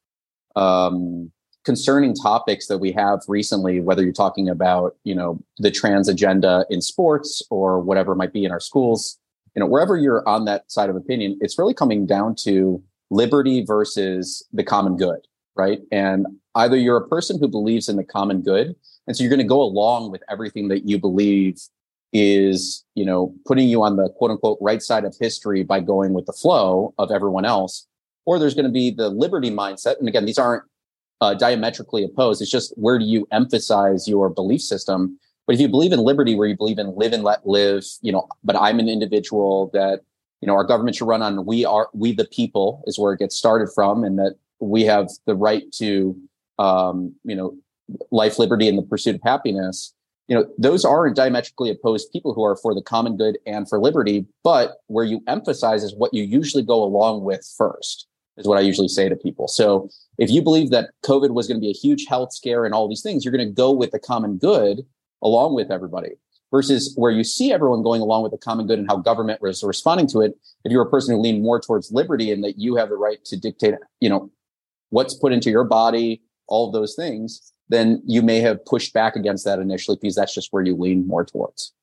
um, 0.56 1.32
concerning 1.66 2.14
topics 2.14 2.68
that 2.68 2.78
we 2.78 2.92
have 2.92 3.20
recently, 3.28 3.82
whether 3.82 4.04
you're 4.04 4.14
talking 4.14 4.48
about, 4.48 4.96
you 5.04 5.16
know, 5.16 5.42
the 5.58 5.72
trans 5.72 6.08
agenda 6.08 6.66
in 6.70 6.82
sports 6.82 7.42
or 7.50 7.80
whatever 7.80 8.16
might 8.16 8.32
be 8.32 8.46
in 8.46 8.52
our 8.52 8.60
schools, 8.60 9.18
you 9.56 9.60
know, 9.60 9.66
wherever 9.66 9.98
you're 9.98 10.28
on 10.28 10.46
that 10.46 10.72
side 10.72 10.90
of 10.90 10.96
opinion, 10.96 11.38
it's 11.42 11.58
really 11.58 11.74
coming 11.74 12.06
down 12.06 12.36
to 12.36 12.82
liberty 13.10 13.64
versus 13.66 14.48
the 14.54 14.64
common 14.64 14.96
good, 14.96 15.20
right? 15.56 15.80
And 15.92 16.28
either 16.54 16.78
you're 16.78 16.98
a 16.98 17.08
person 17.08 17.40
who 17.40 17.48
believes 17.48 17.90
in 17.90 17.96
the 17.96 18.04
common 18.04 18.42
good, 18.42 18.76
and 19.08 19.16
so 19.16 19.24
you're 19.24 19.30
going 19.30 19.40
to 19.40 19.46
go 19.46 19.62
along 19.62 20.12
with 20.12 20.22
everything 20.30 20.68
that 20.70 20.88
you 20.88 21.00
believe 21.00 21.60
is, 22.14 22.86
you 22.96 23.06
know, 23.06 23.34
putting 23.46 23.68
you 23.68 23.84
on 23.84 23.98
the 23.98 24.10
quote 24.10 24.32
unquote 24.32 24.58
right 24.62 24.82
side 24.82 25.04
of 25.04 25.16
history 25.20 25.64
by 25.64 25.80
going 25.80 26.14
with 26.14 26.26
the 26.26 26.34
flow 26.34 26.94
of 26.98 27.12
everyone 27.12 27.46
else, 27.46 27.88
or 28.26 28.40
there's 28.40 28.54
going 28.54 28.66
to 28.66 28.72
be 28.72 28.92
the 28.92 29.10
liberty 29.10 29.52
mindset. 29.52 30.00
And 30.00 30.08
again, 30.08 30.26
these 30.26 30.38
aren't 30.38 30.64
uh, 31.22 31.34
diametrically 31.34 32.04
opposed. 32.04 32.42
It's 32.42 32.52
just 32.52 32.74
where 32.78 33.00
do 33.00 33.06
you 33.06 33.28
emphasize 33.32 34.08
your 34.08 34.30
belief 34.30 34.62
system? 34.62 35.18
But 35.48 35.56
if 35.56 35.62
you 35.62 35.68
believe 35.68 35.92
in 35.92 36.00
liberty, 36.00 36.36
where 36.36 36.48
you 36.48 36.58
believe 36.58 36.80
in 36.80 36.96
live 36.96 37.14
and 37.14 37.24
let 37.24 37.48
live, 37.48 37.86
you 38.02 38.12
know, 38.12 38.28
but 38.44 38.56
I'm 38.56 38.80
an 38.80 38.90
individual 38.90 39.70
that, 39.74 40.02
you 40.42 40.48
know, 40.48 40.56
our 40.56 40.64
government 40.64 40.96
should 40.96 41.08
run 41.08 41.22
on 41.22 41.46
we 41.46 41.66
are, 41.66 41.90
we 41.94 42.14
the 42.14 42.26
people 42.26 42.84
is 42.88 42.98
where 43.00 43.14
it 43.14 43.20
gets 43.20 43.36
started 43.36 43.70
from, 43.74 44.04
and 44.04 44.18
that 44.18 44.36
we 44.60 44.84
have 44.84 45.10
the 45.26 45.36
right 45.36 45.64
to, 45.74 46.16
um, 46.60 47.14
you 47.24 47.36
know, 47.36 47.56
life, 48.12 48.40
liberty, 48.40 48.68
and 48.68 48.78
the 48.78 48.84
pursuit 48.84 49.16
of 49.16 49.22
happiness. 49.24 49.94
You 50.28 50.36
know, 50.36 50.48
those 50.58 50.84
aren't 50.84 51.16
diametrically 51.16 51.70
opposed 51.70 52.12
people 52.12 52.34
who 52.34 52.44
are 52.44 52.56
for 52.56 52.74
the 52.74 52.82
common 52.82 53.16
good 53.16 53.38
and 53.46 53.70
for 53.70 53.80
liberty, 53.80 54.26
but 54.44 54.78
where 54.88 55.06
you 55.06 55.22
emphasize 55.28 55.84
is 55.84 55.94
what 55.96 56.14
you 56.14 56.24
usually 56.24 56.64
go 56.64 56.84
along 56.84 57.24
with 57.24 57.48
first 57.56 58.08
is 58.38 58.48
what 58.48 58.58
I 58.58 58.62
usually 58.62 58.88
say 58.88 59.10
to 59.10 59.16
people. 59.16 59.48
So 59.48 59.90
if 60.18 60.30
you 60.30 60.42
believe 60.42 60.70
that 60.72 60.92
COVID 61.06 61.32
was 61.32 61.48
going 61.48 61.58
to 61.58 61.62
be 61.62 61.70
a 61.70 61.74
huge 61.74 62.06
health 62.08 62.34
scare 62.34 62.66
and 62.66 62.74
all 62.74 62.88
these 62.88 63.02
things, 63.02 63.24
you're 63.24 63.36
going 63.36 63.48
to 63.48 63.54
go 63.54 63.72
with 63.72 63.92
the 63.92 64.00
common 64.00 64.38
good 64.38 64.82
along 65.22 65.56
with 65.56 65.72
everybody 65.72 66.12
versus 66.52 66.94
where 66.96 67.12
you 67.12 67.24
see 67.24 67.52
everyone 67.52 67.84
going 67.84 68.02
along 68.02 68.24
with 68.24 68.32
the 68.32 68.38
common 68.38 68.68
good 68.68 68.80
and 68.80 68.88
how 68.88 68.98
government 68.98 69.42
was 69.42 69.64
responding 69.64 70.08
to 70.08 70.22
it. 70.22 70.34
If 70.64 70.72
you're 70.72 70.84
a 70.84 70.90
person 70.90 71.16
who 71.16 71.22
lean 71.22 71.42
more 71.42 71.60
towards 71.60 71.92
liberty 71.92 72.32
and 72.32 72.44
that 72.44 72.58
you 72.58 72.76
have 72.76 72.90
the 72.90 72.96
right 72.96 73.24
to 73.26 73.38
dictate, 73.38 73.76
you 74.00 74.10
know, 74.10 74.32
what's 74.90 75.14
put 75.16 75.34
into 75.34 75.50
your 75.50 75.64
body, 75.64 76.22
all 76.48 76.68
of 76.68 76.74
those 76.74 76.96
things, 76.96 77.52
then 77.70 78.02
you 78.06 78.22
may 78.22 78.40
have 78.40 78.64
pushed 78.66 78.94
back 78.94 79.16
against 79.16 79.44
that 79.46 79.60
initially 79.60 79.98
because 80.00 80.16
that's 80.16 80.34
just 80.34 80.54
where 80.54 80.64
you 80.64 80.76
lean 80.76 81.08
more 81.08 81.26
towards. 81.26 81.74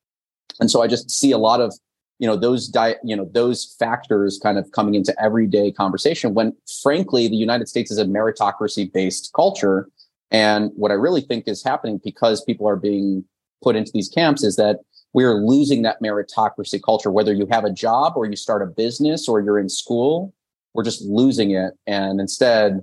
And 0.61 0.71
so 0.71 0.83
I 0.83 0.87
just 0.87 1.11
see 1.11 1.33
a 1.33 1.38
lot 1.38 1.61
of 1.61 1.75
you 2.23 2.29
know 2.29 2.37
those 2.37 2.69
di- 2.69 2.95
you 3.03 3.17
know 3.17 3.29
those 3.35 3.75
factors 3.81 4.39
kind 4.41 4.57
of 4.57 4.71
coming 4.71 4.95
into 4.95 5.13
everyday 5.21 5.73
conversation 5.73 6.35
when 6.35 6.55
frankly 6.81 7.27
the 7.27 7.35
united 7.35 7.67
states 7.67 7.91
is 7.91 7.99
a 7.99 8.05
meritocracy 8.05 8.91
based 8.91 9.33
culture. 9.35 9.89
And 10.31 10.71
what 10.77 10.93
i 10.93 10.95
really 10.95 11.21
think 11.21 11.49
is 11.49 11.65
happening 11.65 12.01
because 12.03 12.45
people 12.45 12.67
are 12.69 12.77
being 12.77 13.25
put 13.61 13.75
into 13.75 13.91
these 13.93 14.09
camps 14.09 14.45
is 14.45 14.55
that 14.55 14.77
we're 15.15 15.35
losing 15.35 15.83
that 15.83 16.01
meritocracy 16.01 16.81
culture. 16.83 17.11
Whether 17.11 17.35
you 17.35 17.47
have 17.51 17.65
a 17.65 17.71
job 17.71 18.15
or 18.17 18.25
you 18.25 18.37
start 18.37 18.63
a 18.63 18.67
business 18.67 19.29
or 19.29 19.41
you're 19.41 19.59
in 19.59 19.69
school 19.69 20.33
we're 20.75 20.85
just 20.85 21.03
losing 21.03 21.51
it. 21.51 21.75
And 21.87 22.21
instead 22.21 22.83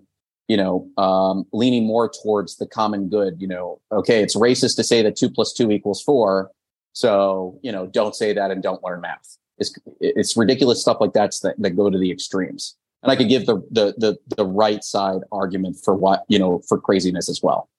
you 0.49 0.57
know 0.57 0.89
um, 0.97 1.45
leaning 1.53 1.85
more 1.87 2.11
towards 2.21 2.57
the 2.57 2.67
common 2.67 3.07
good 3.07 3.35
you 3.39 3.47
know 3.47 3.79
okay 3.91 4.21
it's 4.21 4.35
racist 4.35 4.75
to 4.75 4.83
say 4.83 5.01
that 5.01 5.15
two 5.15 5.29
plus 5.29 5.53
two 5.53 5.71
equals 5.71 6.01
four 6.01 6.51
so, 6.93 7.59
you 7.61 7.71
know, 7.71 7.87
don't 7.87 8.15
say 8.15 8.33
that 8.33 8.51
and 8.51 8.61
don't 8.61 8.83
learn 8.83 9.01
math. 9.01 9.37
It's, 9.57 9.77
it's 9.99 10.37
ridiculous 10.37 10.81
stuff 10.81 10.97
like 10.99 11.13
that, 11.13 11.35
that 11.43 11.55
that 11.59 11.71
go 11.71 11.89
to 11.89 11.97
the 11.97 12.11
extremes. 12.11 12.75
And 13.03 13.11
I 13.11 13.15
could 13.15 13.29
give 13.29 13.45
the, 13.45 13.57
the 13.71 13.93
the 13.97 14.17
the 14.35 14.45
right 14.45 14.83
side 14.83 15.21
argument 15.31 15.77
for 15.83 15.95
what 15.95 16.25
you 16.27 16.37
know 16.37 16.61
for 16.67 16.79
craziness 16.79 17.29
as 17.29 17.41
well. 17.41 17.69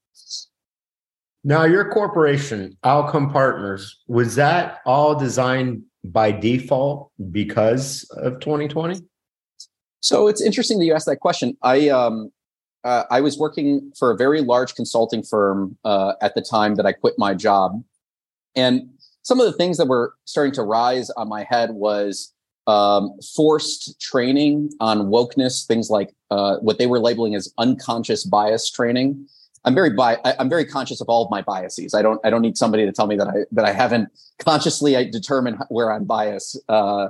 Now, 1.43 1.65
your 1.65 1.91
corporation, 1.91 2.77
Outcome 2.85 3.31
Partners, 3.31 3.99
was 4.09 4.35
that 4.35 4.81
all 4.85 5.15
designed 5.15 5.83
by 6.05 6.33
default 6.33 7.11
because 7.31 8.05
of 8.17 8.41
2020? 8.41 9.01
So 10.01 10.29
it's 10.29 10.43
interesting 10.43 10.79
that 10.79 10.85
you 10.85 10.95
asked 10.95 11.07
that 11.07 11.21
question. 11.21 11.57
I 11.63 11.89
um, 11.89 12.31
uh, 12.85 13.05
I 13.11 13.21
was 13.21 13.39
working 13.39 13.93
for 13.99 14.11
a 14.11 14.17
very 14.17 14.41
large 14.41 14.75
consulting 14.75 15.23
firm 15.23 15.77
uh, 15.85 16.15
at 16.23 16.35
the 16.35 16.43
time 16.43 16.77
that 16.77 16.87
I 16.87 16.93
quit 16.93 17.15
my 17.19 17.35
job, 17.35 17.83
and 18.55 18.91
some 19.23 19.41
of 19.41 19.47
the 19.47 19.53
things 19.53 19.77
that 19.79 19.87
were 19.87 20.15
starting 20.25 20.53
to 20.55 20.63
rise 20.63 21.11
on 21.11 21.29
my 21.29 21.45
head 21.45 21.71
was 21.73 22.33
um, 22.67 23.19
forced 23.35 24.01
training 24.01 24.71
on 24.81 25.07
wokeness, 25.07 25.67
things 25.67 25.91
like 25.91 26.15
uh, 26.31 26.57
what 26.59 26.79
they 26.79 26.87
were 26.87 27.01
labeling 27.01 27.35
as 27.35 27.53
unconscious 27.59 28.25
bias 28.25 28.71
training. 28.71 29.27
I'm 29.65 29.75
very 29.75 29.91
bi- 29.91 30.19
I, 30.25 30.35
am 30.39 30.49
very 30.49 30.65
conscious 30.65 31.01
of 31.01 31.09
all 31.09 31.25
of 31.25 31.31
my 31.31 31.43
biases. 31.43 31.95
I 31.95 32.01
don't 32.01 32.21
I 32.25 32.31
don't 32.31 32.43
need 32.43 32.57
somebody 32.57 32.87
to 32.87 32.93
tell 32.93 33.07
me 33.07 33.17
that 33.17 33.29
I 33.29 33.45
that 33.53 33.65
I 33.65 33.73
haven't 33.73 34.09
consciously 34.39 34.93
determined 35.11 35.59
where 35.69 35.93
I'm 35.93 36.05
biased 36.05 36.59
uh, 36.69 37.09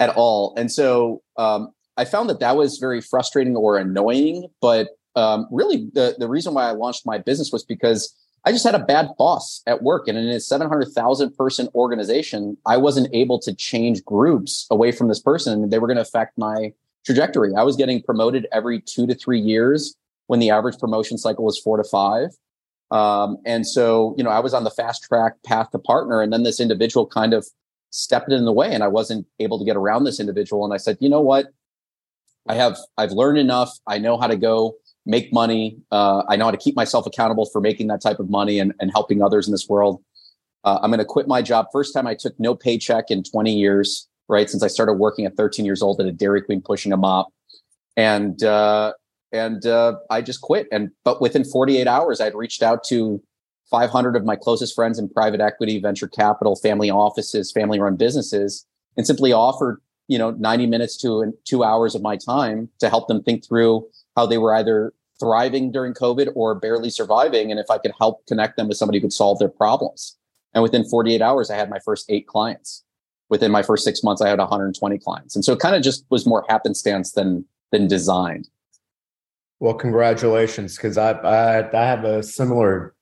at 0.00 0.10
all. 0.16 0.54
And 0.56 0.70
so 0.70 1.22
um, 1.36 1.72
I 1.96 2.04
found 2.04 2.28
that 2.30 2.40
that 2.40 2.56
was 2.56 2.78
very 2.78 3.00
frustrating 3.00 3.54
or 3.54 3.76
annoying. 3.76 4.48
But 4.60 4.88
um, 5.14 5.46
really, 5.50 5.88
the 5.92 6.16
the 6.18 6.28
reason 6.28 6.54
why 6.54 6.64
I 6.64 6.72
launched 6.72 7.06
my 7.06 7.18
business 7.18 7.52
was 7.52 7.64
because 7.64 8.12
I 8.44 8.50
just 8.50 8.64
had 8.64 8.74
a 8.74 8.80
bad 8.80 9.10
boss 9.18 9.62
at 9.66 9.82
work, 9.82 10.08
and 10.08 10.18
in 10.18 10.26
a 10.28 10.40
700,000 10.40 11.36
person 11.36 11.68
organization, 11.74 12.56
I 12.66 12.76
wasn't 12.76 13.08
able 13.12 13.38
to 13.40 13.54
change 13.54 14.04
groups 14.04 14.66
away 14.70 14.90
from 14.90 15.08
this 15.08 15.20
person, 15.20 15.68
they 15.68 15.78
were 15.78 15.86
going 15.86 15.96
to 15.96 16.02
affect 16.02 16.36
my 16.36 16.72
trajectory. 17.04 17.54
I 17.54 17.62
was 17.62 17.76
getting 17.76 18.02
promoted 18.02 18.46
every 18.52 18.80
two 18.80 19.06
to 19.06 19.14
three 19.14 19.40
years 19.40 19.94
when 20.26 20.40
the 20.40 20.50
average 20.50 20.78
promotion 20.78 21.18
cycle 21.18 21.44
was 21.44 21.58
four 21.58 21.76
to 21.76 21.84
five. 21.84 22.30
Um, 22.90 23.38
and 23.46 23.66
so, 23.66 24.14
you 24.18 24.24
know, 24.24 24.30
I 24.30 24.40
was 24.40 24.54
on 24.54 24.64
the 24.64 24.70
fast 24.70 25.04
track 25.04 25.34
path 25.44 25.70
to 25.70 25.78
partner, 25.78 26.20
and 26.20 26.32
then 26.32 26.42
this 26.42 26.60
individual 26.60 27.06
kind 27.06 27.34
of 27.34 27.46
stepped 27.90 28.32
in 28.32 28.44
the 28.44 28.52
way, 28.52 28.72
and 28.74 28.82
I 28.82 28.88
wasn't 28.88 29.26
able 29.38 29.58
to 29.58 29.64
get 29.64 29.76
around 29.76 30.04
this 30.04 30.18
individual. 30.18 30.64
And 30.64 30.74
I 30.74 30.78
said, 30.78 30.98
you 31.00 31.08
know 31.08 31.20
what? 31.20 31.46
I 32.48 32.54
have 32.54 32.76
I've 32.98 33.12
learned 33.12 33.38
enough. 33.38 33.70
I 33.86 33.98
know 33.98 34.18
how 34.18 34.26
to 34.26 34.36
go 34.36 34.74
make 35.04 35.32
money. 35.32 35.78
Uh, 35.90 36.22
I 36.28 36.36
know 36.36 36.46
how 36.46 36.50
to 36.50 36.56
keep 36.56 36.76
myself 36.76 37.06
accountable 37.06 37.46
for 37.46 37.60
making 37.60 37.88
that 37.88 38.00
type 38.00 38.18
of 38.18 38.30
money 38.30 38.58
and, 38.58 38.72
and 38.80 38.90
helping 38.90 39.22
others 39.22 39.46
in 39.46 39.52
this 39.52 39.68
world. 39.68 40.02
Uh, 40.64 40.78
I'm 40.82 40.90
going 40.90 40.98
to 41.00 41.04
quit 41.04 41.26
my 41.26 41.42
job. 41.42 41.66
First 41.72 41.92
time 41.92 42.06
I 42.06 42.14
took 42.14 42.38
no 42.38 42.54
paycheck 42.54 43.10
in 43.10 43.22
20 43.22 43.52
years, 43.52 44.08
right? 44.28 44.48
Since 44.48 44.62
I 44.62 44.68
started 44.68 44.94
working 44.94 45.26
at 45.26 45.36
13 45.36 45.64
years 45.64 45.82
old 45.82 46.00
at 46.00 46.06
a 46.06 46.12
Dairy 46.12 46.40
Queen 46.40 46.62
pushing 46.62 46.92
a 46.92 46.96
mop. 46.96 47.28
And, 47.96 48.42
uh, 48.44 48.92
and 49.32 49.66
uh, 49.66 49.94
I 50.08 50.22
just 50.22 50.40
quit. 50.40 50.68
And, 50.70 50.90
but 51.04 51.20
within 51.20 51.44
48 51.44 51.86
hours, 51.88 52.20
I'd 52.20 52.34
reached 52.34 52.62
out 52.62 52.84
to 52.84 53.20
500 53.70 54.14
of 54.14 54.24
my 54.24 54.36
closest 54.36 54.74
friends 54.74 54.98
in 54.98 55.08
private 55.08 55.40
equity, 55.40 55.80
venture 55.80 56.06
capital, 56.06 56.54
family 56.54 56.90
offices, 56.90 57.50
family 57.50 57.80
run 57.80 57.96
businesses, 57.96 58.66
and 58.96 59.06
simply 59.06 59.32
offered, 59.32 59.80
you 60.06 60.18
know, 60.18 60.30
90 60.32 60.66
minutes 60.66 60.96
to 60.98 61.32
two 61.44 61.64
hours 61.64 61.94
of 61.94 62.02
my 62.02 62.16
time 62.16 62.68
to 62.78 62.88
help 62.88 63.08
them 63.08 63.22
think 63.22 63.44
through 63.44 63.88
how 64.16 64.26
they 64.26 64.38
were 64.38 64.54
either 64.54 64.92
thriving 65.20 65.70
during 65.70 65.94
COVID 65.94 66.32
or 66.34 66.54
barely 66.54 66.90
surviving. 66.90 67.50
And 67.50 67.60
if 67.60 67.70
I 67.70 67.78
could 67.78 67.92
help 67.98 68.26
connect 68.26 68.56
them 68.56 68.68
with 68.68 68.76
somebody 68.76 68.98
who 68.98 69.02
could 69.02 69.12
solve 69.12 69.38
their 69.38 69.48
problems. 69.48 70.16
And 70.54 70.62
within 70.62 70.84
48 70.84 71.22
hours, 71.22 71.50
I 71.50 71.56
had 71.56 71.70
my 71.70 71.78
first 71.78 72.06
eight 72.10 72.26
clients. 72.26 72.84
Within 73.28 73.50
my 73.50 73.62
first 73.62 73.84
six 73.84 74.02
months, 74.02 74.20
I 74.20 74.28
had 74.28 74.38
120 74.38 74.98
clients. 74.98 75.34
And 75.34 75.44
so 75.44 75.52
it 75.52 75.60
kind 75.60 75.74
of 75.74 75.82
just 75.82 76.04
was 76.10 76.26
more 76.26 76.44
happenstance 76.48 77.12
than 77.12 77.46
than 77.70 77.88
designed. 77.88 78.48
Well, 79.60 79.74
congratulations, 79.74 80.76
because 80.76 80.98
I, 80.98 81.12
I 81.12 81.82
I 81.82 81.86
have 81.86 82.04
a 82.04 82.22
similar 82.22 82.94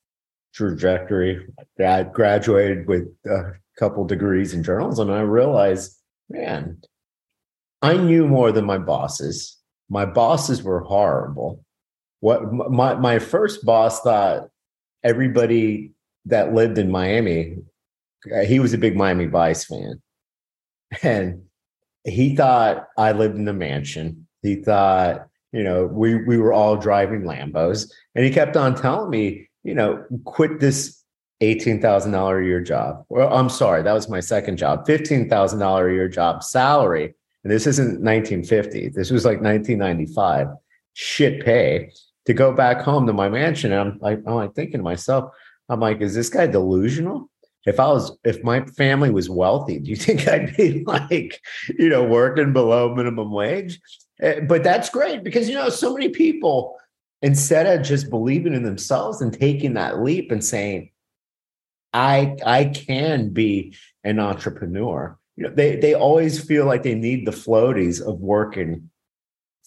trajectory. 0.54 1.44
I 1.84 2.04
graduated 2.04 2.86
with 2.86 3.08
a 3.26 3.54
couple 3.76 4.04
degrees 4.04 4.54
in 4.54 4.62
journalism, 4.62 5.08
and 5.08 5.18
I 5.18 5.22
realized, 5.22 5.96
man, 6.28 6.80
I 7.82 7.96
knew 7.96 8.28
more 8.28 8.52
than 8.52 8.66
my 8.66 8.78
bosses 8.78 9.59
my 9.90 10.06
bosses 10.06 10.62
were 10.62 10.80
horrible. 10.80 11.62
What 12.20 12.52
my 12.52 12.94
my 12.94 13.18
first 13.18 13.66
boss 13.66 14.00
thought 14.00 14.48
everybody 15.02 15.92
that 16.26 16.54
lived 16.54 16.78
in 16.78 16.90
Miami, 16.90 17.56
uh, 18.34 18.44
he 18.44 18.60
was 18.60 18.72
a 18.72 18.78
big 18.78 18.96
Miami 18.96 19.26
Vice 19.26 19.64
fan, 19.64 20.00
and 21.02 21.42
he 22.04 22.36
thought 22.36 22.86
I 22.96 23.12
lived 23.12 23.36
in 23.36 23.48
a 23.48 23.52
mansion. 23.52 24.26
He 24.42 24.56
thought 24.56 25.26
you 25.52 25.64
know 25.64 25.86
we 25.86 26.14
we 26.24 26.38
were 26.38 26.52
all 26.52 26.76
driving 26.76 27.22
Lambos, 27.22 27.90
and 28.14 28.24
he 28.24 28.30
kept 28.30 28.56
on 28.56 28.74
telling 28.74 29.10
me, 29.10 29.48
you 29.64 29.74
know, 29.74 30.04
quit 30.24 30.60
this 30.60 31.02
eighteen 31.40 31.80
thousand 31.80 32.12
dollar 32.12 32.40
a 32.40 32.46
year 32.46 32.60
job. 32.60 33.04
Well, 33.08 33.32
I'm 33.34 33.48
sorry, 33.48 33.82
that 33.82 33.94
was 33.94 34.08
my 34.08 34.20
second 34.20 34.56
job, 34.56 34.86
fifteen 34.86 35.28
thousand 35.28 35.58
dollar 35.58 35.88
a 35.88 35.94
year 35.94 36.08
job 36.08 36.44
salary 36.44 37.14
and 37.44 37.52
this 37.52 37.66
isn't 37.66 38.02
1950. 38.02 38.90
This 38.90 39.10
was 39.10 39.24
like 39.24 39.40
1995. 39.40 40.48
Shit 40.92 41.44
pay 41.44 41.92
to 42.26 42.34
go 42.34 42.52
back 42.52 42.82
home 42.82 43.06
to 43.06 43.12
my 43.12 43.28
mansion. 43.28 43.72
And 43.72 43.80
I'm 43.80 43.98
like, 44.00 44.18
I'm 44.26 44.34
like 44.34 44.54
thinking 44.54 44.78
to 44.78 44.84
myself, 44.84 45.32
I'm 45.68 45.80
like, 45.80 46.00
is 46.00 46.14
this 46.14 46.28
guy 46.28 46.46
delusional? 46.46 47.30
If 47.66 47.78
I 47.78 47.88
was, 47.88 48.16
if 48.24 48.42
my 48.42 48.64
family 48.64 49.10
was 49.10 49.30
wealthy, 49.30 49.78
do 49.78 49.90
you 49.90 49.96
think 49.96 50.26
I'd 50.28 50.56
be 50.56 50.84
like, 50.86 51.40
you 51.78 51.88
know, 51.88 52.04
working 52.04 52.52
below 52.52 52.94
minimum 52.94 53.30
wage? 53.30 53.80
Eh, 54.20 54.40
but 54.40 54.62
that's 54.62 54.90
great 54.90 55.24
because 55.24 55.48
you 55.48 55.54
know, 55.54 55.68
so 55.68 55.94
many 55.94 56.08
people 56.08 56.76
instead 57.22 57.66
of 57.66 57.86
just 57.86 58.10
believing 58.10 58.54
in 58.54 58.62
themselves 58.62 59.20
and 59.20 59.32
taking 59.32 59.74
that 59.74 60.02
leap 60.02 60.30
and 60.30 60.44
saying, 60.44 60.90
I 61.92 62.36
I 62.44 62.66
can 62.66 63.30
be 63.30 63.76
an 64.04 64.18
entrepreneur 64.20 65.18
you 65.40 65.48
know, 65.48 65.54
they 65.54 65.76
they 65.76 65.94
always 65.94 66.38
feel 66.38 66.66
like 66.66 66.82
they 66.82 66.94
need 66.94 67.26
the 67.26 67.32
floaties 67.32 68.06
of 68.06 68.20
working 68.20 68.90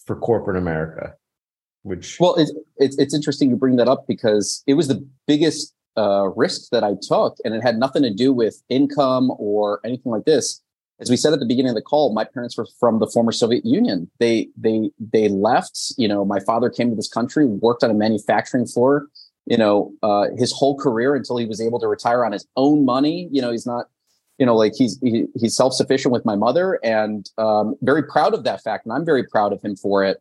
for 0.06 0.14
corporate 0.14 0.56
America. 0.56 1.14
Which 1.82 2.16
well, 2.20 2.36
it's 2.36 2.52
it's, 2.76 2.96
it's 2.96 3.12
interesting 3.12 3.50
you 3.50 3.56
bring 3.56 3.74
that 3.76 3.88
up 3.88 4.04
because 4.06 4.62
it 4.68 4.74
was 4.74 4.86
the 4.86 5.04
biggest 5.26 5.74
uh, 5.96 6.28
risk 6.36 6.70
that 6.70 6.84
I 6.84 6.92
took, 7.02 7.38
and 7.44 7.54
it 7.54 7.62
had 7.62 7.76
nothing 7.76 8.04
to 8.04 8.14
do 8.14 8.32
with 8.32 8.62
income 8.68 9.32
or 9.36 9.80
anything 9.84 10.12
like 10.12 10.26
this. 10.26 10.62
As 11.00 11.10
we 11.10 11.16
said 11.16 11.32
at 11.32 11.40
the 11.40 11.46
beginning 11.46 11.70
of 11.70 11.74
the 11.74 11.82
call, 11.82 12.14
my 12.14 12.22
parents 12.22 12.56
were 12.56 12.68
from 12.78 13.00
the 13.00 13.08
former 13.08 13.32
Soviet 13.32 13.66
Union. 13.66 14.08
They 14.20 14.50
they 14.56 14.92
they 15.00 15.28
left. 15.28 15.76
You 15.98 16.06
know, 16.06 16.24
my 16.24 16.38
father 16.38 16.70
came 16.70 16.88
to 16.90 16.96
this 16.96 17.08
country, 17.08 17.46
worked 17.46 17.82
on 17.82 17.90
a 17.90 17.94
manufacturing 17.94 18.66
floor. 18.66 19.08
You 19.46 19.58
know, 19.58 19.92
uh, 20.04 20.26
his 20.38 20.52
whole 20.52 20.78
career 20.78 21.16
until 21.16 21.36
he 21.36 21.46
was 21.46 21.60
able 21.60 21.80
to 21.80 21.88
retire 21.88 22.24
on 22.24 22.30
his 22.30 22.46
own 22.56 22.84
money. 22.84 23.28
You 23.32 23.42
know, 23.42 23.50
he's 23.50 23.66
not 23.66 23.86
you 24.38 24.46
know, 24.46 24.56
like 24.56 24.72
he's 24.76 24.98
he, 25.00 25.26
he's 25.36 25.56
self 25.56 25.74
sufficient 25.74 26.12
with 26.12 26.24
my 26.24 26.36
mother, 26.36 26.80
and 26.82 27.30
um, 27.38 27.76
very 27.82 28.02
proud 28.02 28.34
of 28.34 28.44
that 28.44 28.62
fact, 28.62 28.86
and 28.86 28.92
I'm 28.92 29.04
very 29.04 29.24
proud 29.24 29.52
of 29.52 29.62
him 29.62 29.76
for 29.76 30.04
it. 30.04 30.18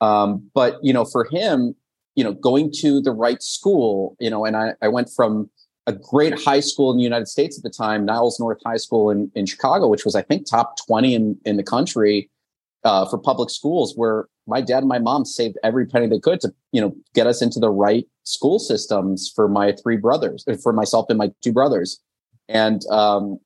Um, 0.00 0.50
but 0.54 0.78
you 0.82 0.92
know, 0.92 1.04
for 1.04 1.24
him, 1.30 1.74
you 2.14 2.24
know, 2.24 2.32
going 2.32 2.72
to 2.80 3.00
the 3.00 3.12
right 3.12 3.42
school, 3.42 4.16
you 4.20 4.30
know, 4.30 4.44
and 4.44 4.56
I, 4.56 4.72
I 4.82 4.88
went 4.88 5.10
from 5.10 5.48
a 5.86 5.92
great 5.92 6.38
high 6.40 6.60
school 6.60 6.90
in 6.90 6.96
the 6.96 7.02
United 7.02 7.28
States 7.28 7.56
at 7.56 7.62
the 7.62 7.70
time, 7.70 8.04
Niles 8.04 8.38
North 8.38 8.58
High 8.64 8.76
School 8.76 9.10
in, 9.10 9.30
in 9.34 9.46
Chicago, 9.46 9.88
which 9.88 10.04
was 10.04 10.14
I 10.14 10.22
think 10.22 10.48
top 10.48 10.76
20 10.86 11.14
in, 11.14 11.38
in 11.44 11.56
the 11.56 11.62
country 11.62 12.30
uh, 12.84 13.06
for 13.06 13.18
public 13.18 13.50
schools, 13.50 13.94
where 13.96 14.26
my 14.46 14.60
dad 14.60 14.78
and 14.78 14.88
my 14.88 14.98
mom 14.98 15.24
saved 15.24 15.56
every 15.62 15.86
penny 15.86 16.06
they 16.06 16.20
could 16.20 16.40
to, 16.40 16.52
you 16.72 16.80
know, 16.80 16.94
get 17.14 17.26
us 17.26 17.42
into 17.42 17.58
the 17.58 17.70
right 17.70 18.06
school 18.24 18.58
systems 18.58 19.30
for 19.34 19.48
my 19.48 19.72
three 19.82 19.96
brothers, 19.96 20.44
for 20.62 20.72
myself 20.72 21.06
and 21.08 21.18
my 21.18 21.30
two 21.42 21.52
brothers. 21.52 22.00
And 22.48 22.82
um, 22.90 23.38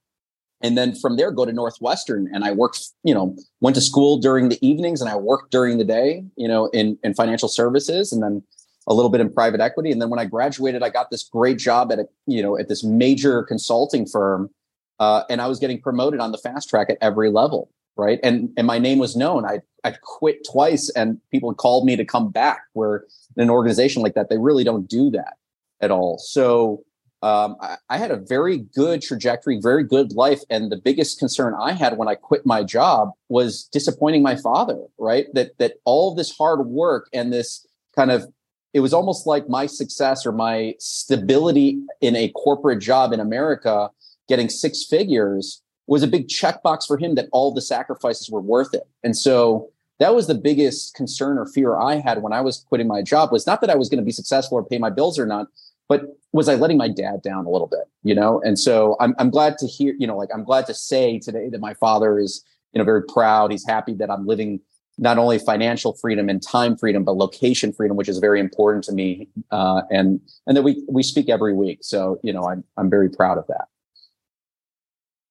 and 0.63 0.77
then 0.77 0.95
from 0.95 1.17
there 1.17 1.31
go 1.31 1.45
to 1.45 1.53
northwestern. 1.53 2.29
And 2.33 2.45
i 2.45 2.53
worked 2.53 2.89
you 3.03 3.15
know 3.15 3.37
went 3.61 3.77
to 3.77 3.83
school 3.83 4.19
during 4.19 4.49
the 4.49 4.59
evenings 4.67 5.01
and 5.01 5.11
i 5.11 5.17
worked 5.17 5.51
during 5.51 5.79
the 5.79 5.85
day 5.85 6.25
you 6.37 6.49
know 6.49 6.67
in 6.69 6.99
in 7.03 7.15
financial 7.15 7.49
services 7.49 8.13
and 8.13 8.23
then 8.23 8.43
a 8.89 8.95
little 8.95 9.11
bit 9.11 9.21
in 9.21 9.33
private 9.33 9.61
equity. 9.61 9.91
And 9.91 10.01
then 10.01 10.11
when 10.11 10.21
i 10.21 10.25
graduated 10.25 10.83
i 10.83 10.91
got 10.91 11.11
this 11.11 11.23
great 11.25 11.59
job 11.59 11.93
at 11.93 11.99
a 11.99 12.07
you 12.27 12.43
know 12.43 12.59
at 12.59 12.69
this 12.69 12.85
major 12.85 13.43
consulting 13.43 14.07
firm 14.07 14.51
uh, 14.99 15.23
and 15.29 15.41
i 15.41 15.47
was 15.47 15.59
getting 15.59 15.81
promoted 15.81 16.21
on 16.21 16.33
the 16.33 16.39
fast 16.39 16.71
track 16.71 16.89
at 16.91 16.99
every 17.01 17.31
level 17.31 17.71
right? 17.97 18.21
And 18.23 18.51
and 18.57 18.67
my 18.67 18.79
name 18.79 18.99
was 18.99 19.17
known. 19.17 19.45
I 19.45 19.61
i 19.85 19.95
quit 20.03 20.47
twice 20.51 20.91
and 20.91 21.19
people 21.31 21.53
called 21.55 21.85
me 21.85 21.97
to 21.97 22.05
come 22.05 22.31
back 22.31 22.61
where 22.75 23.05
in 23.37 23.43
an 23.43 23.51
organization 23.51 24.03
like 24.03 24.15
that 24.15 24.29
they 24.29 24.39
really 24.39 24.65
don't 24.65 24.89
do 24.89 25.11
that 25.11 25.35
at 25.81 25.91
all. 25.91 26.19
So 26.19 26.85
um, 27.23 27.57
I, 27.61 27.77
I, 27.89 27.99
had 27.99 28.11
a 28.11 28.17
very 28.17 28.59
good 28.59 29.01
trajectory, 29.01 29.59
very 29.61 29.85
good 29.85 30.13
life. 30.13 30.41
And 30.51 30.71
the 30.71 30.77
biggest 30.77 31.19
concern 31.19 31.55
I 31.59 31.73
had 31.73 31.97
when 31.97 32.09
I 32.09 32.15
quit 32.15 32.45
my 32.45 32.63
job 32.63 33.13
was 33.29 33.65
disappointing 33.65 34.23
my 34.23 34.37
father, 34.37 34.79
right? 34.99 35.27
That, 35.33 35.59
that 35.59 35.75
all 35.85 36.15
this 36.15 36.37
hard 36.37 36.67
work 36.67 37.09
and 37.13 37.33
this 37.33 37.67
kind 37.95 38.11
of, 38.11 38.27
it 38.75 38.81
was 38.81 38.93
almost 38.93 39.27
like 39.27 39.49
my 39.49 39.65
success 39.67 40.27
or 40.27 40.33
my 40.33 40.75
stability 40.79 41.81
in 42.03 42.15
a 42.15 42.29
corporate 42.29 42.81
job 42.81 43.13
in 43.15 43.21
America, 43.21 43.91
getting 44.29 44.51
six 44.51 44.85
figures 44.85 45.63
was 45.87 46.03
a 46.03 46.09
big 46.09 46.29
checkbox 46.29 46.87
for 46.87 46.99
him 46.99 47.15
that 47.15 47.29
all 47.33 47.55
the 47.55 47.63
sacrifices 47.63 48.29
were 48.31 48.41
worth 48.41 48.75
it. 48.75 48.87
And 49.03 49.17
so 49.17 49.71
that 49.99 50.15
was 50.15 50.27
the 50.27 50.35
biggest 50.35 50.95
concern 50.95 51.39
or 51.39 51.47
fear 51.47 51.77
I 51.79 51.97
had 51.97 52.23
when 52.23 52.33
I 52.33 52.41
was 52.41 52.65
quitting 52.69 52.89
my 52.89 53.03
job 53.03 53.33
was 53.33 53.47
not 53.47 53.61
that 53.63 53.71
I 53.71 53.77
was 53.77 53.89
going 53.89 53.99
to 53.99 54.05
be 54.05 54.13
successful 54.13 54.59
or 54.59 54.65
pay 54.65 54.79
my 54.79 54.91
bills 54.91 55.19
or 55.19 55.27
not, 55.27 55.47
but 55.89 56.03
was 56.33 56.49
I 56.49 56.55
letting 56.55 56.77
my 56.77 56.89
dad 56.89 57.23
down 57.23 57.47
a 57.47 57.51
little 57.51 57.67
bit, 57.67 57.85
you 58.03 58.15
know? 58.15 58.41
And 58.45 58.59
so 58.59 58.97
I'm, 59.01 59.15
I'm 59.19 59.31
glad 59.31 59.59
to 59.59 59.67
hear, 59.67 59.95
you 59.99 60.07
know, 60.07 60.17
like 60.17 60.29
I'm 60.35 60.45
glad 60.45 60.67
to 60.67 60.75
say 60.75 61.19
today 61.19 61.49
that 61.49 61.61
my 61.61 61.75
father 61.75 62.19
is, 62.19 62.45
you 62.73 62.79
know, 62.79 62.85
very 62.85 63.03
proud. 63.05 63.51
He's 63.51 63.67
happy 63.67 63.95
that 63.95 64.11
I'm 64.11 64.27
living 64.27 64.61
not 64.99 65.19
only 65.19 65.39
financial 65.39 65.95
freedom 65.95 66.29
and 66.29 66.43
time 66.43 66.77
freedom, 66.77 67.05
but 67.05 67.17
location 67.17 67.73
freedom, 67.73 67.97
which 67.97 68.09
is 68.09 68.19
very 68.19 68.41
important 68.41 68.85
to 68.85 68.93
me. 68.93 69.29
Uh, 69.51 69.83
and, 69.91 70.21
and 70.47 70.57
that 70.57 70.63
we, 70.63 70.85
we 70.89 71.03
speak 71.03 71.29
every 71.29 71.53
week. 71.53 71.79
So, 71.83 72.19
you 72.23 72.33
know, 72.33 72.49
I'm, 72.49 72.65
I'm 72.77 72.91
very 72.91 73.11
proud 73.11 73.39
of 73.39 73.47
that. 73.49 73.67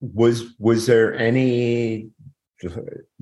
Was, 0.02 0.44
was 0.60 0.86
there 0.86 1.16
any 1.16 2.10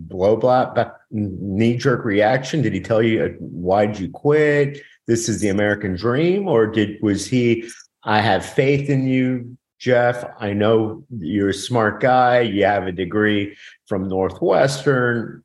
blow 0.08 0.36
blast 0.36 0.78
knee 1.12 1.78
jerk 1.78 2.06
reaction? 2.06 2.62
Did 2.62 2.74
he 2.74 2.80
tell 2.80 3.02
you 3.02 3.24
uh, 3.24 3.30
why 3.40 3.86
did 3.86 4.00
you 4.00 4.10
quit? 4.10 4.82
This 5.08 5.28
is 5.28 5.42
the 5.42 5.50
American 5.50 5.96
dream, 5.96 6.48
or 6.48 6.68
did 6.68 7.02
was 7.02 7.26
he? 7.26 7.70
I 8.04 8.20
have 8.20 8.46
faith 8.46 8.90
in 8.90 9.08
you, 9.08 9.58
Jeff. 9.80 10.26
I 10.40 10.54
know 10.54 11.04
you're 11.10 11.50
a 11.50 11.54
smart 11.54 12.02
guy. 12.02 12.42
You 12.42 12.66
have 12.66 12.88
a 12.88 12.92
degree 12.92 13.56
from 13.88 14.08
Northwestern. 14.08 15.44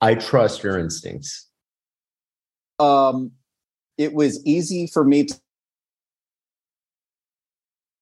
I 0.00 0.14
trust 0.14 0.62
your 0.62 0.78
instincts. 0.78 1.48
Um, 2.78 3.32
it 3.96 4.12
was 4.12 4.44
easy 4.44 4.86
for 4.86 5.04
me 5.04 5.24
to 5.24 5.34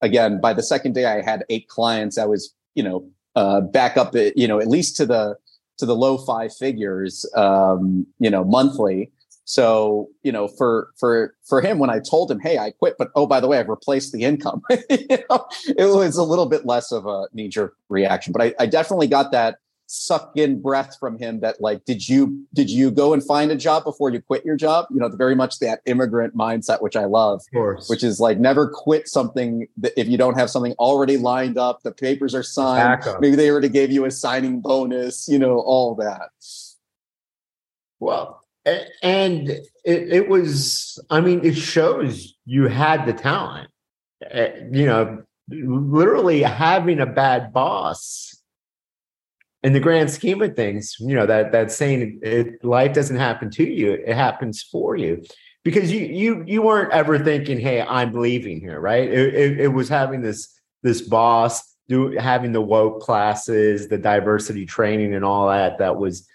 again 0.00 0.40
by 0.40 0.52
the 0.52 0.62
second 0.62 0.94
day 0.94 1.06
i 1.06 1.22
had 1.22 1.44
eight 1.48 1.68
clients 1.68 2.18
i 2.18 2.24
was 2.24 2.54
you 2.74 2.82
know 2.82 3.08
uh, 3.34 3.62
back 3.62 3.96
up 3.96 4.14
at, 4.14 4.36
you 4.36 4.46
know 4.46 4.58
at 4.58 4.66
least 4.66 4.96
to 4.96 5.06
the 5.06 5.34
to 5.78 5.86
the 5.86 5.96
low 5.96 6.18
five 6.18 6.54
figures 6.54 7.28
um, 7.36 8.06
you 8.18 8.30
know 8.30 8.44
monthly. 8.44 9.10
So 9.44 10.08
you 10.22 10.32
know 10.32 10.48
for 10.48 10.90
for 10.98 11.34
for 11.44 11.60
him 11.60 11.78
when 11.80 11.90
i 11.90 11.98
told 11.98 12.30
him 12.30 12.38
hey 12.38 12.58
i 12.58 12.70
quit 12.70 12.94
but 12.96 13.10
oh 13.16 13.26
by 13.26 13.40
the 13.40 13.48
way 13.48 13.58
i've 13.58 13.68
replaced 13.68 14.12
the 14.12 14.22
income 14.22 14.62
you 14.88 15.18
know, 15.28 15.46
it 15.66 15.92
was 15.92 16.16
a 16.16 16.22
little 16.22 16.46
bit 16.46 16.64
less 16.64 16.92
of 16.92 17.06
a 17.06 17.26
knee-jerk 17.32 17.74
reaction 17.88 18.32
but 18.32 18.40
I, 18.40 18.54
I 18.60 18.66
definitely 18.66 19.08
got 19.08 19.32
that 19.32 19.58
suck 19.92 20.32
in 20.36 20.60
breath 20.62 20.96
from 20.98 21.18
him 21.18 21.40
that 21.40 21.60
like 21.60 21.84
did 21.84 22.08
you 22.08 22.46
did 22.54 22.70
you 22.70 22.90
go 22.90 23.12
and 23.12 23.22
find 23.22 23.50
a 23.50 23.56
job 23.56 23.84
before 23.84 24.10
you 24.10 24.22
quit 24.22 24.42
your 24.42 24.56
job? 24.56 24.86
You 24.90 24.98
know 24.98 25.08
very 25.08 25.34
much 25.34 25.58
that 25.58 25.80
immigrant 25.84 26.34
mindset 26.34 26.80
which 26.80 26.96
i 26.96 27.04
love 27.04 27.42
which 27.88 28.02
is 28.02 28.18
like 28.18 28.38
never 28.38 28.68
quit 28.68 29.06
something 29.06 29.66
that 29.76 29.92
if 30.00 30.08
you 30.08 30.16
don't 30.16 30.34
have 30.34 30.48
something 30.48 30.72
already 30.78 31.18
lined 31.18 31.58
up 31.58 31.82
the 31.82 31.92
papers 31.92 32.34
are 32.34 32.42
signed 32.42 33.02
maybe 33.20 33.36
they 33.36 33.50
already 33.50 33.68
gave 33.68 33.92
you 33.92 34.06
a 34.06 34.10
signing 34.10 34.60
bonus 34.60 35.28
you 35.28 35.38
know 35.38 35.58
all 35.58 35.94
that. 35.96 36.30
Well 38.00 38.40
and 39.02 39.50
it, 39.50 39.62
it 39.84 40.28
was 40.28 40.98
i 41.10 41.20
mean 41.20 41.44
it 41.44 41.54
shows 41.54 42.34
you 42.46 42.68
had 42.68 43.04
the 43.04 43.12
talent. 43.12 43.68
Eh, 44.30 44.52
you 44.70 44.86
know 44.86 45.22
literally 45.48 46.42
having 46.42 46.98
a 47.00 47.06
bad 47.06 47.52
boss 47.52 48.41
in 49.62 49.72
the 49.72 49.80
grand 49.80 50.10
scheme 50.10 50.42
of 50.42 50.56
things, 50.56 50.96
you 50.98 51.14
know 51.14 51.26
that 51.26 51.52
that 51.52 51.70
saying 51.70 52.18
it, 52.22 52.64
life 52.64 52.92
doesn't 52.92 53.16
happen 53.16 53.50
to 53.52 53.64
you; 53.64 53.92
it 53.92 54.14
happens 54.14 54.62
for 54.62 54.96
you, 54.96 55.22
because 55.64 55.92
you 55.92 56.00
you 56.06 56.44
you 56.46 56.62
weren't 56.62 56.92
ever 56.92 57.18
thinking, 57.18 57.60
"Hey, 57.60 57.82
I'm 57.82 58.12
leaving 58.12 58.60
here," 58.60 58.80
right? 58.80 59.08
It, 59.08 59.34
it, 59.34 59.60
it 59.60 59.68
was 59.68 59.88
having 59.88 60.22
this 60.22 60.48
this 60.82 61.00
boss 61.00 61.62
do 61.88 62.16
having 62.18 62.52
the 62.52 62.60
woke 62.60 63.00
classes, 63.00 63.88
the 63.88 63.98
diversity 63.98 64.66
training, 64.66 65.14
and 65.14 65.24
all 65.24 65.48
that 65.48 65.78
that 65.78 65.96
was 65.96 66.26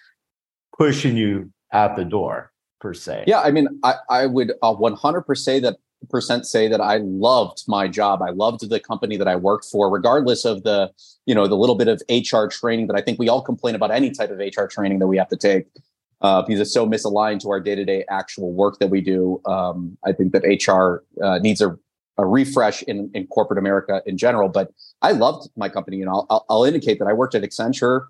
pushing 0.78 1.18
you 1.18 1.52
out 1.74 1.96
the 1.96 2.06
door 2.06 2.52
per 2.80 2.94
se. 2.94 3.26
Yeah, 3.28 3.42
I 3.42 3.52
mean, 3.52 3.68
I 3.84 3.96
I 4.10 4.26
would 4.26 4.54
uh, 4.62 4.74
100% 4.74 5.38
say 5.38 5.60
that 5.60 5.78
percent 6.10 6.46
say 6.46 6.68
that 6.68 6.82
I 6.82 6.98
loved 6.98 7.64
my 7.68 7.88
job. 7.88 8.22
I 8.22 8.30
loved 8.30 8.70
the 8.70 8.80
company 8.80 9.18
that 9.18 9.28
I 9.28 9.36
worked 9.36 9.66
for, 9.66 9.90
regardless 9.90 10.46
of 10.46 10.64
the, 10.64 10.92
you 11.26 11.36
know, 11.36 11.48
the 11.48 11.58
little 11.58 11.76
bit 11.76 11.88
of 11.88 12.02
HR 12.10 12.48
training 12.48 12.88
that 12.88 12.96
I 12.96 13.02
think 13.02 13.20
we 13.20 13.30
all 13.30 13.42
complain 13.42 13.76
about 13.76 13.92
any 13.92 14.12
type 14.12 14.30
of 14.30 14.38
HR 14.38 14.66
training 14.66 15.00
that 15.00 15.08
we 15.08 15.18
have 15.18 15.30
to 15.30 15.38
take 15.38 15.68
uh, 16.22 16.42
because 16.42 16.60
it's 16.60 16.74
so 16.74 16.88
misaligned 16.88 17.40
to 17.42 17.50
our 17.50 17.60
day 17.60 17.76
to 17.76 17.86
day 17.86 18.06
actual 18.10 18.52
work 18.54 18.80
that 18.80 18.88
we 18.88 19.02
do. 19.02 19.42
Um, 19.46 19.98
I 20.06 20.12
think 20.12 20.34
that 20.34 20.44
HR 20.44 21.04
uh, 21.24 21.40
needs 21.40 21.62
a, 21.62 21.78
a 22.18 22.26
refresh 22.26 22.84
in, 22.84 23.12
in 23.14 23.28
corporate 23.28 23.60
America 23.60 24.02
in 24.06 24.18
general. 24.18 24.50
But 24.50 24.72
I 25.02 25.12
loved 25.12 25.50
my 25.56 25.70
company, 25.70 26.02
and 26.02 26.10
I'll, 26.10 26.26
I'll, 26.30 26.46
I'll 26.50 26.64
indicate 26.64 27.00
that 27.00 27.08
I 27.08 27.14
worked 27.14 27.36
at 27.36 27.44
Accenture. 27.44 28.06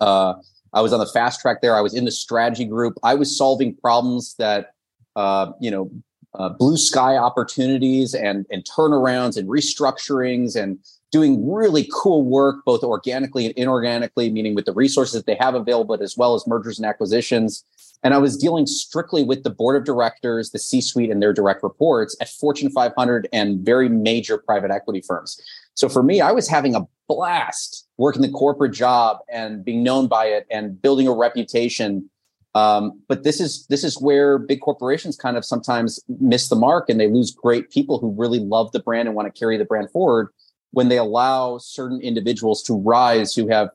Uh, 0.00 0.34
I 0.72 0.80
was 0.80 0.92
on 0.92 0.98
the 0.98 1.06
fast 1.06 1.40
track 1.40 1.62
there. 1.62 1.76
I 1.76 1.80
was 1.80 1.94
in 1.94 2.04
the 2.04 2.10
strategy 2.10 2.64
group. 2.64 2.98
I 3.02 3.14
was 3.14 3.36
solving 3.36 3.74
problems 3.76 4.34
that 4.38 4.72
uh, 5.16 5.52
you 5.60 5.70
know 5.70 5.90
uh, 6.36 6.48
blue 6.48 6.76
sky 6.76 7.16
opportunities 7.16 8.14
and 8.14 8.46
and 8.50 8.64
turnarounds 8.64 9.36
and 9.36 9.48
restructurings 9.48 10.60
and 10.60 10.78
doing 11.12 11.50
really 11.50 11.88
cool 11.92 12.24
work 12.24 12.64
both 12.64 12.82
organically 12.82 13.46
and 13.46 13.54
inorganically 13.54 14.32
meaning 14.32 14.54
with 14.54 14.64
the 14.64 14.72
resources 14.72 15.14
that 15.14 15.26
they 15.26 15.36
have 15.36 15.54
available 15.54 15.96
as 16.02 16.16
well 16.16 16.34
as 16.34 16.46
mergers 16.46 16.78
and 16.78 16.86
acquisitions. 16.86 17.64
And 18.02 18.12
i 18.14 18.18
was 18.18 18.36
dealing 18.36 18.66
strictly 18.66 19.22
with 19.22 19.44
the 19.44 19.50
board 19.50 19.76
of 19.76 19.84
directors 19.84 20.50
the 20.50 20.58
c 20.58 20.80
suite 20.80 21.10
and 21.10 21.22
their 21.22 21.32
direct 21.32 21.62
reports 21.62 22.16
at 22.20 22.28
fortune 22.28 22.70
500 22.70 23.28
and 23.32 23.64
very 23.64 23.88
major 23.88 24.38
private 24.38 24.70
equity 24.70 25.00
firms. 25.00 25.40
So 25.74 25.88
for 25.88 26.02
me 26.02 26.20
i 26.20 26.32
was 26.32 26.48
having 26.48 26.74
a 26.74 26.86
blast 27.08 27.86
working 27.96 28.22
the 28.22 28.30
corporate 28.30 28.72
job 28.72 29.18
and 29.30 29.64
being 29.64 29.82
known 29.82 30.08
by 30.08 30.26
it 30.26 30.46
and 30.50 30.80
building 30.80 31.06
a 31.06 31.12
reputation 31.12 32.10
um, 32.54 33.00
but 33.08 33.24
this 33.24 33.40
is 33.40 33.66
this 33.66 33.82
is 33.82 34.00
where 34.00 34.38
big 34.38 34.60
corporations 34.60 35.16
kind 35.16 35.36
of 35.36 35.44
sometimes 35.44 36.00
miss 36.20 36.48
the 36.48 36.56
mark 36.56 36.88
and 36.88 37.00
they 37.00 37.08
lose 37.08 37.30
great 37.30 37.70
people 37.70 37.98
who 37.98 38.14
really 38.16 38.38
love 38.38 38.70
the 38.72 38.80
brand 38.80 39.08
and 39.08 39.16
want 39.16 39.32
to 39.32 39.38
carry 39.38 39.56
the 39.56 39.64
brand 39.64 39.90
forward 39.90 40.28
when 40.70 40.88
they 40.88 40.98
allow 40.98 41.58
certain 41.58 42.00
individuals 42.00 42.62
to 42.62 42.74
rise 42.74 43.34
who 43.34 43.48
have 43.48 43.70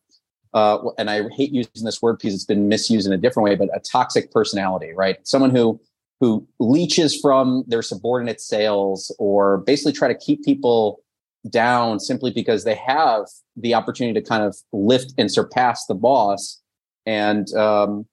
uh, 0.54 0.90
and 0.98 1.10
I 1.10 1.30
hate 1.30 1.52
using 1.52 1.84
this 1.84 2.02
word 2.02 2.18
because 2.18 2.34
it's 2.34 2.46
been 2.46 2.68
misused 2.68 3.06
in 3.06 3.14
a 3.14 3.18
different 3.18 3.46
way, 3.46 3.56
but 3.56 3.70
a 3.72 3.80
toxic 3.80 4.32
personality, 4.32 4.94
right? 4.94 5.18
Someone 5.28 5.52
who 5.52 5.80
who 6.20 6.46
leeches 6.60 7.18
from 7.20 7.64
their 7.68 7.82
subordinate 7.82 8.42
sales 8.42 9.16
or 9.20 9.60
basically 9.60 9.94
try 9.94 10.08
to 10.08 10.18
keep 10.18 10.44
people 10.44 11.02
down 11.50 12.00
simply 12.00 12.30
because 12.30 12.66
they 12.66 12.76
have 12.76 13.26
the 13.56 13.74
opportunity 13.74 14.20
to 14.20 14.28
kind 14.28 14.44
of 14.44 14.58
lift 14.74 15.14
and 15.18 15.32
surpass 15.32 15.86
the 15.86 15.96
boss. 15.96 16.62
And 17.06 17.52
um, 17.54 18.06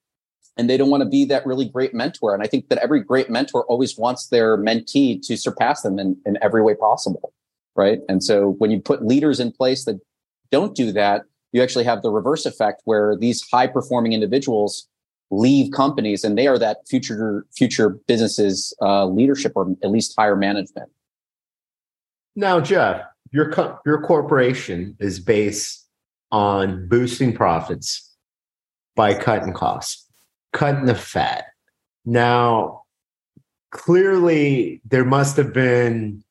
and 0.57 0.69
they 0.69 0.77
don't 0.77 0.89
want 0.89 1.01
to 1.01 1.09
be 1.09 1.25
that 1.25 1.45
really 1.45 1.65
great 1.65 1.93
mentor. 1.93 2.33
And 2.33 2.43
I 2.43 2.47
think 2.47 2.69
that 2.69 2.79
every 2.79 3.01
great 3.01 3.29
mentor 3.29 3.65
always 3.65 3.97
wants 3.97 4.27
their 4.27 4.57
mentee 4.57 5.21
to 5.27 5.37
surpass 5.37 5.81
them 5.81 5.99
in, 5.99 6.17
in 6.25 6.37
every 6.41 6.61
way 6.61 6.75
possible. 6.75 7.33
Right. 7.75 7.99
And 8.09 8.23
so 8.23 8.55
when 8.57 8.71
you 8.71 8.79
put 8.79 9.05
leaders 9.05 9.39
in 9.39 9.51
place 9.51 9.85
that 9.85 9.99
don't 10.51 10.75
do 10.75 10.91
that, 10.93 11.23
you 11.51 11.61
actually 11.61 11.85
have 11.85 12.01
the 12.01 12.09
reverse 12.09 12.45
effect 12.45 12.81
where 12.85 13.15
these 13.15 13.47
high 13.51 13.67
performing 13.67 14.13
individuals 14.13 14.87
leave 15.29 15.71
companies 15.71 16.23
and 16.23 16.37
they 16.37 16.47
are 16.47 16.57
that 16.57 16.87
future 16.87 17.45
future 17.55 17.89
businesses 18.07 18.75
uh, 18.81 19.05
leadership 19.05 19.51
or 19.55 19.75
at 19.83 19.91
least 19.91 20.13
higher 20.17 20.35
management. 20.35 20.89
Now, 22.35 22.59
Jeff, 22.59 23.01
your 23.31 23.51
co- 23.51 23.77
your 23.85 24.01
corporation 24.01 24.95
is 24.99 25.19
based 25.19 25.85
on 26.31 26.87
boosting 26.87 27.33
profits 27.33 28.15
by 28.95 29.13
cutting 29.13 29.53
costs 29.53 30.06
cutting 30.53 30.85
the 30.85 30.95
fat. 30.95 31.45
Now, 32.05 32.83
clearly, 33.71 34.81
there 34.85 35.05
must 35.05 35.37
have 35.37 35.53
been. 35.53 36.23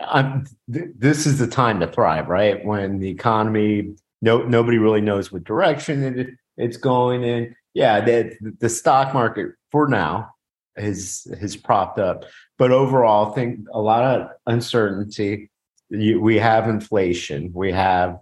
Um, 0.00 0.46
th- 0.72 0.90
this 0.96 1.26
is 1.26 1.38
the 1.38 1.48
time 1.48 1.80
to 1.80 1.88
thrive, 1.88 2.28
right? 2.28 2.64
When 2.64 3.00
the 3.00 3.08
economy, 3.08 3.96
no, 4.22 4.42
nobody 4.42 4.78
really 4.78 5.00
knows 5.00 5.32
what 5.32 5.42
direction 5.42 6.18
it, 6.18 6.28
it's 6.56 6.76
going 6.76 7.24
in. 7.24 7.56
Yeah, 7.74 8.00
the, 8.04 8.36
the 8.60 8.68
stock 8.68 9.12
market 9.12 9.52
for 9.72 9.88
now 9.88 10.30
has 10.76 11.26
has 11.40 11.56
propped 11.56 11.98
up, 11.98 12.24
but 12.58 12.70
overall, 12.70 13.32
I 13.32 13.34
think 13.34 13.60
a 13.72 13.80
lot 13.80 14.02
of 14.02 14.30
uncertainty. 14.46 15.50
You, 15.90 16.20
we 16.20 16.38
have 16.38 16.68
inflation. 16.68 17.50
We 17.54 17.72
have 17.72 18.18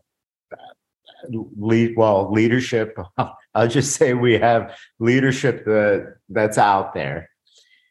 lead 1.56 1.96
well 1.96 2.30
leadership 2.32 2.96
i'll 3.54 3.68
just 3.68 3.96
say 3.96 4.14
we 4.14 4.34
have 4.34 4.76
leadership 4.98 5.64
that 5.64 6.16
that's 6.28 6.58
out 6.58 6.94
there. 6.94 7.30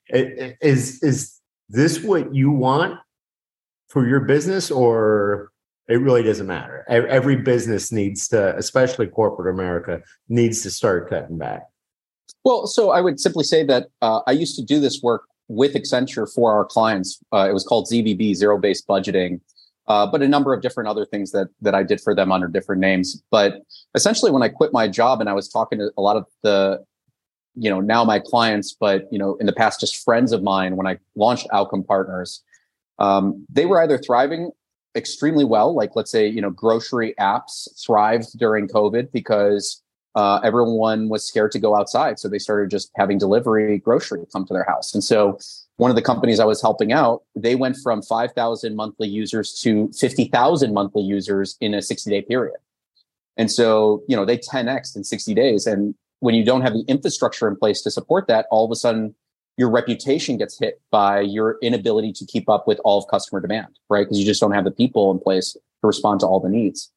Is 0.09 1.01
is 1.01 1.39
this 1.69 2.01
what 2.01 2.33
you 2.33 2.51
want 2.51 2.99
for 3.89 4.07
your 4.07 4.21
business 4.21 4.69
or 4.69 5.51
it 5.87 5.95
really 5.95 6.23
doesn't 6.23 6.47
matter? 6.47 6.85
Every 6.87 7.35
business 7.35 7.91
needs 7.91 8.27
to 8.29 8.55
especially 8.57 9.07
corporate 9.07 9.53
america 9.53 10.01
needs 10.29 10.61
to 10.63 10.71
start 10.71 11.09
cutting 11.09 11.37
back. 11.37 11.63
Well 12.43 12.67
so 12.67 12.91
i 12.91 13.01
would 13.01 13.19
simply 13.19 13.43
say 13.43 13.63
that 13.65 13.87
uh, 14.01 14.21
i 14.27 14.31
used 14.31 14.55
to 14.57 14.63
do 14.63 14.79
this 14.79 15.01
work 15.01 15.23
with 15.47 15.75
accenture 15.75 16.31
for 16.31 16.51
our 16.53 16.65
clients. 16.65 17.19
Uh, 17.33 17.47
it 17.49 17.53
was 17.53 17.63
called 17.63 17.87
zbb 17.91 18.35
zero 18.35 18.59
based 18.59 18.87
budgeting 18.87 19.39
uh, 19.87 20.07
but 20.07 20.21
a 20.21 20.27
number 20.27 20.53
of 20.53 20.61
different 20.61 20.89
other 20.89 21.05
things 21.05 21.31
that 21.31 21.47
that 21.61 21.75
I 21.75 21.83
did 21.83 22.01
for 22.01 22.15
them 22.15 22.31
under 22.31 22.47
different 22.47 22.81
names. 22.81 23.21
But 23.29 23.61
essentially, 23.93 24.31
when 24.31 24.41
I 24.41 24.49
quit 24.49 24.73
my 24.73 24.87
job 24.87 25.21
and 25.21 25.29
I 25.29 25.33
was 25.33 25.47
talking 25.47 25.79
to 25.79 25.91
a 25.97 26.01
lot 26.01 26.17
of 26.17 26.25
the, 26.41 26.83
you 27.55 27.69
know, 27.69 27.81
now 27.81 28.03
my 28.03 28.19
clients, 28.19 28.75
but 28.79 29.07
you 29.11 29.19
know, 29.19 29.35
in 29.35 29.45
the 29.45 29.53
past, 29.53 29.79
just 29.79 30.03
friends 30.03 30.31
of 30.31 30.41
mine, 30.41 30.75
when 30.75 30.87
I 30.87 30.97
launched 31.15 31.47
Outcome 31.53 31.83
Partners, 31.83 32.43
um, 32.99 33.45
they 33.51 33.65
were 33.65 33.81
either 33.81 33.97
thriving 33.97 34.51
extremely 34.95 35.45
well, 35.45 35.75
like 35.75 35.91
let's 35.95 36.09
say, 36.11 36.27
you 36.27 36.41
know, 36.41 36.49
grocery 36.49 37.13
apps 37.19 37.67
thrived 37.85 38.37
during 38.39 38.67
COVID 38.67 39.11
because 39.11 39.83
uh, 40.15 40.39
everyone 40.43 41.09
was 41.09 41.27
scared 41.27 41.51
to 41.51 41.59
go 41.59 41.75
outside, 41.75 42.17
so 42.17 42.27
they 42.29 42.39
started 42.39 42.71
just 42.71 42.89
having 42.95 43.17
delivery 43.17 43.77
grocery 43.77 44.25
come 44.31 44.45
to 44.45 44.53
their 44.53 44.63
house, 44.63 44.93
and 44.93 45.03
so 45.03 45.37
one 45.77 45.91
of 45.91 45.95
the 45.95 46.01
companies 46.01 46.39
I 46.39 46.45
was 46.45 46.61
helping 46.61 46.93
out, 46.93 47.23
they 47.35 47.55
went 47.55 47.77
from 47.83 48.01
5,000 48.01 48.75
monthly 48.75 49.07
users 49.07 49.59
to 49.61 49.91
50,000 49.99 50.73
monthly 50.73 51.01
users 51.01 51.57
in 51.59 51.73
a 51.73 51.81
60 51.81 52.09
day 52.09 52.21
period. 52.21 52.57
And 53.37 53.51
so, 53.51 54.03
you 54.07 54.15
know, 54.15 54.25
they 54.25 54.37
10x 54.37 54.95
in 54.95 55.03
60 55.03 55.33
days. 55.33 55.67
And 55.67 55.93
when 56.19 56.35
you 56.35 56.45
don't 56.45 56.61
have 56.61 56.73
the 56.73 56.85
infrastructure 56.87 57.47
in 57.47 57.57
place 57.57 57.81
to 57.81 57.91
support 57.91 58.27
that, 58.27 58.45
all 58.51 58.63
of 58.63 58.71
a 58.71 58.75
sudden 58.75 59.13
your 59.57 59.69
reputation 59.69 60.37
gets 60.37 60.57
hit 60.59 60.81
by 60.91 61.21
your 61.21 61.57
inability 61.61 62.13
to 62.13 62.25
keep 62.25 62.49
up 62.49 62.67
with 62.67 62.79
all 62.83 62.99
of 62.99 63.07
customer 63.09 63.41
demand, 63.41 63.67
right? 63.89 64.05
Because 64.05 64.19
you 64.19 64.25
just 64.25 64.41
don't 64.41 64.51
have 64.51 64.65
the 64.65 64.71
people 64.71 65.11
in 65.11 65.19
place 65.19 65.53
to 65.53 65.59
respond 65.83 66.21
to 66.21 66.25
all 66.25 66.39
the 66.39 66.49
needs. 66.49 66.91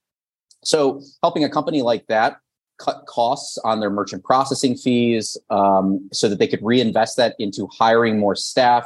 So 0.65 1.03
helping 1.23 1.45
a 1.45 1.49
company 1.49 1.83
like 1.83 2.07
that 2.09 2.41
cut 2.79 3.05
costs 3.07 3.59
on 3.59 3.81
their 3.81 3.91
merchant 3.91 4.25
processing 4.25 4.77
fees 4.77 5.37
um, 5.51 6.09
so 6.13 6.29
that 6.29 6.39
they 6.39 6.47
could 6.47 6.63
reinvest 6.63 7.17
that 7.17 7.35
into 7.39 7.69
hiring 7.69 8.19
more 8.19 8.37
staff 8.37 8.85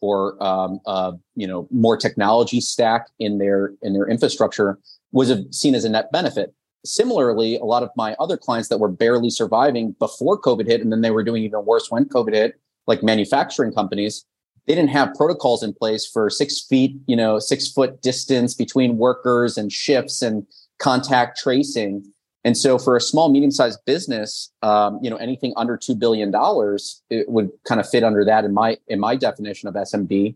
or 0.00 0.42
um, 0.42 0.80
uh, 0.86 1.12
you 1.34 1.46
know 1.46 1.68
more 1.70 1.96
technology 1.96 2.60
stack 2.60 3.08
in 3.18 3.38
their 3.38 3.72
in 3.82 3.92
their 3.92 4.08
infrastructure 4.08 4.78
was 5.12 5.30
a, 5.30 5.50
seen 5.52 5.74
as 5.74 5.84
a 5.84 5.88
net 5.88 6.10
benefit. 6.12 6.54
Similarly, 6.84 7.56
a 7.56 7.64
lot 7.64 7.82
of 7.82 7.90
my 7.96 8.14
other 8.18 8.36
clients 8.36 8.68
that 8.68 8.78
were 8.78 8.88
barely 8.88 9.30
surviving 9.30 9.94
before 9.98 10.40
COVID 10.40 10.66
hit, 10.66 10.80
and 10.80 10.90
then 10.90 11.00
they 11.00 11.12
were 11.12 11.22
doing 11.22 11.44
even 11.44 11.64
worse 11.64 11.90
when 11.90 12.06
COVID 12.06 12.34
hit, 12.34 12.60
like 12.88 13.04
manufacturing 13.04 13.72
companies, 13.72 14.24
they 14.66 14.74
didn't 14.74 14.90
have 14.90 15.14
protocols 15.14 15.62
in 15.62 15.72
place 15.72 16.06
for 16.06 16.30
six 16.30 16.60
feet, 16.60 16.96
you 17.06 17.16
know, 17.16 17.38
six 17.38 17.70
foot 17.70 18.00
distance 18.00 18.54
between 18.54 18.96
workers 18.96 19.58
and 19.58 19.72
shifts 19.72 20.22
and 20.22 20.46
contact 20.78 21.38
tracing. 21.38 22.11
And 22.44 22.56
so 22.56 22.78
for 22.78 22.96
a 22.96 23.00
small, 23.00 23.28
medium 23.30 23.52
sized 23.52 23.78
business, 23.86 24.50
um, 24.62 24.98
you 25.02 25.08
know, 25.08 25.16
anything 25.16 25.52
under 25.56 25.78
$2 25.78 25.98
billion, 25.98 26.32
it 27.10 27.28
would 27.28 27.50
kind 27.64 27.80
of 27.80 27.88
fit 27.88 28.02
under 28.02 28.24
that 28.24 28.44
in 28.44 28.52
my, 28.52 28.78
in 28.88 28.98
my 28.98 29.14
definition 29.16 29.68
of 29.68 29.74
SMB. 29.74 30.34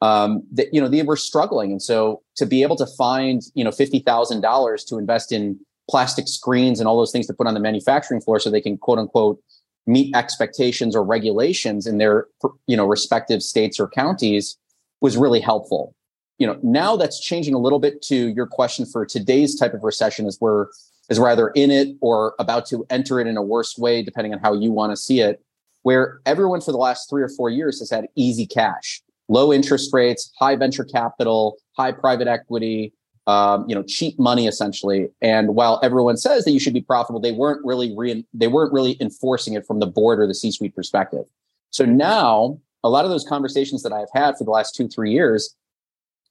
Um, 0.00 0.42
that, 0.52 0.74
you 0.74 0.80
know, 0.80 0.88
they 0.88 1.02
were 1.02 1.16
struggling. 1.16 1.70
And 1.70 1.80
so 1.80 2.22
to 2.36 2.44
be 2.44 2.62
able 2.62 2.76
to 2.76 2.86
find, 2.86 3.42
you 3.54 3.64
know, 3.64 3.70
$50,000 3.70 4.86
to 4.88 4.98
invest 4.98 5.32
in 5.32 5.58
plastic 5.88 6.28
screens 6.28 6.80
and 6.80 6.88
all 6.88 6.96
those 6.96 7.12
things 7.12 7.26
to 7.26 7.34
put 7.34 7.46
on 7.46 7.54
the 7.54 7.60
manufacturing 7.60 8.20
floor 8.20 8.40
so 8.40 8.50
they 8.50 8.60
can 8.60 8.76
quote 8.76 8.98
unquote 8.98 9.40
meet 9.86 10.14
expectations 10.16 10.96
or 10.96 11.04
regulations 11.04 11.86
in 11.86 11.98
their 11.98 12.26
you 12.66 12.76
know 12.76 12.86
respective 12.86 13.42
states 13.42 13.78
or 13.78 13.88
counties 13.88 14.56
was 15.02 15.16
really 15.16 15.40
helpful 15.40 15.94
you 16.38 16.46
know 16.46 16.58
now 16.62 16.96
that's 16.96 17.20
changing 17.20 17.52
a 17.52 17.58
little 17.58 17.78
bit 17.78 18.00
to 18.00 18.28
your 18.30 18.46
question 18.46 18.86
for 18.86 19.04
today's 19.04 19.54
type 19.54 19.74
of 19.74 19.84
recession 19.84 20.26
is 20.26 20.40
we're 20.40 20.68
is 21.08 21.20
we're 21.20 21.28
either 21.28 21.48
in 21.50 21.70
it 21.70 21.96
or 22.00 22.34
about 22.38 22.66
to 22.66 22.86
enter 22.90 23.20
it 23.20 23.26
in 23.26 23.36
a 23.36 23.42
worse 23.42 23.76
way 23.78 24.02
depending 24.02 24.32
on 24.32 24.40
how 24.40 24.52
you 24.52 24.70
want 24.70 24.92
to 24.92 24.96
see 24.96 25.20
it 25.20 25.42
where 25.82 26.20
everyone 26.24 26.60
for 26.60 26.72
the 26.72 26.78
last 26.78 27.10
three 27.10 27.22
or 27.22 27.28
four 27.28 27.50
years 27.50 27.78
has 27.78 27.90
had 27.90 28.06
easy 28.14 28.46
cash 28.46 29.02
low 29.28 29.52
interest 29.52 29.92
rates 29.92 30.32
high 30.38 30.56
venture 30.56 30.84
capital 30.84 31.56
high 31.76 31.92
private 31.92 32.28
equity 32.28 32.92
um, 33.26 33.64
you 33.68 33.74
know, 33.74 33.82
cheap 33.82 34.18
money 34.18 34.46
essentially. 34.46 35.08
And 35.22 35.54
while 35.54 35.80
everyone 35.82 36.16
says 36.16 36.44
that 36.44 36.50
you 36.50 36.60
should 36.60 36.74
be 36.74 36.82
profitable, 36.82 37.20
they 37.20 37.32
weren't 37.32 37.64
really 37.64 37.94
re- 37.96 38.26
they 38.34 38.48
weren't 38.48 38.72
really 38.72 38.96
enforcing 39.00 39.54
it 39.54 39.66
from 39.66 39.80
the 39.80 39.86
board 39.86 40.20
or 40.20 40.26
the 40.26 40.34
C-suite 40.34 40.74
perspective. 40.74 41.24
So 41.70 41.84
now, 41.84 42.60
a 42.82 42.90
lot 42.90 43.04
of 43.04 43.10
those 43.10 43.24
conversations 43.24 43.82
that 43.82 43.92
I've 43.92 44.10
had 44.12 44.36
for 44.36 44.44
the 44.44 44.50
last 44.50 44.74
two 44.74 44.88
three 44.88 45.10
years, 45.10 45.56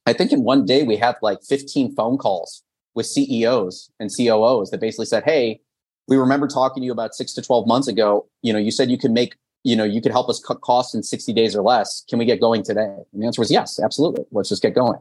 I 0.06 0.14
think 0.14 0.32
in 0.32 0.44
one 0.44 0.66
day 0.66 0.84
we 0.84 0.96
had 0.96 1.16
like 1.22 1.40
15 1.44 1.96
phone 1.96 2.18
calls 2.18 2.64
with 2.96 3.06
CEOs 3.06 3.92
and 4.00 4.10
COOs 4.16 4.70
that 4.72 4.80
basically 4.80 5.06
said, 5.06 5.24
"Hey, 5.24 5.62
we 6.08 6.18
remember 6.18 6.48
talking 6.48 6.82
to 6.82 6.86
you 6.86 6.92
about 6.92 7.16
six 7.16 7.34
to 7.34 7.42
12 7.42 7.68
months 7.68 7.88
ago. 7.88 8.28
You 8.42 8.54
know, 8.54 8.60
you 8.60 8.72
said 8.72 8.92
you 8.92 8.98
could 8.98 9.12
make 9.12 9.36
you 9.64 9.76
know, 9.76 9.84
you 9.84 10.02
could 10.02 10.12
help 10.12 10.30
us 10.30 10.42
cut 10.42 10.62
costs 10.62 10.94
in 10.94 11.04
60 11.04 11.32
days 11.34 11.56
or 11.56 11.64
less. 11.64 12.04
Can 12.10 12.20
we 12.20 12.26
get 12.26 12.42
going 12.42 12.64
today? 12.64 12.96
And 13.14 13.22
the 13.22 13.26
answer 13.26 13.42
was 13.42 13.50
yes, 13.50 13.80
absolutely. 13.82 14.26
Let's 14.32 14.50
just 14.50 14.62
get 14.62 14.76
going. 14.76 15.00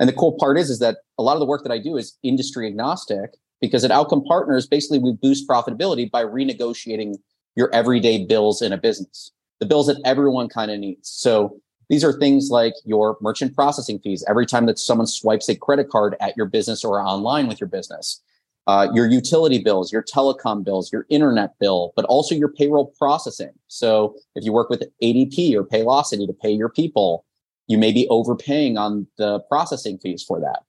And 0.00 0.08
the 0.08 0.12
cool 0.12 0.36
part 0.38 0.58
is, 0.58 0.70
is 0.70 0.80
that 0.80 0.98
a 1.18 1.22
lot 1.22 1.34
of 1.34 1.40
the 1.40 1.46
work 1.46 1.62
that 1.62 1.72
I 1.72 1.78
do 1.78 1.96
is 1.96 2.18
industry 2.22 2.66
agnostic 2.66 3.36
because 3.60 3.84
at 3.84 3.92
Outcome 3.92 4.24
Partners, 4.24 4.66
basically 4.66 4.98
we 4.98 5.12
boost 5.12 5.48
profitability 5.48 6.10
by 6.10 6.24
renegotiating 6.24 7.14
your 7.54 7.72
everyday 7.72 8.24
bills 8.24 8.60
in 8.60 8.72
a 8.72 8.78
business, 8.78 9.30
the 9.60 9.66
bills 9.66 9.86
that 9.86 10.00
everyone 10.04 10.48
kind 10.48 10.70
of 10.70 10.80
needs. 10.80 11.08
So 11.08 11.60
these 11.88 12.04
are 12.04 12.12
things 12.12 12.50
like 12.50 12.74
your 12.84 13.16
merchant 13.20 13.54
processing 13.54 13.98
fees 13.98 14.24
every 14.28 14.46
time 14.46 14.66
that 14.66 14.78
someone 14.78 15.06
swipes 15.06 15.48
a 15.48 15.56
credit 15.56 15.88
card 15.88 16.16
at 16.20 16.36
your 16.36 16.46
business 16.46 16.84
or 16.84 17.00
online 17.00 17.48
with 17.48 17.60
your 17.60 17.68
business, 17.68 18.22
uh, 18.66 18.88
your 18.94 19.06
utility 19.06 19.58
bills, 19.58 19.92
your 19.92 20.02
telecom 20.02 20.64
bills, 20.64 20.92
your 20.92 21.06
internet 21.08 21.58
bill, 21.58 21.92
but 21.96 22.04
also 22.06 22.34
your 22.34 22.48
payroll 22.48 22.94
processing. 22.98 23.52
So 23.68 24.16
if 24.34 24.44
you 24.44 24.52
work 24.52 24.70
with 24.70 24.84
ADP 25.02 25.54
or 25.54 25.64
Paylocity 25.64 26.26
to 26.26 26.32
pay 26.32 26.50
your 26.50 26.68
people, 26.68 27.24
you 27.66 27.78
may 27.78 27.92
be 27.92 28.06
overpaying 28.08 28.78
on 28.78 29.06
the 29.18 29.40
processing 29.48 29.98
fees 29.98 30.22
for 30.22 30.40
that 30.40 30.60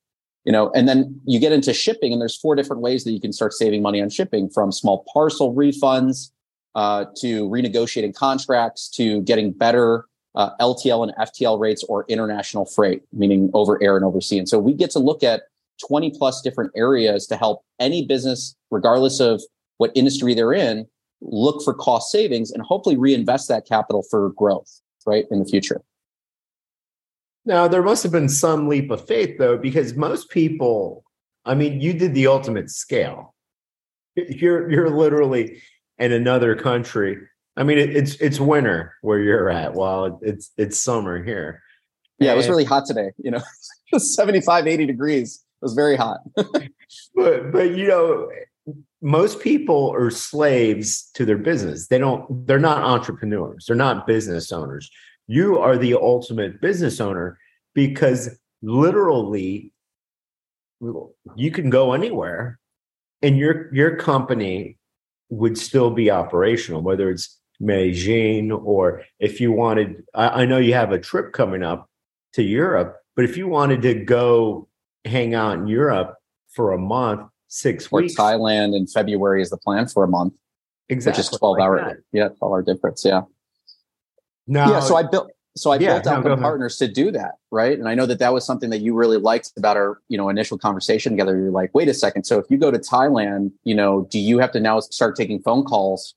you 0.46 0.52
know 0.52 0.72
and 0.76 0.88
then 0.88 1.20
you 1.26 1.40
get 1.40 1.52
into 1.52 1.74
shipping 1.74 2.12
and 2.12 2.22
there's 2.22 2.38
four 2.38 2.56
different 2.56 2.82
ways 2.82 3.04
that 3.04 3.12
you 3.12 3.20
can 3.20 3.34
start 3.34 3.54
saving 3.54 3.82
money 3.82 4.02
on 4.02 4.10
shipping 4.10 4.50
from 4.50 4.72
small 4.72 5.06
parcel 5.14 5.54
refunds 5.54 6.32
uh, 6.76 7.06
to 7.16 7.48
renegotiating 7.50 8.16
contracts 8.16 8.90
to 8.90 9.22
getting 9.22 9.52
better 9.52 10.06
uh, 10.36 10.50
ltl 10.60 11.04
and 11.04 11.14
ftl 11.30 11.60
rates 11.60 11.84
or 11.86 12.06
international 12.08 12.66
freight 12.66 13.04
meaning 13.12 13.50
over 13.54 13.82
air 13.84 13.96
and 13.96 14.06
overseas 14.06 14.40
and 14.40 14.50
so 14.50 14.60
we 14.60 14.74
get 14.74 14.92
to 14.92 15.00
look 15.00 15.24
at 15.24 15.44
20 15.86 16.12
plus 16.12 16.42
different 16.42 16.72
areas 16.76 17.28
to 17.28 17.36
help 17.36 17.64
any 17.80 18.06
business 18.06 18.56
regardless 18.72 19.20
of 19.20 19.42
what 19.78 19.92
industry 19.96 20.34
they're 20.34 20.54
in 20.54 20.86
look 21.22 21.64
for 21.64 21.74
cost 21.74 22.12
savings 22.12 22.52
and 22.52 22.64
hopefully 22.64 22.98
reinvest 22.98 23.48
that 23.48 23.66
capital 23.66 24.04
for 24.10 24.32
growth 24.32 24.82
right 25.06 25.26
in 25.32 25.40
the 25.40 25.46
future 25.46 25.82
now, 27.46 27.68
there 27.68 27.84
must 27.84 28.04
have 28.04 28.12
been 28.12 28.30
some 28.30 28.68
leap 28.68 28.90
of 28.90 29.06
faith, 29.06 29.38
though, 29.38 29.58
because 29.58 29.96
most 29.96 30.30
people, 30.30 31.04
I 31.46 31.56
mean, 31.56 31.82
you 31.82 31.94
did 31.94 32.14
the 32.14 32.28
ultimate 32.28 32.70
scale. 32.70 33.36
You're 34.16 34.70
you're 34.70 34.90
literally 34.90 35.62
in 35.98 36.12
another 36.12 36.56
country. 36.56 37.18
I 37.56 37.64
mean, 37.64 37.78
it, 37.78 37.96
it's 37.96 38.16
it's 38.16 38.40
winter 38.40 38.96
where 39.02 39.20
you're 39.20 39.50
at, 39.50 39.74
while 39.74 40.20
it's 40.22 40.52
it's 40.58 40.78
summer 40.78 41.24
here. 41.24 41.62
Yeah, 42.20 42.30
and, 42.30 42.36
it 42.36 42.38
was 42.38 42.50
really 42.50 42.64
hot 42.64 42.86
today. 42.86 43.12
You 43.18 43.32
know, 43.32 43.42
75, 43.98 44.68
80 44.68 44.86
degrees. 44.86 45.44
It 45.62 45.66
was 45.66 45.74
very 45.74 45.96
hot. 45.96 46.20
but 46.36 47.52
but 47.52 47.76
you 47.76 47.88
know, 47.88 48.30
most 49.02 49.40
people 49.40 49.92
are 49.92 50.10
slaves 50.10 51.10
to 51.14 51.26
their 51.26 51.38
business. 51.38 51.88
They 51.88 52.00
don't. 52.00 52.48
They're 52.48 52.60
not 52.60 52.84
entrepreneurs. 52.84 53.66
They're 53.68 53.76
not 53.76 54.08
business 54.08 54.52
owners 54.52 54.90
you 55.28 55.58
are 55.60 55.78
the 55.78 55.94
ultimate 55.94 56.62
business 56.62 57.00
owner 57.00 57.40
because 57.74 58.38
literally 58.62 59.72
you 61.36 61.52
can 61.52 61.70
go 61.70 61.94
anywhere 61.94 62.60
and 63.22 63.38
your 63.38 63.74
your 63.74 63.96
company 63.96 64.78
would 65.30 65.58
still 65.58 65.90
be 65.90 66.12
operational 66.12 66.82
whether 66.82 67.10
it's 67.10 67.40
Beijing 67.62 68.52
or 68.66 69.04
if 69.20 69.40
you 69.40 69.52
wanted 69.52 70.04
I, 70.14 70.42
I 70.42 70.46
know 70.46 70.58
you 70.58 70.74
have 70.74 70.92
a 70.92 71.00
trip 71.00 71.34
coming 71.34 71.64
up 71.64 71.90
to 72.34 72.44
Europe 72.44 72.98
but 73.16 73.26
if 73.26 73.38
you 73.38 73.48
wanted 73.48 73.82
to 73.84 73.94
go 73.94 74.68
hang 75.06 75.34
out 75.34 75.58
in 75.58 75.68
Europe 75.68 76.16
for 76.50 76.72
a 76.72 76.78
month 76.78 77.22
six 77.48 77.88
or 77.92 78.02
weeks 78.02 78.16
Thailand 78.16 78.76
in 78.76 78.88
February 78.88 79.42
is 79.42 79.50
the 79.50 79.58
plan 79.58 79.88
for 79.88 80.04
a 80.04 80.08
month 80.08 80.34
exactly 80.90 81.22
which 81.22 81.32
is 81.32 81.40
12 81.40 81.58
like 81.58 81.64
hour 81.64 81.78
that. 81.78 81.98
yeah 82.12 82.28
12 82.30 82.52
hour 82.52 82.62
difference 82.62 83.06
yeah 83.06 83.22
no. 84.48 84.70
Yeah. 84.70 84.80
So 84.80 84.96
I 84.96 85.04
built. 85.04 85.32
So 85.56 85.70
I 85.70 85.78
yeah, 85.78 86.00
built 86.00 86.08
out 86.08 86.26
no, 86.26 86.36
partners 86.36 86.78
to 86.78 86.88
do 86.88 87.12
that, 87.12 87.34
right? 87.52 87.78
And 87.78 87.88
I 87.88 87.94
know 87.94 88.08
that 88.08 88.18
that 88.18 88.34
was 88.34 88.44
something 88.44 88.72
that 88.72 88.80
you 88.80 88.96
really 88.96 89.18
liked 89.18 89.52
about 89.56 89.78
our, 89.78 90.00
you 90.10 90.18
know, 90.18 90.28
initial 90.30 90.58
conversation 90.58 91.12
together. 91.12 91.38
You're 91.38 91.52
like, 91.52 91.70
wait 91.76 91.88
a 91.88 91.94
second. 91.94 92.24
So 92.24 92.40
if 92.40 92.46
you 92.50 92.58
go 92.58 92.72
to 92.72 92.80
Thailand, 92.80 93.52
you 93.64 93.76
know, 93.76 94.08
do 94.10 94.18
you 94.18 94.40
have 94.40 94.52
to 94.54 94.60
now 94.60 94.80
start 94.80 95.16
taking 95.16 95.40
phone 95.44 95.64
calls 95.64 96.16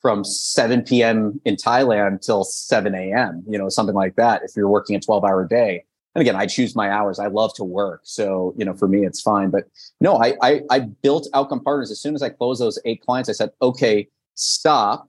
from 0.00 0.24
7 0.24 0.82
p.m. 0.82 1.40
in 1.44 1.56
Thailand 1.56 2.20
till 2.20 2.44
7 2.44 2.94
a.m. 2.94 3.44
You 3.48 3.58
know, 3.58 3.68
something 3.68 3.94
like 3.94 4.16
that. 4.16 4.42
If 4.44 4.52
you're 4.56 4.68
working 4.68 4.96
a 4.96 5.00
12 5.00 5.24
hour 5.24 5.46
day, 5.46 5.84
and 6.14 6.22
again, 6.22 6.36
I 6.36 6.46
choose 6.46 6.74
my 6.74 6.90
hours. 6.90 7.18
I 7.18 7.26
love 7.26 7.54
to 7.54 7.64
work, 7.64 8.00
so 8.04 8.54
you 8.56 8.64
know, 8.64 8.74
for 8.74 8.88
me, 8.88 9.04
it's 9.04 9.20
fine. 9.20 9.50
But 9.50 9.64
no, 10.00 10.20
I 10.22 10.34
I, 10.42 10.60
I 10.70 10.80
built 10.80 11.28
Outcome 11.34 11.62
Partners 11.62 11.90
as 11.90 12.00
soon 12.00 12.14
as 12.14 12.22
I 12.22 12.30
closed 12.30 12.60
those 12.60 12.78
eight 12.84 13.02
clients. 13.02 13.28
I 13.28 13.32
said, 13.32 13.50
okay, 13.62 14.08
stop. 14.34 15.08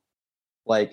Like 0.66 0.92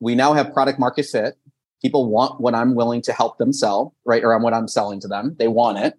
we 0.00 0.14
now 0.14 0.32
have 0.34 0.52
product 0.52 0.78
market 0.78 1.06
fit. 1.06 1.34
People 1.80 2.10
want 2.10 2.40
what 2.40 2.54
I'm 2.54 2.74
willing 2.74 3.02
to 3.02 3.12
help 3.12 3.38
them 3.38 3.52
sell, 3.52 3.94
right? 4.04 4.24
Or 4.24 4.36
what 4.38 4.54
I'm 4.54 4.68
selling 4.68 5.00
to 5.00 5.08
them. 5.08 5.36
They 5.38 5.48
want 5.48 5.78
it. 5.78 5.94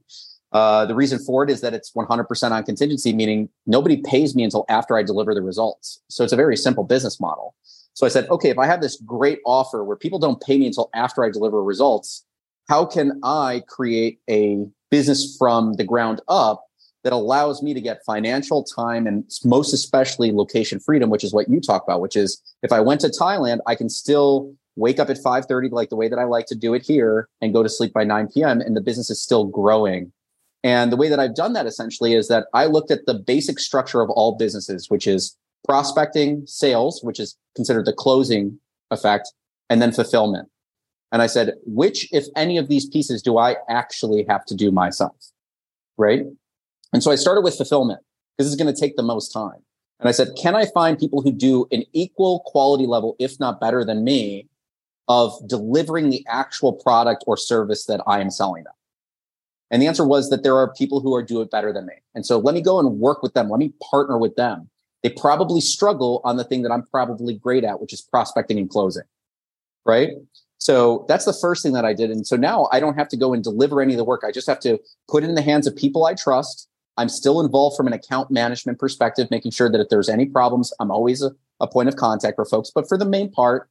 Uh, 0.52 0.86
the 0.86 0.96
reason 0.96 1.20
for 1.20 1.44
it 1.44 1.50
is 1.50 1.62
that 1.62 1.74
it's 1.74 1.92
100% 1.92 2.52
on 2.52 2.64
contingency, 2.64 3.14
meaning 3.14 3.50
nobody 3.66 3.98
pays 3.98 4.36
me 4.36 4.44
until 4.44 4.66
after 4.70 4.98
I 4.98 5.04
deliver 5.04 5.34
the 5.34 5.42
results. 5.42 6.02
So 6.10 6.24
it's 6.24 6.34
a 6.34 6.38
very 6.38 6.56
simple 6.56 6.84
business 6.84 7.20
model. 7.20 7.54
So 7.94 8.06
I 8.06 8.10
said, 8.10 8.30
okay, 8.30 8.50
if 8.50 8.58
I 8.58 8.66
have 8.66 8.82
this 8.82 9.02
great 9.06 9.40
offer 9.46 9.84
where 9.84 9.98
people 9.98 10.20
don't 10.20 10.42
pay 10.42 10.58
me 10.58 10.68
until 10.68 10.90
after 10.94 11.24
I 11.24 11.32
deliver 11.32 11.64
results, 11.64 12.26
how 12.70 12.86
can 12.86 13.20
I 13.24 13.64
create 13.68 14.20
a 14.30 14.66
business 14.90 15.36
from 15.38 15.74
the 15.74 15.84
ground 15.84 16.22
up 16.28 16.64
that 17.04 17.14
allows 17.14 17.64
me 17.64 17.74
to 17.74 17.82
get 17.82 18.04
financial 18.06 18.64
time 18.64 19.08
and 19.08 19.24
most 19.44 19.74
especially 19.74 20.32
location 20.32 20.80
freedom, 20.80 21.10
which 21.10 21.24
is 21.24 21.34
what 21.34 21.50
you 21.50 21.60
talk 21.60 21.84
about, 21.84 22.02
which 22.02 22.16
is 22.16 22.42
if 22.64 22.72
I 22.72 22.80
went 22.82 23.02
to 23.02 23.08
Thailand, 23.08 23.60
I 23.66 23.76
can 23.76 23.90
still 23.90 24.54
wake 24.76 25.00
up 25.00 25.10
at 25.10 25.18
5.30 25.18 25.72
like 25.72 25.90
the 25.90 25.96
way 25.96 26.08
that 26.08 26.20
I 26.20 26.26
like 26.26 26.46
to 26.48 26.56
do 26.56 26.74
it 26.74 26.84
here 26.86 27.28
and 27.42 27.54
go 27.54 27.64
to 27.64 27.70
sleep 27.70 27.94
by 27.94 28.04
9 28.04 28.30
p.m. 28.34 28.62
and 28.62 28.76
the 28.76 28.82
business 28.82 29.10
is 29.10 29.22
still 29.22 29.46
growing 29.46 30.12
And 30.64 30.92
the 30.92 30.98
way 30.98 31.10
that 31.10 31.20
I've 31.20 31.36
done 31.36 31.54
that 31.54 31.66
essentially 31.66 32.14
is 32.14 32.28
that 32.28 32.48
I 32.54 32.66
looked 32.66 32.92
at 32.92 33.06
the 33.06 33.14
basic 33.14 33.60
structure 33.60 34.02
of 34.02 34.10
all 34.10 34.38
businesses, 34.38 34.90
which 34.90 35.08
is 35.08 35.38
prospecting, 35.66 36.44
sales, 36.46 37.02
which 37.04 37.20
is 37.20 37.38
considered 37.56 37.86
the 37.86 37.94
closing 37.94 38.60
effect, 38.92 39.32
and 39.70 39.82
then 39.82 39.92
fulfillment. 39.92 40.50
And 41.12 41.22
I 41.22 41.28
said, 41.28 41.54
which, 41.66 42.12
if 42.12 42.26
any 42.36 42.58
of 42.58 42.68
these 42.68 42.88
pieces, 42.88 43.22
do 43.22 43.38
I 43.38 43.56
actually 43.70 44.26
have 44.30 44.46
to 44.46 44.56
do 44.56 44.72
myself? 44.72 45.16
Right. 45.98 46.24
And 46.94 47.02
so 47.02 47.12
I 47.12 47.16
started 47.16 47.42
with 47.42 47.56
fulfillment 47.56 48.02
because 48.38 48.52
it's 48.52 48.62
going 48.62 48.74
to 48.74 48.80
take 48.80 48.96
the 48.96 49.04
most 49.04 49.30
time. 49.30 49.62
And 50.00 50.08
I 50.08 50.12
said, 50.12 50.30
can 50.38 50.56
I 50.56 50.66
find 50.66 51.00
people 51.00 51.22
who 51.22 51.32
do 51.32 51.66
an 51.72 51.84
equal 51.94 52.42
quality 52.46 52.86
level, 52.86 53.16
if 53.20 53.40
not 53.40 53.60
better 53.60 53.84
than 53.84 54.04
me, 54.04 54.48
of 55.08 55.34
delivering 55.48 56.10
the 56.10 56.26
actual 56.28 56.74
product 56.74 57.24
or 57.26 57.38
service 57.38 57.86
that 57.86 58.02
I 58.06 58.20
am 58.20 58.30
selling 58.30 58.64
them? 58.64 58.74
And 59.70 59.82
the 59.82 59.88
answer 59.88 60.08
was 60.08 60.30
that 60.30 60.44
there 60.44 60.56
are 60.56 60.74
people 60.74 61.02
who 61.02 61.14
are 61.14 61.24
do 61.24 61.42
it 61.42 61.52
better 61.52 61.74
than 61.74 61.86
me. 61.86 61.94
And 62.16 62.26
so 62.26 62.38
let 62.38 62.56
me 62.56 62.62
go 62.62 62.80
and 62.80 63.00
work 63.00 63.22
with 63.22 63.34
them. 63.34 63.50
Let 63.50 63.60
me 63.60 63.74
partner 63.92 64.18
with 64.18 64.36
them. 64.36 64.70
They 65.04 65.10
probably 65.10 65.62
struggle 65.62 66.22
on 66.24 66.38
the 66.38 66.44
thing 66.44 66.64
that 66.64 66.72
I'm 66.72 66.84
probably 66.84 67.36
great 67.36 67.64
at, 67.64 67.82
which 67.82 67.94
is 67.94 68.02
prospecting 68.02 68.58
and 68.58 68.70
closing. 68.70 69.04
Right. 69.86 70.12
So 70.58 71.06
that's 71.08 71.26
the 71.26 71.34
first 71.34 71.64
thing 71.64 71.74
that 71.74 71.86
I 71.86 71.94
did. 71.94 72.10
And 72.10 72.26
so 72.26 72.36
now 72.36 72.68
I 72.72 72.80
don't 72.80 72.96
have 72.96 73.08
to 73.10 73.18
go 73.18 73.34
and 73.34 73.44
deliver 73.44 73.82
any 73.82 73.94
of 73.94 73.98
the 73.98 74.04
work. 74.04 74.24
I 74.26 74.32
just 74.32 74.48
have 74.48 74.60
to 74.62 74.80
put 75.08 75.24
it 75.24 75.30
in 75.30 75.36
the 75.36 75.42
hands 75.42 75.68
of 75.68 75.76
people 75.76 76.06
I 76.06 76.14
trust. 76.14 76.68
I'm 76.98 77.10
still 77.10 77.40
involved 77.40 77.78
from 77.78 77.88
an 77.88 77.94
account 77.94 78.32
management 78.32 78.80
perspective, 78.80 79.30
making 79.30 79.52
sure 79.52 79.72
that 79.72 79.80
if 79.80 79.90
there's 79.90 80.10
any 80.10 80.26
problems, 80.26 80.74
I'm 80.80 80.90
always 80.90 81.22
a, 81.22 81.32
a 81.60 81.68
point 81.68 81.90
of 81.90 81.96
contact 81.96 82.36
for 82.36 82.46
folks. 82.46 82.72
But 82.74 82.88
for 82.88 82.98
the 82.98 83.06
main 83.06 83.32
part, 83.32 83.70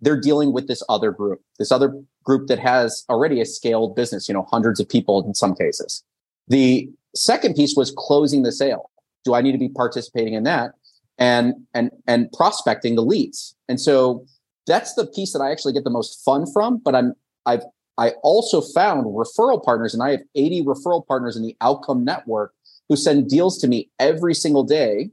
they're 0.00 0.20
dealing 0.20 0.52
with 0.52 0.68
this 0.68 0.82
other 0.88 1.10
group, 1.10 1.40
this 1.58 1.72
other 1.72 2.00
group 2.24 2.46
that 2.48 2.58
has 2.58 3.04
already 3.08 3.40
a 3.40 3.46
scaled 3.46 3.96
business, 3.96 4.28
you 4.28 4.34
know, 4.34 4.46
hundreds 4.50 4.80
of 4.80 4.88
people 4.88 5.24
in 5.26 5.34
some 5.34 5.54
cases. 5.54 6.04
The 6.48 6.90
second 7.14 7.54
piece 7.54 7.74
was 7.76 7.92
closing 7.96 8.42
the 8.42 8.52
sale. 8.52 8.90
Do 9.24 9.34
I 9.34 9.40
need 9.40 9.52
to 9.52 9.58
be 9.58 9.68
participating 9.68 10.34
in 10.34 10.44
that? 10.44 10.72
And 11.18 11.54
and 11.74 11.90
and 12.06 12.30
prospecting 12.32 12.94
the 12.94 13.02
leads. 13.02 13.56
And 13.68 13.80
so 13.80 14.24
that's 14.66 14.94
the 14.94 15.06
piece 15.06 15.32
that 15.32 15.40
I 15.40 15.50
actually 15.50 15.72
get 15.72 15.84
the 15.84 15.90
most 15.90 16.24
fun 16.24 16.46
from. 16.52 16.78
But 16.78 16.94
I'm 16.94 17.14
I've 17.44 17.62
I 17.98 18.10
also 18.22 18.60
found 18.60 19.06
referral 19.06 19.62
partners, 19.62 19.92
and 19.92 20.02
I 20.02 20.12
have 20.12 20.20
80 20.36 20.62
referral 20.62 21.04
partners 21.04 21.36
in 21.36 21.42
the 21.42 21.56
Outcome 21.60 22.04
Network 22.04 22.54
who 22.88 22.94
send 22.96 23.28
deals 23.28 23.58
to 23.58 23.68
me 23.68 23.90
every 23.98 24.34
single 24.34 24.62
day. 24.62 25.10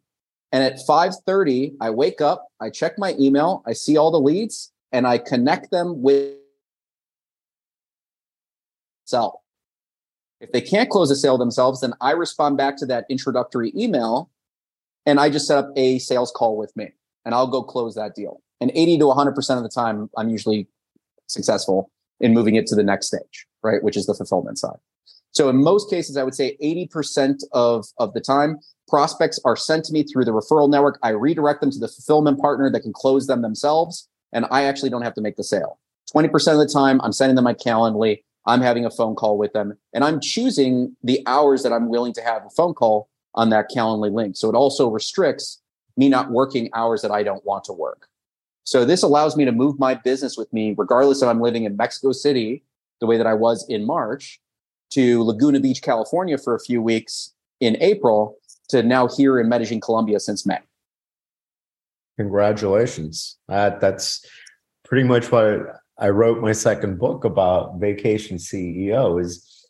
And 0.52 0.64
at 0.64 0.80
5:30, 0.88 1.76
I 1.82 1.90
wake 1.90 2.22
up, 2.22 2.48
I 2.62 2.70
check 2.70 2.98
my 2.98 3.16
email, 3.20 3.64
I 3.66 3.74
see 3.74 3.98
all 3.98 4.12
the 4.12 4.20
leads, 4.20 4.72
and 4.96 5.06
I 5.06 5.18
connect 5.18 5.72
them 5.72 6.02
with 6.02 6.36
sell. 9.04 9.44
If 10.40 10.54
they 10.54 10.62
can't 10.62 10.90
close 10.90 11.12
a 11.12 11.18
sale 11.18 11.38
themselves, 11.38 11.82
then 11.82 11.94
I 12.00 12.12
respond 12.12 12.56
back 12.56 12.78
to 12.78 12.86
that 12.86 13.06
introductory 13.10 13.74
email 13.76 14.32
and 15.06 15.20
I 15.20 15.30
just 15.30 15.48
set 15.48 15.58
up 15.58 15.70
a 15.76 16.00
sales 16.00 16.32
call 16.32 16.56
with 16.56 16.74
me 16.78 16.94
and 17.26 17.36
I'll 17.36 17.48
go 17.48 17.62
close 17.62 17.96
that 17.96 18.16
deal. 18.16 18.42
And 18.62 18.72
80 18.74 19.00
to 19.00 19.06
100% 19.06 19.58
of 19.58 19.64
the 19.64 19.70
time, 19.70 20.10
I'm 20.18 20.30
usually 20.30 20.68
successful 21.28 21.92
in 22.22 22.34
moving 22.34 22.56
it 22.56 22.66
to 22.68 22.76
the 22.76 22.84
next 22.84 23.08
stage, 23.08 23.48
right? 23.64 23.84
Which 23.84 23.98
is 23.98 24.06
the 24.06 24.14
fulfillment 24.14 24.60
side. 24.60 24.78
So 25.32 25.50
in 25.50 25.58
most 25.58 25.90
cases, 25.90 26.16
I 26.16 26.24
would 26.24 26.36
say 26.36 26.56
80% 26.64 27.44
of, 27.52 27.86
of 27.98 28.14
the 28.14 28.22
time, 28.22 28.60
prospects 28.88 29.42
are 29.44 29.58
sent 29.58 29.84
to 29.86 29.94
me 29.94 30.04
through 30.04 30.24
the 30.24 30.32
referral 30.32 30.70
network. 30.70 31.00
I 31.04 31.10
redirect 31.10 31.60
them 31.60 31.72
to 31.72 31.80
the 31.80 31.90
fulfillment 31.90 32.40
partner 32.40 32.72
that 32.72 32.80
can 32.80 32.94
close 32.94 33.28
them 33.28 33.42
themselves. 33.42 34.08
And 34.36 34.46
I 34.52 34.66
actually 34.66 34.92
don't 34.92 35.02
have 35.02 35.16
to 35.16 35.22
make 35.22 35.38
the 35.38 35.44
sale. 35.44 35.80
20% 36.16 36.28
of 36.52 36.60
the 36.60 36.72
time, 36.72 37.02
I'm 37.02 37.12
sending 37.12 37.36
them 37.36 37.46
my 37.46 37.56
Calendly. 37.56 38.22
I'm 38.46 38.62
having 38.62 38.86
a 38.86 38.92
phone 38.92 39.16
call 39.16 39.40
with 39.40 39.54
them 39.54 39.76
and 39.94 40.04
I'm 40.04 40.20
choosing 40.20 40.96
the 41.04 41.24
hours 41.26 41.64
that 41.64 41.74
I'm 41.74 41.90
willing 41.90 42.14
to 42.14 42.22
have 42.22 42.46
a 42.46 42.50
phone 42.52 42.76
call 42.76 43.10
on 43.34 43.50
that 43.50 43.72
Calendly 43.76 44.14
link. 44.14 44.38
So 44.38 44.50
it 44.50 44.56
also 44.56 44.88
restricts 44.88 45.62
me 45.98 46.10
not 46.10 46.30
working 46.30 46.70
hours 46.76 47.02
that 47.02 47.12
I 47.12 47.24
don't 47.24 47.44
want 47.44 47.64
to 47.64 47.74
work. 47.74 48.08
So 48.64 48.86
this 48.86 49.04
allows 49.04 49.36
me 49.36 49.46
to 49.46 49.52
move 49.52 49.80
my 49.80 49.96
business 49.96 50.38
with 50.38 50.52
me, 50.52 50.76
regardless 50.78 51.22
if 51.22 51.28
I'm 51.28 51.42
living 51.42 51.64
in 51.64 51.78
Mexico 51.78 52.12
City, 52.12 52.64
the 53.00 53.08
way 53.08 53.18
that 53.18 53.28
I 53.28 53.34
was 53.34 53.66
in 53.70 53.86
March, 53.86 54.40
to 54.92 55.24
Laguna 55.24 55.60
Beach, 55.60 55.82
California 55.82 56.38
for 56.38 56.56
a 56.56 56.60
few 56.60 56.82
weeks 56.82 57.34
in 57.60 57.78
April, 57.80 58.38
to 58.70 58.82
now 58.82 59.08
here 59.08 59.40
in 59.40 59.50
Medellin, 59.50 59.82
Colombia 59.82 60.20
since 60.20 60.46
May. 60.46 60.60
Congratulations. 62.18 63.38
Uh, 63.50 63.72
that's 63.80 64.26
pretty 64.86 65.08
much 65.08 65.32
what 65.32 65.60
I 65.98 66.10
wrote 66.10 66.42
my 66.42 66.52
second 66.52 67.00
book 67.00 67.24
about 67.26 67.80
vacation 67.80 68.38
CEO 68.38 69.22
is. 69.22 69.66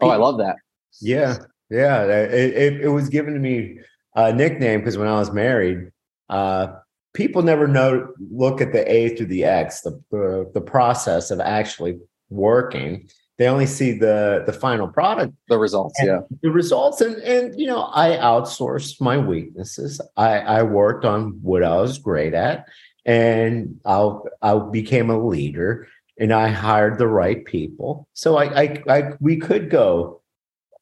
Oh, 0.00 0.08
I 0.08 0.16
love 0.16 0.38
that. 0.38 0.56
Yeah. 1.00 1.38
Yeah. 1.70 2.04
It, 2.04 2.54
it, 2.54 2.80
it 2.82 2.88
was 2.88 3.08
given 3.08 3.34
to 3.34 3.40
me 3.40 3.78
a 4.14 4.32
nickname 4.32 4.80
because 4.80 4.98
when 4.98 5.08
I 5.08 5.18
was 5.18 5.30
married, 5.30 5.90
uh, 6.28 6.68
people 7.14 7.42
never 7.42 7.66
know 7.66 8.12
look 8.30 8.60
at 8.60 8.72
the 8.72 8.90
A 8.90 9.16
through 9.16 9.26
the 9.26 9.44
X, 9.44 9.82
the, 9.82 10.00
the, 10.10 10.50
the 10.54 10.60
process 10.60 11.30
of 11.30 11.40
actually 11.40 11.98
working. 12.28 13.08
They 13.40 13.48
only 13.48 13.64
see 13.64 13.92
the 13.92 14.42
the 14.44 14.52
final 14.52 14.86
product, 14.86 15.32
the 15.48 15.56
results. 15.56 15.98
Yeah, 16.02 16.20
the 16.42 16.50
results, 16.50 17.00
and 17.00 17.16
and 17.22 17.58
you 17.58 17.66
know, 17.66 17.88
I 17.94 18.10
outsourced 18.10 19.00
my 19.00 19.16
weaknesses. 19.16 19.98
I 20.18 20.40
I 20.40 20.62
worked 20.62 21.06
on 21.06 21.38
what 21.40 21.64
I 21.64 21.74
was 21.76 21.96
great 21.96 22.34
at, 22.34 22.66
and 23.06 23.80
I 23.86 24.10
I 24.42 24.58
became 24.58 25.08
a 25.08 25.18
leader, 25.18 25.88
and 26.18 26.34
I 26.34 26.48
hired 26.48 26.98
the 26.98 27.06
right 27.06 27.42
people. 27.42 28.06
So 28.12 28.36
I 28.36 28.60
I, 28.60 28.82
I 28.86 29.02
we 29.20 29.38
could 29.38 29.70
go 29.70 30.20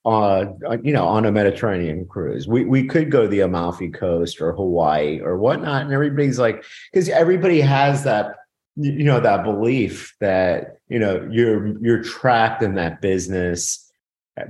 uh, 0.05 0.47
you 0.83 0.93
know, 0.93 1.07
on 1.07 1.27
a 1.27 1.31
Mediterranean 1.31 2.07
cruise. 2.07 2.49
We 2.49 2.65
we 2.65 2.89
could 2.89 3.09
go 3.09 3.23
to 3.23 3.29
the 3.29 3.41
Amalfi 3.41 3.91
Coast 3.91 4.41
or 4.41 4.53
Hawaii 4.53 5.21
or 5.21 5.39
whatnot, 5.39 5.83
and 5.83 5.93
everybody's 5.93 6.41
like, 6.41 6.65
because 6.93 7.09
everybody 7.09 7.61
has 7.61 8.03
that, 8.03 8.35
you 8.75 9.05
know, 9.05 9.21
that 9.21 9.45
belief 9.45 10.17
that 10.19 10.78
you 10.89 10.99
know 10.99 11.27
you're 11.31 11.79
you're 11.83 12.03
trapped 12.03 12.63
in 12.63 12.75
that 12.75 13.01
business. 13.01 13.91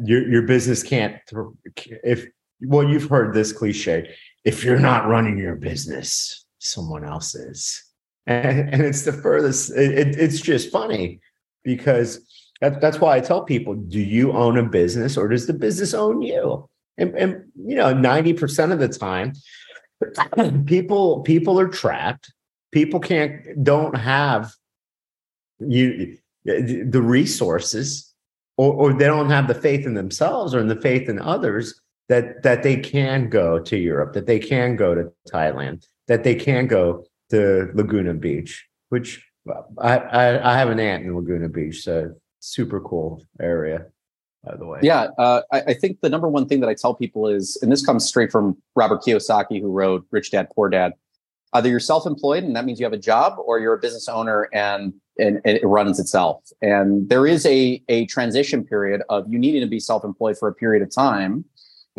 Your 0.04 0.28
your 0.28 0.42
business 0.42 0.82
can't 0.82 1.16
if 2.04 2.26
well, 2.60 2.88
you've 2.88 3.08
heard 3.08 3.34
this 3.34 3.52
cliche: 3.52 4.14
if 4.44 4.64
you're 4.64 4.78
not 4.78 5.08
running 5.08 5.38
your 5.38 5.56
business, 5.56 6.44
someone 6.58 7.04
else 7.04 7.34
is, 7.34 7.82
and, 8.26 8.68
and 8.72 8.82
it's 8.82 9.02
the 9.02 9.12
furthest. 9.12 9.70
It, 9.72 9.98
it, 9.98 10.18
it's 10.18 10.40
just 10.40 10.70
funny 10.70 11.20
because 11.64 12.20
that, 12.60 12.80
that's 12.80 13.00
why 13.00 13.16
I 13.16 13.20
tell 13.20 13.44
people, 13.44 13.74
do 13.74 14.00
you 14.00 14.32
own 14.32 14.58
a 14.58 14.62
business 14.62 15.16
or 15.16 15.28
does 15.28 15.46
the 15.46 15.52
business 15.52 15.94
own 15.94 16.22
you? 16.22 16.68
And, 16.96 17.14
and 17.14 17.44
you 17.54 17.76
know, 17.76 17.94
90% 17.94 18.72
of 18.72 18.80
the 18.80 18.88
time, 18.88 19.32
people 20.66 21.20
people 21.22 21.58
are 21.58 21.68
trapped. 21.68 22.32
People 22.70 23.00
can't 23.00 23.64
don't 23.64 23.96
have 23.96 24.52
you 25.60 26.16
the 26.44 27.02
resources 27.02 28.14
or, 28.56 28.72
or 28.72 28.92
they 28.92 29.06
don't 29.06 29.30
have 29.30 29.48
the 29.48 29.54
faith 29.54 29.86
in 29.86 29.94
themselves 29.94 30.54
or 30.54 30.60
in 30.60 30.68
the 30.68 30.80
faith 30.80 31.08
in 31.08 31.18
others 31.18 31.80
that 32.08 32.42
that 32.42 32.62
they 32.62 32.76
can 32.76 33.28
go 33.28 33.58
to 33.58 33.76
Europe, 33.76 34.14
that 34.14 34.26
they 34.26 34.38
can 34.38 34.76
go 34.76 34.94
to 34.94 35.12
Thailand, 35.32 35.86
that 36.06 36.24
they 36.24 36.34
can 36.34 36.66
go 36.66 37.04
to 37.30 37.70
Laguna 37.74 38.14
Beach, 38.14 38.66
which 38.88 39.24
I, 39.78 39.96
I, 39.98 40.54
I 40.54 40.58
have 40.58 40.70
an 40.70 40.80
aunt 40.80 41.04
in 41.04 41.14
Laguna 41.14 41.48
Beach, 41.48 41.82
so 41.82 42.14
super 42.40 42.80
cool 42.80 43.24
area 43.40 43.86
by 44.44 44.56
the 44.56 44.66
way. 44.66 44.80
Yeah 44.82 45.08
uh, 45.18 45.42
I, 45.52 45.60
I, 45.60 45.74
think 45.74 46.00
the 46.00 46.08
number 46.08 46.28
one 46.28 46.46
thing 46.46 46.60
that 46.60 46.68
i 46.68 46.74
tell 46.74 46.94
people 46.94 47.26
is 47.28 47.58
and 47.62 47.72
this 47.72 47.84
comes 47.84 48.06
straight 48.06 48.30
from 48.30 48.56
robert 48.74 49.02
kiyosaki 49.02 49.60
who 49.60 49.70
wrote 49.70 50.06
rich 50.10 50.30
dad 50.30 50.48
poor 50.54 50.68
dad 50.68 50.92
either 51.54 51.68
you're 51.68 51.80
self-employed 51.80 52.44
and 52.44 52.54
that 52.54 52.64
means 52.64 52.78
you 52.78 52.86
have 52.86 52.92
a 52.92 52.98
job 52.98 53.34
or 53.44 53.58
you're 53.58 53.74
a 53.74 53.78
business 53.78 54.08
owner 54.08 54.48
and 54.52 54.94
and, 55.18 55.40
and 55.44 55.58
it 55.58 55.64
runs 55.64 55.98
itself. 55.98 56.42
And 56.62 57.08
there 57.08 57.26
is 57.26 57.44
a 57.46 57.82
a 57.88 58.06
transition 58.06 58.64
period 58.64 59.02
of 59.08 59.30
you 59.30 59.38
needing 59.38 59.60
to 59.60 59.66
be 59.66 59.80
self-employed 59.80 60.38
for 60.38 60.48
a 60.48 60.54
period 60.54 60.82
of 60.82 60.94
time 60.94 61.44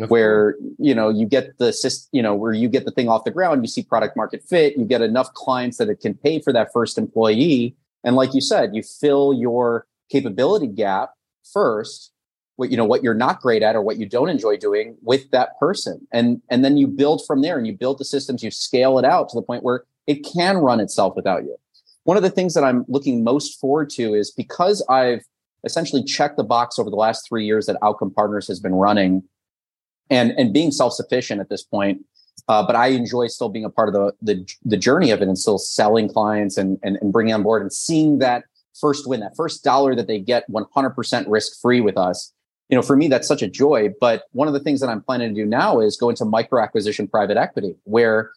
where 0.08 0.56
you 0.78 0.94
know 0.94 1.10
you 1.10 1.26
get 1.26 1.58
the 1.58 1.72
you 2.12 2.22
know 2.22 2.34
where 2.34 2.52
you 2.52 2.68
get 2.68 2.84
the 2.84 2.90
thing 2.90 3.08
off 3.08 3.24
the 3.24 3.30
ground 3.30 3.62
you 3.62 3.68
see 3.68 3.82
product 3.82 4.16
market 4.16 4.42
fit 4.42 4.76
you 4.76 4.84
get 4.84 5.02
enough 5.02 5.32
clients 5.34 5.76
that 5.76 5.90
it 5.90 6.00
can 6.00 6.14
pay 6.14 6.40
for 6.40 6.52
that 6.52 6.72
first 6.72 6.96
employee. 6.96 7.76
And 8.02 8.16
like 8.16 8.32
you 8.34 8.40
said 8.40 8.74
you 8.74 8.82
fill 8.82 9.34
your 9.34 9.86
capability 10.10 10.66
gap 10.66 11.10
first 11.52 12.12
what 12.56 12.70
you 12.70 12.76
know 12.76 12.84
what 12.84 13.02
you're 13.02 13.14
not 13.14 13.40
great 13.40 13.62
at 13.62 13.76
or 13.76 13.82
what 13.82 13.98
you 13.98 14.06
don't 14.06 14.28
enjoy 14.28 14.56
doing 14.56 14.96
with 15.02 15.30
that 15.30 15.58
person. 15.58 16.06
And 16.12 16.40
and 16.50 16.64
then 16.64 16.76
you 16.76 16.86
build 16.86 17.22
from 17.26 17.42
there 17.42 17.58
and 17.58 17.66
you 17.66 17.74
build 17.74 17.98
the 17.98 18.04
systems 18.04 18.42
you 18.42 18.50
scale 18.50 18.98
it 18.98 19.04
out 19.04 19.28
to 19.30 19.36
the 19.36 19.42
point 19.42 19.62
where 19.62 19.84
it 20.06 20.26
can 20.30 20.58
run 20.58 20.80
itself 20.80 21.14
without 21.16 21.44
you 21.44 21.56
one 22.04 22.16
of 22.16 22.22
the 22.22 22.30
things 22.30 22.54
that 22.54 22.64
i'm 22.64 22.84
looking 22.88 23.24
most 23.24 23.60
forward 23.60 23.90
to 23.90 24.14
is 24.14 24.30
because 24.30 24.84
i've 24.88 25.22
essentially 25.64 26.02
checked 26.02 26.36
the 26.36 26.44
box 26.44 26.78
over 26.78 26.90
the 26.90 26.96
last 26.96 27.26
three 27.28 27.44
years 27.44 27.66
that 27.66 27.76
outcome 27.82 28.10
partners 28.10 28.48
has 28.48 28.60
been 28.60 28.74
running 28.74 29.22
and 30.08 30.32
and 30.32 30.52
being 30.52 30.70
self-sufficient 30.70 31.40
at 31.40 31.48
this 31.48 31.62
point 31.62 32.00
uh, 32.48 32.66
but 32.66 32.74
I 32.74 32.88
enjoy 32.88 33.26
still 33.26 33.50
being 33.50 33.64
a 33.64 33.70
part 33.70 33.88
of 33.88 33.94
the, 33.94 34.12
the, 34.22 34.48
the 34.64 34.76
journey 34.76 35.10
of 35.10 35.20
it 35.20 35.28
and 35.28 35.38
still 35.38 35.58
selling 35.58 36.08
clients 36.08 36.56
and, 36.56 36.78
and 36.82 36.96
and 37.00 37.12
bringing 37.12 37.34
on 37.34 37.42
board 37.42 37.60
and 37.62 37.72
seeing 37.72 38.18
that 38.20 38.44
first 38.80 39.06
win, 39.06 39.20
that 39.20 39.36
first 39.36 39.62
dollar 39.62 39.94
that 39.94 40.06
they 40.06 40.18
get 40.18 40.50
100% 40.50 41.24
risk 41.28 41.60
free 41.60 41.80
with 41.80 41.96
us, 41.96 42.32
you 42.68 42.76
know, 42.76 42.82
for 42.82 42.96
me, 42.96 43.08
that's 43.08 43.28
such 43.28 43.42
a 43.42 43.48
joy. 43.48 43.90
But 44.00 44.24
one 44.32 44.48
of 44.48 44.54
the 44.54 44.60
things 44.60 44.80
that 44.80 44.88
I'm 44.88 45.02
planning 45.02 45.34
to 45.34 45.42
do 45.42 45.46
now 45.46 45.80
is 45.80 45.96
go 45.96 46.08
into 46.08 46.24
micro 46.24 46.62
acquisition 46.62 47.08
private 47.08 47.36
equity, 47.36 47.74
where 47.84 48.30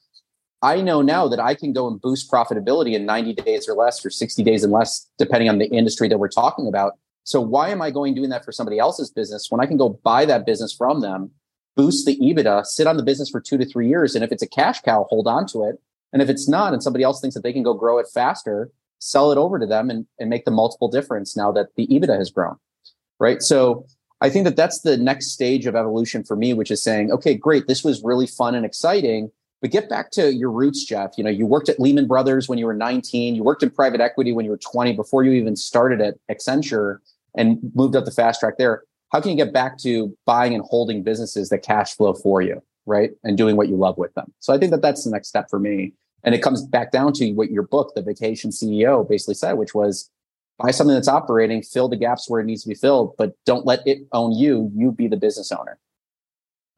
I 0.63 0.81
know 0.81 1.01
now 1.01 1.27
that 1.27 1.41
I 1.41 1.55
can 1.55 1.73
go 1.73 1.87
and 1.87 1.99
boost 1.99 2.31
profitability 2.31 2.93
in 2.93 3.05
90 3.05 3.33
days 3.33 3.67
or 3.67 3.75
less 3.75 4.03
or 4.05 4.09
60 4.09 4.41
days 4.43 4.63
and 4.63 4.71
less, 4.71 5.09
depending 5.17 5.49
on 5.49 5.59
the 5.59 5.67
industry 5.67 6.07
that 6.07 6.17
we're 6.17 6.29
talking 6.29 6.67
about. 6.67 6.93
So 7.25 7.41
why 7.41 7.69
am 7.69 7.81
I 7.81 7.91
going 7.91 8.15
doing 8.15 8.29
that 8.29 8.45
for 8.45 8.53
somebody 8.53 8.79
else's 8.79 9.11
business 9.11 9.47
when 9.49 9.59
I 9.59 9.65
can 9.65 9.75
go 9.75 9.89
buy 9.89 10.23
that 10.23 10.45
business 10.45 10.73
from 10.73 11.01
them, 11.01 11.31
boost 11.75 12.05
the 12.05 12.17
EBITDA, 12.17 12.65
sit 12.65 12.87
on 12.87 12.95
the 12.95 13.03
business 13.03 13.29
for 13.29 13.41
two 13.41 13.57
to 13.57 13.65
three 13.65 13.89
years, 13.89 14.15
and 14.15 14.23
if 14.23 14.31
it's 14.31 14.41
a 14.41 14.47
cash 14.47 14.81
cow, 14.81 15.05
hold 15.09 15.27
on 15.27 15.45
to 15.47 15.63
it. 15.63 15.81
And 16.13 16.21
if 16.21 16.29
it's 16.29 16.47
not, 16.47 16.71
and 16.71 16.81
somebody 16.81 17.03
else 17.03 17.19
thinks 17.19 17.33
that 17.33 17.43
they 17.43 17.53
can 17.53 17.63
go 17.63 17.73
grow 17.73 17.97
it 17.97 18.07
faster, 18.13 18.71
sell 18.99 19.33
it 19.33 19.37
over 19.37 19.59
to 19.59 19.65
them 19.65 19.89
and, 19.89 20.05
and 20.17 20.29
make 20.29 20.45
the 20.45 20.51
multiple 20.51 20.87
difference 20.87 21.35
now 21.35 21.51
that 21.51 21.75
the 21.75 21.87
EBITDA 21.87 22.17
has 22.17 22.31
grown. 22.31 22.55
Right. 23.19 23.41
So 23.41 23.85
I 24.21 24.29
think 24.29 24.45
that 24.45 24.55
that's 24.55 24.79
the 24.81 24.95
next 24.95 25.31
stage 25.31 25.65
of 25.65 25.75
evolution 25.75 26.23
for 26.23 26.37
me, 26.37 26.53
which 26.53 26.71
is 26.71 26.81
saying, 26.81 27.11
okay, 27.11 27.35
great, 27.35 27.67
this 27.67 27.83
was 27.83 28.01
really 28.01 28.27
fun 28.27 28.55
and 28.55 28.65
exciting. 28.65 29.31
But 29.63 29.71
get 29.71 29.87
back 29.87 30.11
to 30.11 30.33
your 30.33 30.51
roots, 30.51 30.83
Jeff. 30.83 31.11
You 31.17 31.23
know, 31.23 31.29
you 31.29 31.45
worked 31.45 31.69
at 31.69 31.79
Lehman 31.79 32.05
Brothers 32.05 32.49
when 32.49 32.59
you 32.59 32.65
were 32.65 32.73
19. 32.73 33.33
You 33.33 33.43
worked 33.43 33.63
in 33.63 33.69
private 33.69 34.01
equity 34.01 34.33
when 34.33 34.43
you 34.43 34.51
were 34.51 34.57
20 34.57 34.91
before 34.91 35.23
you 35.23 35.31
even 35.31 35.55
started 35.55 36.01
at 36.01 36.15
Accenture 36.29 36.97
and 37.37 37.71
moved 37.73 37.95
up 37.95 38.03
the 38.03 38.11
fast 38.11 38.41
track 38.41 38.57
there. 38.57 38.83
How 39.13 39.21
can 39.21 39.31
you 39.31 39.37
get 39.37 39.53
back 39.53 39.77
to 39.77 40.13
buying 40.25 40.53
and 40.53 40.65
holding 40.65 41.01
businesses 41.01 41.47
that 41.47 41.59
cash 41.59 41.95
flow 41.95 42.13
for 42.13 42.41
you, 42.41 42.61
right? 42.85 43.11
And 43.23 43.37
doing 43.37 43.55
what 43.55 43.69
you 43.69 43.77
love 43.77 43.97
with 43.97 44.13
them. 44.15 44.33
So 44.41 44.53
I 44.53 44.57
think 44.57 44.71
that 44.71 44.81
that's 44.81 45.05
the 45.05 45.11
next 45.11 45.29
step 45.29 45.49
for 45.49 45.59
me. 45.59 45.93
And 46.25 46.35
it 46.35 46.43
comes 46.43 46.65
back 46.65 46.91
down 46.91 47.13
to 47.13 47.31
what 47.31 47.49
your 47.49 47.63
book, 47.63 47.93
The 47.95 48.01
Vacation 48.01 48.51
CEO, 48.51 49.07
basically 49.07 49.35
said, 49.35 49.53
which 49.53 49.73
was 49.73 50.09
buy 50.59 50.71
something 50.71 50.93
that's 50.93 51.07
operating, 51.07 51.63
fill 51.63 51.87
the 51.87 51.95
gaps 51.95 52.29
where 52.29 52.41
it 52.41 52.45
needs 52.45 52.63
to 52.63 52.69
be 52.69 52.75
filled, 52.75 53.15
but 53.17 53.33
don't 53.45 53.65
let 53.65 53.79
it 53.87 53.99
own 54.11 54.33
you. 54.33 54.69
You 54.75 54.91
be 54.91 55.07
the 55.07 55.15
business 55.15 55.53
owner. 55.53 55.79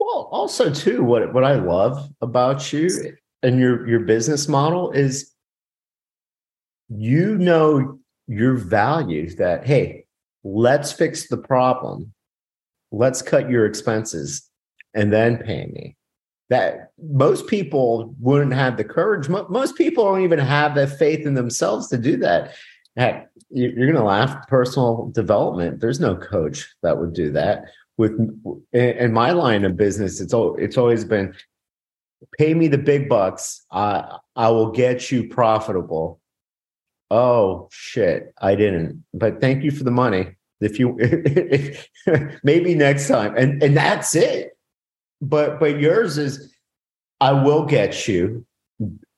Well, 0.06 0.30
also 0.32 0.72
too, 0.72 1.03
what 1.03 1.34
what 1.34 1.43
I 1.43 1.56
love 1.56 2.12
about 2.22 2.72
you 2.72 2.89
and 3.41 3.60
your 3.60 3.88
your 3.88 4.01
business 4.01 4.47
model 4.47 4.91
is 4.91 5.32
you 6.89 7.39
know 7.39 7.97
your 8.28 8.53
values 8.53 9.38
that 9.38 9.66
hey, 9.66 10.06
let's 10.43 10.91
fix 10.91 11.28
the 11.28 11.38
problem. 11.38 12.14
Let's 12.91 13.24
cut 13.24 13.49
your 13.49 13.66
expenses 13.66 14.47
and 14.93 15.12
then 15.12 15.39
pay 15.39 15.66
me 15.74 15.97
that 16.51 16.91
most 17.01 17.47
people 17.47 18.14
wouldn't 18.20 18.53
have 18.53 18.78
the 18.78 18.84
courage. 18.84 19.28
Most 19.28 19.76
people 19.76 20.03
don't 20.03 20.22
even 20.22 20.38
have 20.38 20.76
the 20.76 20.86
faith 20.86 21.26
in 21.26 21.34
themselves 21.34 21.88
to 21.88 21.97
do 21.97 22.16
that. 22.18 22.53
Heck, 22.95 23.28
you're 23.49 23.74
going 23.74 23.95
to 23.95 24.03
laugh. 24.03 24.47
Personal 24.47 25.10
development. 25.16 25.82
There's 25.82 25.99
no 25.99 26.16
coach 26.16 26.72
that 26.84 26.99
would 26.99 27.14
do 27.14 27.32
that. 27.32 27.66
With 27.98 28.14
in 28.74 29.14
my 29.14 29.32
line 29.32 29.64
of 29.64 29.78
business, 29.78 30.20
it's 30.20 30.34
all 30.34 30.56
it's 30.58 30.78
always 30.78 31.06
been 31.06 31.34
pay 32.38 32.54
me 32.54 32.68
the 32.68 32.78
big 32.78 33.08
bucks. 33.08 33.66
I 33.72 34.18
I 34.36 34.50
will 34.50 34.72
get 34.72 35.12
you 35.12 35.30
profitable. 35.30 36.20
Oh 37.10 37.70
shit, 37.72 38.34
I 38.41 38.56
didn't. 38.56 39.06
But 39.14 39.39
thank 39.39 39.64
you 39.64 39.72
for 39.72 39.84
the 39.84 39.91
money. 39.91 40.36
If 40.60 40.80
you 40.80 40.98
maybe 42.43 42.76
next 42.76 43.08
time, 43.08 43.36
and 43.38 43.64
and 43.64 43.78
that's 43.78 44.16
it 44.16 44.56
but 45.22 45.60
but 45.60 45.80
yours 45.80 46.18
is 46.18 46.54
I 47.22 47.32
will 47.32 47.66
get 47.66 48.08
you 48.08 48.46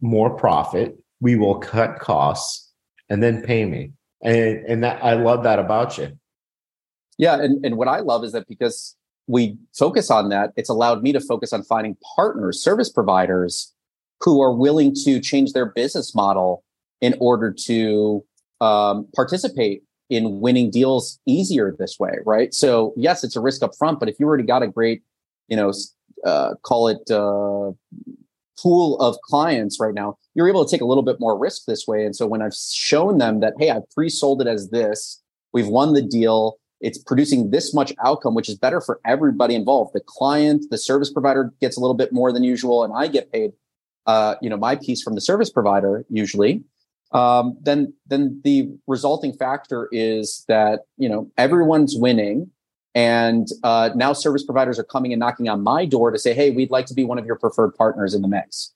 more 0.01 0.29
profit. 0.35 0.97
We 1.19 1.35
will 1.35 1.59
cut 1.59 1.99
costs 1.99 2.71
and 3.09 3.21
then 3.21 3.41
pay 3.41 3.65
me. 3.65 3.91
And 4.21 4.65
and 4.65 4.83
that 4.83 5.03
I 5.03 5.13
love 5.13 5.43
that 5.43 5.59
about 5.59 5.97
you. 5.97 6.17
Yeah, 7.17 7.35
and, 7.35 7.63
and 7.65 7.77
what 7.77 7.87
I 7.87 7.99
love 7.99 8.23
is 8.23 8.31
that 8.33 8.47
because 8.47 8.95
we 9.27 9.57
focus 9.77 10.09
on 10.09 10.29
that, 10.29 10.53
it's 10.55 10.69
allowed 10.69 11.03
me 11.03 11.11
to 11.13 11.19
focus 11.19 11.51
on 11.51 11.63
finding 11.63 11.97
partners, 12.15 12.61
service 12.61 12.89
providers 12.89 13.73
who 14.21 14.41
are 14.41 14.53
willing 14.53 14.93
to 15.03 15.19
change 15.19 15.53
their 15.53 15.65
business 15.65 16.15
model 16.15 16.63
in 17.01 17.15
order 17.19 17.53
to 17.65 18.23
um, 18.61 19.07
participate 19.15 19.83
in 20.09 20.39
winning 20.39 20.71
deals 20.71 21.19
easier 21.25 21.75
this 21.77 21.99
way, 21.99 22.13
right? 22.25 22.53
So 22.53 22.93
yes, 22.95 23.23
it's 23.23 23.35
a 23.35 23.41
risk 23.41 23.61
up 23.61 23.71
front, 23.77 23.99
but 23.99 24.07
if 24.09 24.19
you 24.19 24.25
already 24.25 24.43
got 24.45 24.63
a 24.63 24.67
great 24.67 25.03
you 25.47 25.55
know, 25.55 25.71
uh, 26.25 26.55
call 26.63 26.87
it 26.87 27.09
uh, 27.09 27.71
pool 28.61 28.99
of 28.99 29.17
clients 29.23 29.79
right 29.79 29.93
now, 29.93 30.17
you're 30.35 30.49
able 30.49 30.65
to 30.65 30.71
take 30.71 30.81
a 30.81 30.85
little 30.85 31.03
bit 31.03 31.19
more 31.19 31.37
risk 31.37 31.63
this 31.65 31.85
way. 31.87 32.05
And 32.05 32.15
so 32.15 32.27
when 32.27 32.41
I've 32.41 32.53
shown 32.53 33.17
them 33.17 33.39
that, 33.39 33.53
hey, 33.59 33.69
I've 33.69 33.89
pre-sold 33.91 34.41
it 34.41 34.47
as 34.47 34.69
this, 34.69 35.21
we've 35.53 35.67
won 35.67 35.93
the 35.93 36.01
deal, 36.01 36.57
it's 36.81 36.97
producing 36.97 37.51
this 37.51 37.73
much 37.73 37.93
outcome, 38.03 38.35
which 38.35 38.49
is 38.49 38.55
better 38.55 38.81
for 38.81 38.99
everybody 39.05 39.55
involved. 39.55 39.93
The 39.93 40.01
client, 40.01 40.65
the 40.69 40.77
service 40.77 41.11
provider 41.11 41.53
gets 41.59 41.77
a 41.77 41.79
little 41.79 41.95
bit 41.95 42.11
more 42.11 42.31
than 42.31 42.43
usual, 42.43 42.83
and 42.83 42.93
I 42.95 43.07
get 43.07 43.31
paid, 43.31 43.53
uh, 44.05 44.35
you 44.41 44.49
know, 44.49 44.57
my 44.57 44.75
piece 44.75 45.01
from 45.01 45.15
the 45.15 45.21
service 45.21 45.49
provider 45.49 46.05
usually. 46.09 46.63
Um, 47.13 47.57
then, 47.61 47.93
then 48.05 48.41
the 48.43 48.69
resulting 48.85 49.33
factor 49.33 49.87
is 49.91 50.43
that 50.49 50.81
you 50.97 51.07
know 51.07 51.31
everyone's 51.37 51.95
winning 51.95 52.51
and 52.97 53.47
uh, 53.63 53.91
now 53.93 54.11
service 54.11 54.43
providers 54.43 54.79
are 54.79 54.83
coming 54.83 55.13
and 55.13 55.19
knocking 55.19 55.47
on 55.49 55.61
my 55.61 55.85
door 55.85 56.09
to 56.09 56.17
say, 56.17 56.33
hey, 56.33 56.49
we'd 56.49 56.71
like 56.71 56.87
to 56.87 56.95
be 56.95 57.03
one 57.03 57.19
of 57.19 57.27
your 57.27 57.35
preferred 57.35 57.75
partners 57.75 58.15
in 58.15 58.23
the 58.23 58.27
mix. 58.27 58.73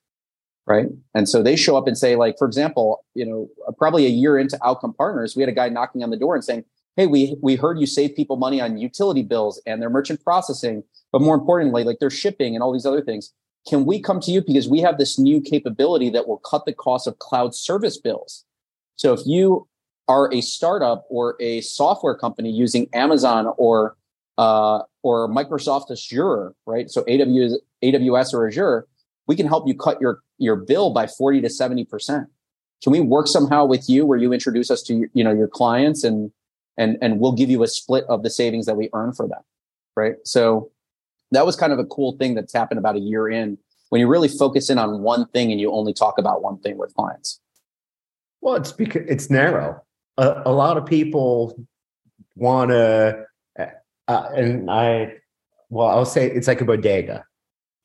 Right. 0.68 0.86
And 1.16 1.28
so 1.28 1.42
they 1.42 1.56
show 1.56 1.76
up 1.76 1.88
and 1.88 1.98
say, 1.98 2.16
like, 2.16 2.36
for 2.38 2.46
example, 2.46 3.04
you 3.16 3.26
know, 3.26 3.50
probably 3.80 4.06
a 4.06 4.10
year 4.10 4.38
into 4.38 4.60
outcome 4.64 4.94
partners, 4.94 5.36
we 5.36 5.42
had 5.42 5.50
a 5.50 5.54
guy 5.54 5.70
knocking 5.70 6.04
on 6.04 6.12
the 6.12 6.18
door 6.18 6.36
and 6.36 6.44
saying, 6.44 6.66
Hey, 6.98 7.08
we 7.08 7.38
we 7.42 7.56
heard 7.56 7.80
you 7.80 7.86
save 7.86 8.16
people 8.16 8.36
money 8.36 8.60
on 8.60 8.78
utility 8.78 9.24
bills 9.24 9.62
and 9.66 9.82
their 9.82 9.90
merchant 9.90 10.24
processing, 10.24 10.84
but 11.12 11.22
more 11.22 11.36
importantly, 11.36 11.84
like 11.84 12.00
their 12.00 12.10
shipping 12.10 12.54
and 12.54 12.62
all 12.62 12.74
these 12.74 12.86
other 12.86 13.02
things. 13.02 13.34
Can 13.68 13.86
we 13.86 14.02
come 14.02 14.20
to 14.22 14.32
you 14.32 14.42
because 14.42 14.68
we 14.68 14.82
have 14.82 14.98
this 14.98 15.20
new 15.20 15.40
capability 15.40 16.10
that 16.10 16.28
will 16.28 16.40
cut 16.40 16.66
the 16.66 16.74
cost 16.74 17.08
of 17.08 17.20
cloud 17.20 17.54
service 17.56 17.98
bills? 17.98 18.44
So 18.96 19.14
if 19.14 19.22
you 19.26 19.68
are 20.08 20.34
a 20.34 20.42
startup 20.42 21.06
or 21.10 21.38
a 21.40 21.62
software 21.62 22.16
company 22.16 22.52
using 22.52 22.88
Amazon 22.94 23.54
or 23.58 23.96
uh, 24.38 24.82
or 25.04 25.30
Microsoft 25.30 25.92
Azure, 25.92 26.54
right? 26.66 26.90
So 26.90 27.04
AWS, 27.04 27.54
AWS 27.84 28.34
or 28.34 28.48
Azure, 28.48 28.88
we 29.28 29.36
can 29.36 29.48
help 29.48 29.68
you 29.68 29.76
cut 29.76 30.02
your 30.02 30.22
your 30.40 30.56
bill 30.58 30.92
by 30.94 31.08
40 31.08 31.42
to 31.42 31.50
70 31.50 31.86
percent. 31.86 32.28
Can 32.84 32.92
we 32.92 33.00
work 33.00 33.28
somehow 33.28 33.64
with 33.66 33.88
you 33.88 34.06
where 34.06 34.18
you 34.18 34.34
introduce 34.34 34.70
us 34.70 34.82
to 34.84 35.08
you 35.14 35.24
know 35.24 35.34
your 35.34 35.48
clients 35.48 36.04
and 36.04 36.32
and 36.78 36.98
and 37.02 37.20
we'll 37.20 37.32
give 37.32 37.50
you 37.50 37.64
a 37.64 37.68
split 37.68 38.06
of 38.10 38.24
the 38.24 38.30
savings 38.30 38.66
that 38.66 38.76
we 38.76 38.90
earn 38.94 39.14
for 39.14 39.28
them, 39.28 39.42
right? 39.96 40.16
So 40.24 40.72
that 41.32 41.46
was 41.46 41.56
kind 41.56 41.74
of 41.74 41.80
a 41.80 41.86
cool 41.86 42.18
thing 42.18 42.36
that's 42.36 42.54
happened 42.54 42.80
about 42.80 42.96
a 42.96 43.00
year 43.00 43.30
in 43.30 43.58
when 43.90 44.00
you 44.00 44.08
really 44.08 44.28
focus 44.28 44.70
in 44.70 44.78
on 44.78 45.02
one 45.02 45.28
thing 45.28 45.52
and 45.52 45.60
you 45.60 45.72
only 45.72 45.94
talk 45.94 46.18
about 46.18 46.42
one 46.42 46.60
thing 46.60 46.78
with 46.78 46.94
clients. 46.94 47.40
Well, 48.42 48.56
it's 48.56 48.72
because 48.72 49.04
it's 49.08 49.30
narrow. 49.30 49.82
A, 50.18 50.44
a 50.46 50.52
lot 50.52 50.78
of 50.78 50.86
people 50.86 51.56
want 52.36 52.72
to 52.72 53.26
uh, 54.12 54.30
and 54.36 54.70
I, 54.70 55.14
well, 55.70 55.88
I'll 55.88 56.06
say 56.06 56.30
it's 56.30 56.48
like 56.48 56.60
a 56.60 56.66
bodega. 56.66 57.26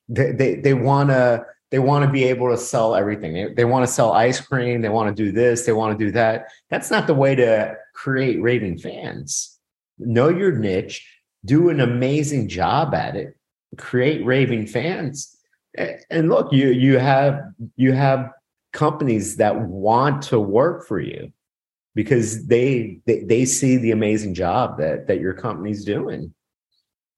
They 0.09 0.33
they, 0.33 0.55
they 0.57 0.75
want 0.75 1.11
to 1.11 1.45
they 1.71 1.79
want 1.79 2.05
to 2.05 2.11
be 2.11 2.25
able 2.25 2.51
to 2.51 2.59
sell 2.59 2.95
everything. 2.95 3.33
They, 3.33 3.55
they 3.55 3.65
want 3.65 3.87
to 3.87 3.93
sell 3.93 4.13
ice 4.13 4.41
cream. 4.41 4.81
They 4.81 4.89
want 4.89 5.15
to 5.15 5.25
do 5.25 5.31
this. 5.31 5.67
They 5.67 5.73
want 5.73 5.97
to 5.97 6.05
do 6.05 6.11
that. 6.13 6.49
That's 6.71 6.91
not 6.91 7.07
the 7.07 7.15
way 7.15 7.35
to 7.37 7.77
create 7.97 8.41
raving 8.41 8.79
fans. 8.79 9.59
Know 9.99 10.29
your 10.29 10.53
niche. 10.53 11.05
Do 11.45 11.71
an 11.71 11.81
amazing 11.81 12.49
job 12.49 12.95
at 12.95 13.17
it. 13.17 13.37
Create 13.79 14.25
raving 14.25 14.67
fans. 14.67 15.35
And 16.11 16.29
look, 16.29 16.53
you 16.53 16.69
you 16.69 16.99
have 16.99 17.41
you 17.77 17.93
have 17.93 18.31
companies 18.73 19.37
that 19.37 19.61
want 19.61 20.23
to 20.23 20.39
work 20.39 20.87
for 20.87 21.01
you 21.01 21.33
because 21.95 22.47
they, 22.47 23.01
they 23.07 23.21
they 23.21 23.45
see 23.45 23.77
the 23.77 23.91
amazing 23.91 24.35
job 24.35 24.79
that 24.79 25.07
that 25.09 25.21
your 25.21 25.35
company's 25.35 25.85
doing. 25.85 26.33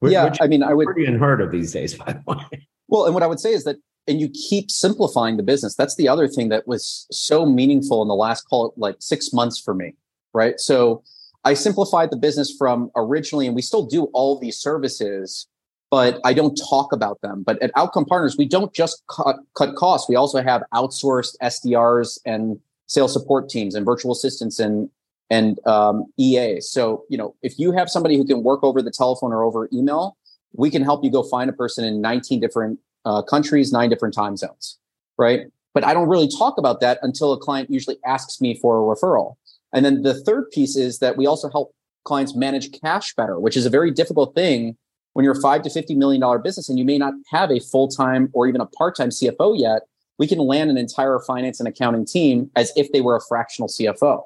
Which, 0.00 0.12
yeah, 0.12 0.24
which 0.24 0.38
I 0.40 0.46
mean, 0.46 0.62
I 0.62 0.74
would 0.74 0.86
pretty 0.86 1.06
unheard 1.06 1.40
of 1.40 1.50
these 1.50 1.72
days, 1.72 1.94
by 1.98 2.12
the 2.12 2.22
way. 2.26 2.66
Well, 2.88 3.06
and 3.06 3.14
what 3.14 3.22
I 3.22 3.26
would 3.26 3.40
say 3.40 3.52
is 3.52 3.64
that, 3.64 3.76
and 4.06 4.20
you 4.20 4.28
keep 4.28 4.70
simplifying 4.70 5.36
the 5.36 5.42
business. 5.42 5.74
That's 5.74 5.96
the 5.96 6.08
other 6.08 6.28
thing 6.28 6.48
that 6.48 6.66
was 6.66 7.06
so 7.10 7.44
meaningful 7.44 8.02
in 8.02 8.08
the 8.08 8.14
last 8.14 8.42
call, 8.42 8.72
like 8.76 8.96
six 9.00 9.32
months 9.32 9.58
for 9.60 9.74
me, 9.74 9.94
right? 10.34 10.58
So 10.60 11.02
I 11.44 11.54
simplified 11.54 12.10
the 12.10 12.16
business 12.16 12.54
from 12.56 12.90
originally, 12.96 13.46
and 13.46 13.54
we 13.54 13.62
still 13.62 13.86
do 13.86 14.04
all 14.12 14.38
these 14.38 14.56
services, 14.56 15.46
but 15.90 16.20
I 16.24 16.34
don't 16.34 16.54
talk 16.56 16.92
about 16.92 17.20
them. 17.22 17.42
But 17.42 17.62
at 17.62 17.70
Outcome 17.76 18.04
Partners, 18.04 18.36
we 18.36 18.46
don't 18.46 18.72
just 18.72 19.02
cut, 19.06 19.36
cut 19.54 19.74
costs. 19.76 20.08
We 20.08 20.16
also 20.16 20.42
have 20.42 20.62
outsourced 20.74 21.36
SDRs 21.42 22.18
and 22.26 22.60
sales 22.86 23.12
support 23.12 23.48
teams 23.48 23.74
and 23.74 23.86
virtual 23.86 24.12
assistants 24.12 24.58
and 24.58 24.90
and 25.30 25.64
um, 25.66 26.06
EA. 26.16 26.60
So 26.60 27.04
you 27.08 27.18
know, 27.18 27.34
if 27.42 27.58
you 27.58 27.72
have 27.72 27.90
somebody 27.90 28.16
who 28.16 28.24
can 28.24 28.42
work 28.42 28.64
over 28.64 28.80
the 28.80 28.90
telephone 28.90 29.32
or 29.32 29.42
over 29.42 29.68
email, 29.72 30.16
we 30.54 30.70
can 30.70 30.82
help 30.82 31.04
you 31.04 31.10
go 31.10 31.22
find 31.22 31.50
a 31.50 31.52
person 31.52 31.84
in 31.84 32.00
19 32.00 32.40
different 32.40 32.78
uh, 33.04 33.22
countries, 33.22 33.72
nine 33.72 33.90
different 33.90 34.14
time 34.14 34.36
zones, 34.36 34.78
right? 35.16 35.46
But 35.74 35.84
I 35.84 35.94
don't 35.94 36.08
really 36.08 36.28
talk 36.28 36.58
about 36.58 36.80
that 36.80 36.98
until 37.02 37.32
a 37.32 37.38
client 37.38 37.70
usually 37.70 37.98
asks 38.04 38.40
me 38.40 38.58
for 38.58 38.78
a 38.78 38.96
referral. 38.96 39.36
And 39.72 39.84
then 39.84 40.02
the 40.02 40.14
third 40.22 40.50
piece 40.50 40.76
is 40.76 40.98
that 40.98 41.16
we 41.16 41.26
also 41.26 41.50
help 41.50 41.72
clients 42.04 42.34
manage 42.34 42.72
cash 42.80 43.14
better, 43.14 43.38
which 43.38 43.56
is 43.56 43.66
a 43.66 43.70
very 43.70 43.90
difficult 43.90 44.34
thing 44.34 44.76
when 45.12 45.24
you're 45.24 45.36
a 45.36 45.40
five 45.40 45.62
to 45.62 45.70
fifty 45.70 45.94
million 45.94 46.20
dollar 46.20 46.38
business 46.38 46.68
and 46.68 46.78
you 46.78 46.84
may 46.84 46.98
not 46.98 47.14
have 47.30 47.50
a 47.50 47.60
full 47.60 47.88
time 47.88 48.30
or 48.32 48.46
even 48.46 48.60
a 48.60 48.66
part 48.66 48.96
time 48.96 49.10
CFO 49.10 49.58
yet. 49.58 49.82
We 50.18 50.26
can 50.26 50.38
land 50.38 50.70
an 50.70 50.78
entire 50.78 51.20
finance 51.20 51.60
and 51.60 51.68
accounting 51.68 52.04
team 52.04 52.50
as 52.56 52.72
if 52.76 52.90
they 52.92 53.00
were 53.00 53.16
a 53.16 53.20
fractional 53.28 53.68
CFO. 53.68 54.24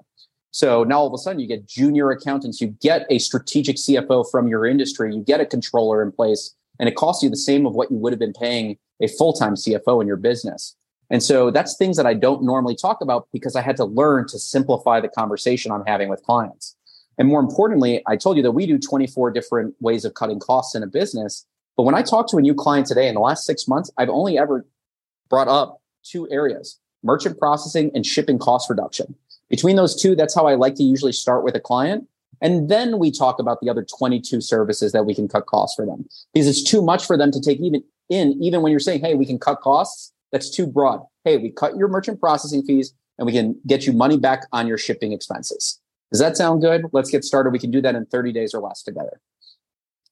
So 0.53 0.85
now 0.85 1.01
all 1.01 1.07
of 1.07 1.15
a 1.15 1.19
sudden 1.19 1.41
you 1.41 1.47
get 1.47 1.67
junior 1.67 2.11
accountants, 2.11 2.61
you 2.61 2.69
get 2.81 3.07
a 3.11 3.19
strategic 3.19 3.77
CFO 3.77 4.31
from 4.31 4.49
your 4.49 4.67
industry, 4.67 5.15
you 5.15 5.23
get 5.23 5.41
a 5.41 5.47
controller 5.47 6.03
in 6.03 6.13
place, 6.13 6.55
and 6.79 6.89
it 6.89 6.95
costs 6.95 7.23
you 7.23 7.31
the 7.31 7.37
same 7.37 7.67
of 7.67 7.75
what 7.75 7.91
you 7.91 7.97
would 7.97 8.13
have 8.13 8.21
been 8.21 8.35
paying 8.35 8.77
a 9.01 9.09
full 9.09 9.33
time 9.33 9.55
CFO 9.55 10.01
in 10.01 10.07
your 10.07 10.17
business. 10.17 10.77
And 11.11 11.23
so 11.23 11.51
that's 11.51 11.77
things 11.77 11.97
that 11.97 12.07
I 12.07 12.15
don't 12.15 12.43
normally 12.43 12.75
talk 12.75 13.01
about 13.01 13.29
because 13.33 13.55
I 13.55 13.61
had 13.61 13.77
to 13.77 13.85
learn 13.85 14.27
to 14.29 14.39
simplify 14.39 15.01
the 15.01 15.09
conversation 15.09 15.71
I'm 15.71 15.85
having 15.87 16.09
with 16.09 16.23
clients. 16.23 16.77
And 17.19 17.29
more 17.29 17.41
importantly, 17.41 18.03
I 18.07 18.17
told 18.17 18.37
you 18.37 18.43
that 18.43 18.53
we 18.53 18.67
do 18.67 18.79
24 18.79 19.31
different 19.31 19.75
ways 19.81 20.05
of 20.05 20.15
cutting 20.15 20.41
costs 20.41 20.75
in 20.75 20.83
a 20.83 20.87
business. 20.87 21.47
But 21.77 21.83
when 21.83 21.95
I 21.95 22.03
talk 22.03 22.29
to 22.31 22.39
a 22.39 22.41
new 22.41 22.55
client 22.55 22.87
today 22.87 23.09
in 23.09 23.15
the 23.15 23.21
last 23.21 23.45
six 23.45 23.69
months, 23.69 23.91
I've 23.99 24.09
only 24.09 24.39
ever 24.39 24.67
brought 25.29 25.49
up 25.49 25.81
two 26.03 26.31
areas 26.31 26.79
merchant 27.05 27.37
processing 27.39 27.91
and 27.95 28.07
shipping 28.07 28.39
cost 28.39 28.71
reduction. 28.71 29.15
Between 29.51 29.77
those 29.77 30.01
two, 30.01 30.15
that's 30.15 30.35
how 30.35 30.47
I 30.47 30.55
like 30.55 30.77
to 30.77 30.85
usually 30.85 31.13
start 31.13 31.43
with 31.43 31.57
a 31.57 31.61
client. 31.61 32.07
And 32.41 32.69
then 32.69 32.99
we 32.99 33.11
talk 33.11 33.39
about 33.39 33.61
the 33.61 33.69
other 33.69 33.85
22 33.85 34.41
services 34.41 34.93
that 34.93 35.05
we 35.05 35.15
can 35.15 35.29
cut 35.29 35.47
costs 35.47 35.77
for 35.77 35.87
them 35.87 36.09
because 36.33 36.49
it's 36.49 36.63
too 36.63 36.83
much 36.83 37.07
for 37.07 37.17
them 37.17 37.31
to 37.31 37.41
take 37.41 37.61
even 37.61 37.83
in, 38.09 38.37
even 38.43 38.63
when 38.63 38.71
you're 38.71 38.81
saying, 38.81 39.01
Hey, 39.01 39.15
we 39.15 39.27
can 39.27 39.39
cut 39.39 39.61
costs. 39.61 40.12
That's 40.33 40.51
too 40.51 40.67
broad. 40.67 41.03
Hey, 41.25 41.37
we 41.37 41.51
cut 41.51 41.77
your 41.77 41.89
merchant 41.89 42.21
processing 42.21 42.63
fees 42.63 42.95
and 43.19 43.27
we 43.27 43.33
can 43.33 43.61
get 43.67 43.87
you 43.87 43.93
money 43.93 44.17
back 44.17 44.47
on 44.53 44.67
your 44.67 44.79
shipping 44.79 45.13
expenses. 45.13 45.81
Does 46.11 46.21
that 46.21 46.37
sound 46.37 46.63
good? 46.63 46.87
Let's 46.93 47.11
get 47.11 47.25
started. 47.25 47.51
We 47.51 47.59
can 47.59 47.71
do 47.71 47.81
that 47.83 47.95
in 47.95 48.07
30 48.07 48.33
days 48.33 48.55
or 48.55 48.61
less 48.61 48.83
together. 48.83 49.21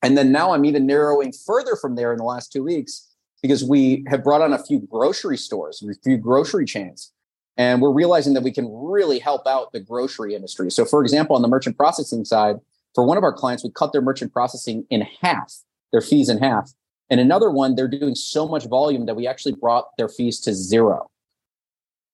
And 0.02 0.16
then 0.16 0.32
now 0.32 0.52
I'm 0.52 0.64
even 0.64 0.86
narrowing 0.86 1.32
further 1.32 1.76
from 1.76 1.96
there 1.96 2.12
in 2.12 2.18
the 2.18 2.24
last 2.24 2.52
two 2.52 2.62
weeks 2.62 3.08
because 3.42 3.64
we 3.64 4.04
have 4.08 4.24
brought 4.24 4.42
on 4.42 4.52
a 4.52 4.62
few 4.62 4.80
grocery 4.80 5.36
stores, 5.36 5.82
a 5.82 5.94
few 6.02 6.16
grocery 6.16 6.64
chains. 6.64 7.12
And 7.56 7.82
we're 7.82 7.92
realizing 7.92 8.34
that 8.34 8.42
we 8.42 8.52
can 8.52 8.70
really 8.72 9.18
help 9.18 9.46
out 9.46 9.72
the 9.72 9.80
grocery 9.80 10.34
industry. 10.34 10.70
So, 10.70 10.84
for 10.84 11.02
example, 11.02 11.36
on 11.36 11.42
the 11.42 11.48
merchant 11.48 11.76
processing 11.76 12.24
side, 12.24 12.56
for 12.94 13.04
one 13.04 13.18
of 13.18 13.24
our 13.24 13.32
clients, 13.32 13.62
we 13.62 13.70
cut 13.70 13.92
their 13.92 14.00
merchant 14.00 14.32
processing 14.32 14.86
in 14.90 15.06
half, 15.20 15.54
their 15.92 16.00
fees 16.00 16.28
in 16.28 16.38
half. 16.38 16.72
And 17.10 17.18
another 17.18 17.50
one, 17.50 17.74
they're 17.74 17.88
doing 17.88 18.14
so 18.14 18.46
much 18.46 18.66
volume 18.66 19.06
that 19.06 19.16
we 19.16 19.26
actually 19.26 19.54
brought 19.54 19.96
their 19.98 20.08
fees 20.08 20.38
to 20.40 20.54
zero. 20.54 21.10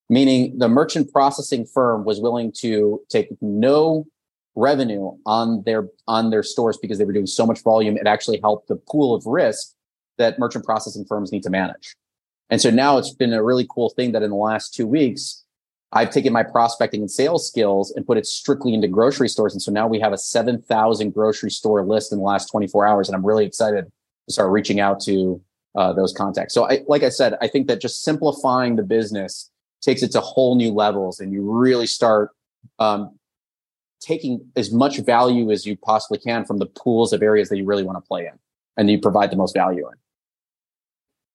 Meaning 0.09 0.57
the 0.57 0.67
merchant 0.67 1.11
processing 1.13 1.65
firm 1.65 2.03
was 2.03 2.19
willing 2.19 2.51
to 2.59 3.01
take 3.09 3.29
no 3.41 4.07
revenue 4.55 5.11
on 5.25 5.61
their 5.65 5.87
on 6.07 6.31
their 6.31 6.41
stores 6.41 6.77
because 6.77 6.97
they 6.97 7.05
were 7.05 7.13
doing 7.13 7.27
so 7.27 7.45
much 7.45 7.61
volume. 7.61 7.95
It 7.95 8.07
actually 8.07 8.39
helped 8.39 8.69
the 8.69 8.75
pool 8.75 9.13
of 9.13 9.25
risk 9.25 9.73
that 10.17 10.39
merchant 10.39 10.65
processing 10.65 11.05
firms 11.05 11.31
need 11.31 11.43
to 11.43 11.49
manage. 11.51 11.95
And 12.49 12.59
so 12.59 12.71
now 12.71 12.97
it's 12.97 13.13
been 13.13 13.33
a 13.33 13.43
really 13.43 13.67
cool 13.69 13.89
thing 13.89 14.13
that 14.13 14.23
in 14.23 14.31
the 14.31 14.35
last 14.35 14.73
two 14.73 14.87
weeks 14.87 15.43
i've 15.93 16.09
taken 16.09 16.33
my 16.33 16.43
prospecting 16.43 16.99
and 16.99 17.09
sales 17.09 17.47
skills 17.47 17.91
and 17.91 18.05
put 18.05 18.17
it 18.17 18.25
strictly 18.25 18.73
into 18.73 18.87
grocery 18.87 19.29
stores. 19.29 19.53
And 19.53 19.61
so 19.61 19.71
now 19.71 19.87
we 19.87 19.99
have 19.99 20.13
a 20.13 20.17
7000 20.17 21.13
grocery 21.13 21.51
store 21.51 21.85
list 21.85 22.11
in 22.11 22.17
the 22.17 22.23
last 22.23 22.47
24 22.49 22.85
hours 22.87 23.07
and 23.07 23.15
i'm 23.15 23.25
really 23.25 23.45
excited 23.45 23.85
start 24.29 24.51
reaching 24.51 24.79
out 24.79 24.99
to 25.01 25.41
uh, 25.75 25.93
those 25.93 26.13
contacts. 26.13 26.53
So 26.53 26.69
I, 26.69 26.83
like 26.87 27.03
i 27.03 27.09
said 27.09 27.35
i 27.41 27.47
think 27.47 27.67
that 27.67 27.79
just 27.79 28.03
simplifying 28.03 28.75
the 28.75 28.83
business 28.83 29.51
takes 29.81 30.01
it 30.01 30.11
to 30.13 30.21
whole 30.21 30.55
new 30.55 30.71
levels 30.71 31.19
and 31.19 31.31
you 31.31 31.41
really 31.49 31.87
start 31.87 32.31
um, 32.79 33.17
taking 33.99 34.45
as 34.55 34.71
much 34.71 34.97
value 34.99 35.51
as 35.51 35.65
you 35.65 35.77
possibly 35.77 36.17
can 36.17 36.45
from 36.45 36.57
the 36.57 36.65
pools 36.65 37.13
of 37.13 37.21
areas 37.21 37.49
that 37.49 37.57
you 37.57 37.65
really 37.65 37.83
want 37.83 37.97
to 37.97 38.07
play 38.07 38.25
in 38.25 38.33
and 38.75 38.89
you 38.89 38.99
provide 38.99 39.31
the 39.31 39.35
most 39.35 39.53
value 39.53 39.87
in. 39.87 39.93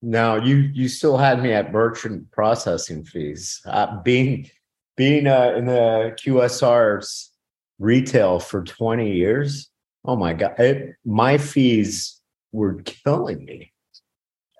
Now 0.02 0.36
you 0.36 0.56
you 0.56 0.88
still 0.88 1.16
had 1.16 1.42
me 1.42 1.52
at 1.52 1.72
merchant 1.72 2.30
processing 2.32 3.04
fees. 3.04 3.60
Uh, 3.64 4.00
being 4.02 4.50
being 4.96 5.26
uh, 5.26 5.54
in 5.56 5.66
the 5.66 6.14
qsr's 6.18 7.30
retail 7.78 8.38
for 8.38 8.62
20 8.62 9.12
years 9.12 9.70
oh 10.04 10.14
my 10.14 10.32
god 10.32 10.54
it, 10.58 10.94
my 11.04 11.38
fees 11.38 12.20
were 12.52 12.82
killing 12.82 13.44
me 13.44 13.72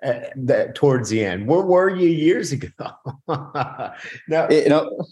uh, 0.03 0.19
that 0.35 0.75
towards 0.75 1.09
the 1.09 1.23
end. 1.23 1.47
Where 1.47 1.61
were 1.61 1.89
you 1.89 2.09
years 2.09 2.51
ago? 2.51 2.69
no, 3.27 4.47
you 4.49 4.69
know, 4.69 5.05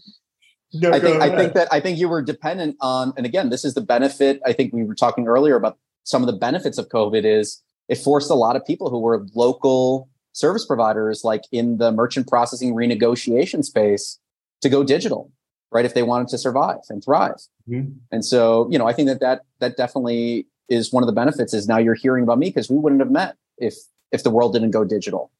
no, 0.73 0.91
I 0.91 0.99
think 0.99 1.21
I 1.21 1.35
think 1.35 1.53
that 1.53 1.67
I 1.71 1.79
think 1.79 1.97
you 1.97 2.09
were 2.09 2.21
dependent 2.21 2.77
on, 2.81 3.13
and 3.17 3.25
again, 3.25 3.49
this 3.49 3.65
is 3.65 3.73
the 3.73 3.81
benefit. 3.81 4.41
I 4.45 4.53
think 4.53 4.73
we 4.73 4.83
were 4.83 4.95
talking 4.95 5.27
earlier 5.27 5.55
about 5.55 5.77
some 6.03 6.23
of 6.23 6.27
the 6.27 6.37
benefits 6.37 6.77
of 6.77 6.89
COVID 6.89 7.23
is 7.25 7.61
it 7.87 7.95
forced 7.95 8.31
a 8.31 8.35
lot 8.35 8.55
of 8.55 8.65
people 8.65 8.89
who 8.89 8.99
were 8.99 9.25
local 9.35 10.09
service 10.33 10.65
providers, 10.65 11.23
like 11.23 11.43
in 11.51 11.77
the 11.77 11.91
merchant 11.91 12.27
processing 12.27 12.73
renegotiation 12.73 13.63
space, 13.65 14.17
to 14.61 14.69
go 14.69 14.83
digital, 14.83 15.31
right? 15.71 15.83
If 15.83 15.93
they 15.93 16.03
wanted 16.03 16.29
to 16.29 16.37
survive 16.37 16.79
and 16.89 17.03
thrive. 17.03 17.35
Mm-hmm. 17.69 17.91
And 18.11 18.23
so, 18.23 18.69
you 18.71 18.79
know, 18.79 18.87
I 18.87 18.93
think 18.93 19.07
that 19.09 19.19
that 19.19 19.41
that 19.59 19.75
definitely 19.75 20.47
is 20.71 20.91
one 20.91 21.03
of 21.03 21.07
the 21.07 21.13
benefits. 21.13 21.53
Is 21.53 21.67
now 21.67 21.77
you're 21.77 21.93
hearing 21.95 22.23
about 22.23 22.39
me 22.39 22.47
because 22.47 22.69
we 22.69 22.77
wouldn't 22.77 23.01
have 23.01 23.11
met 23.11 23.35
if 23.57 23.75
if 24.11 24.23
the 24.23 24.29
world 24.29 24.53
didn't 24.53 24.71
go 24.71 24.83
digital. 24.83 25.31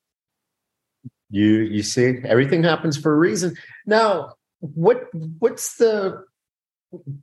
You 1.30 1.60
you 1.60 1.84
see, 1.84 2.20
everything 2.26 2.64
happens 2.64 2.98
for 2.98 3.14
a 3.14 3.18
reason. 3.18 3.56
Now, 3.86 4.34
what 4.60 5.08
what's 5.40 5.78
the 5.78 6.24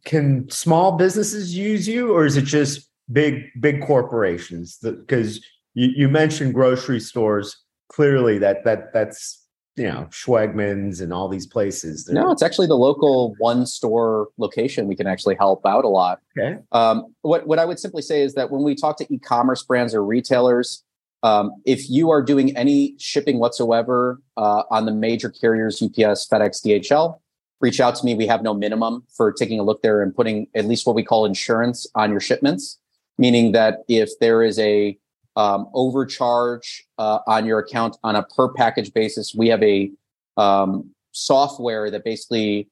can 0.05 0.49
small 0.51 0.93
businesses 0.97 1.57
use 1.57 1.87
you, 1.87 2.13
or 2.13 2.25
is 2.25 2.37
it 2.37 2.45
just 2.45 2.89
big 3.13 3.45
big 3.61 3.83
corporations? 3.83 4.79
Because 4.83 5.45
you, 5.75 5.89
you 5.95 6.09
mentioned 6.09 6.55
grocery 6.55 7.01
stores. 7.01 7.57
Clearly, 7.91 8.39
that 8.39 8.65
that 8.65 8.93
that's 8.93 9.47
you 9.79 9.87
know 9.87 10.09
Schwegmans 10.11 11.01
and 11.01 11.13
all 11.13 11.29
these 11.29 11.47
places. 11.47 12.05
They're... 12.05 12.15
No, 12.15 12.31
it's 12.31 12.43
actually 12.43 12.67
the 12.67 12.77
local 12.77 13.35
one 13.39 13.67
store 13.67 14.29
location. 14.37 14.89
We 14.89 14.97
can 14.97 15.07
actually 15.07 15.37
help 15.37 15.65
out 15.65 15.85
a 15.85 15.89
lot. 15.89 16.21
Okay. 16.39 16.59
Um, 16.73 17.15
what 17.23 17.47
what 17.47 17.59
I 17.59 17.65
would 17.65 17.79
simply 17.79 18.03
say 18.03 18.23
is 18.23 18.35
that 18.35 18.51
when 18.51 18.63
we 18.63 18.75
talk 18.75 18.99
to 18.99 19.07
e-commerce 19.13 19.63
brands 19.63 19.95
or 19.95 20.05
retailers, 20.05 20.85
um, 21.23 21.53
if 21.65 21.89
you 21.89 22.11
are 22.11 22.23
doing 22.23 22.57
any 22.57 22.95
shipping 22.99 23.39
whatsoever 23.39 24.21
uh, 24.37 24.63
on 24.71 24.87
the 24.87 24.93
major 24.93 25.31
carriers, 25.31 25.83
UPS, 25.83 26.29
FedEx, 26.29 26.65
DHL, 26.65 27.21
reach 27.61 27.81
out 27.81 27.95
to 27.97 28.05
me. 28.05 28.15
We 28.15 28.27
have 28.27 28.43
no 28.43 28.55
minimum 28.55 29.05
for 29.17 29.33
taking 29.33 29.59
a 29.59 29.63
look 29.63 29.83
there 29.83 30.03
and 30.03 30.15
putting 30.15 30.47
at 30.55 30.67
least 30.67 30.87
what 30.87 30.95
we 30.95 31.03
call 31.03 31.25
insurance 31.25 31.87
on 31.95 32.11
your 32.11 32.21
shipments, 32.21 32.79
meaning 33.17 33.53
that 33.53 33.81
if 33.89 34.11
there 34.21 34.43
is 34.43 34.59
a 34.59 34.97
um, 35.39 35.69
overcharge 35.73 36.85
uh, 36.99 37.21
on 37.29 37.47
your 37.47 37.61
account 37.61 37.97
on 38.03 38.17
a 38.17 38.25
per 38.25 38.53
package 38.53 38.93
basis, 38.93 39.35
we 39.35 39.47
have 39.49 39.63
a 39.63 39.91
um, 40.37 40.91
software 41.13 41.91
that 41.93 42.05
basically 42.05 42.69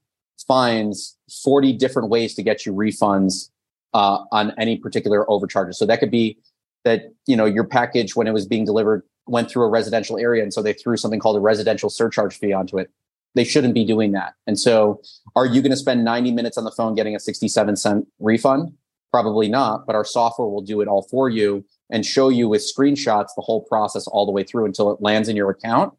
finds 0.49 1.17
40 1.45 1.73
different 1.75 2.09
ways 2.11 2.35
to 2.35 2.43
get 2.43 2.67
you 2.67 2.75
refunds 2.75 3.51
uh, 3.95 4.25
on 4.33 4.53
any 4.59 4.77
particular 4.77 5.31
overcharges. 5.31 5.79
So 5.79 5.87
that 5.87 6.01
could 6.01 6.11
be 6.11 6.39
that 6.85 7.13
you 7.27 7.37
know 7.37 7.45
your 7.45 7.65
package 7.65 8.17
when 8.17 8.27
it 8.27 8.33
was 8.33 8.47
being 8.47 8.65
delivered 8.65 9.03
went 9.29 9.49
through 9.49 9.65
a 9.65 9.69
residential 9.69 10.19
area 10.19 10.43
and 10.43 10.53
so 10.53 10.63
they 10.63 10.73
threw 10.73 10.97
something 10.97 11.19
called 11.19 11.37
a 11.37 11.41
residential 11.41 11.89
surcharge 11.89 12.37
fee 12.37 12.53
onto 12.53 12.79
it. 12.79 12.91
They 13.35 13.45
shouldn't 13.45 13.75
be 13.75 13.85
doing 13.85 14.13
that. 14.13 14.35
And 14.47 14.59
so 14.59 15.01
are 15.37 15.47
you 15.47 15.63
going 15.63 15.71
to 15.71 15.77
spend 15.77 16.05
90 16.05 16.33
minutes 16.33 16.59
on 16.59 16.65
the 16.65 16.71
phone 16.73 16.95
getting 16.95 17.15
a 17.15 17.21
67 17.21 17.77
cent 17.77 18.07
refund 18.19 18.73
probably 19.17 19.49
not 19.49 19.87
but 19.87 19.95
our 19.97 20.05
software 20.05 20.47
will 20.47 20.61
do 20.61 20.83
it 20.83 20.89
all 20.89 21.07
for 21.11 21.31
you 21.31 21.65
and 21.91 22.05
show 22.05 22.29
you 22.29 22.49
with 22.49 22.61
screenshots 22.61 23.29
the 23.35 23.43
whole 23.43 23.63
process 23.63 24.07
all 24.09 24.27
the 24.27 24.33
way 24.33 24.43
through 24.43 24.67
until 24.67 24.91
it 24.93 25.01
lands 25.01 25.27
in 25.31 25.37
your 25.37 25.49
account. 25.49 25.95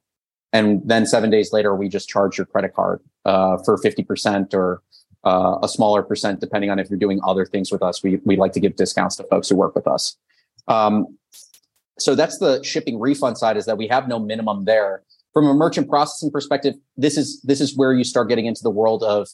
And 0.53 0.81
then 0.85 1.07
seven 1.07 1.31
days 1.31 1.51
later 1.51 1.75
we 1.75 1.89
just 1.89 2.07
charge 2.07 2.37
your 2.37 2.45
credit 2.45 2.75
card 2.75 2.99
uh, 3.25 3.57
for 3.65 3.77
50% 3.77 4.53
or 4.53 4.83
uh, 5.23 5.57
a 5.63 5.67
smaller 5.67 6.03
percent 6.03 6.39
depending 6.39 6.69
on 6.69 6.77
if 6.77 6.91
you're 6.91 6.99
doing 6.99 7.19
other 7.25 7.45
things 7.45 7.71
with 7.71 7.81
us. 7.81 8.03
We, 8.03 8.19
we 8.23 8.35
like 8.35 8.53
to 8.53 8.59
give 8.59 8.75
discounts 8.75 9.15
to 9.15 9.23
folks 9.23 9.49
who 9.49 9.55
work 9.55 9.73
with 9.73 9.87
us. 9.87 10.15
Um, 10.67 11.17
so 11.97 12.13
that's 12.13 12.37
the 12.37 12.61
shipping 12.63 12.99
refund 12.99 13.39
side 13.39 13.57
is 13.57 13.65
that 13.65 13.79
we 13.79 13.87
have 13.87 14.07
no 14.07 14.19
minimum 14.19 14.65
there. 14.65 15.01
From 15.33 15.47
a 15.47 15.55
merchant 15.55 15.89
processing 15.89 16.29
perspective, 16.29 16.75
this 16.97 17.17
is 17.17 17.41
this 17.41 17.61
is 17.61 17.75
where 17.75 17.93
you 17.93 18.03
start 18.03 18.29
getting 18.29 18.45
into 18.45 18.61
the 18.63 18.71
world 18.71 19.03
of 19.03 19.27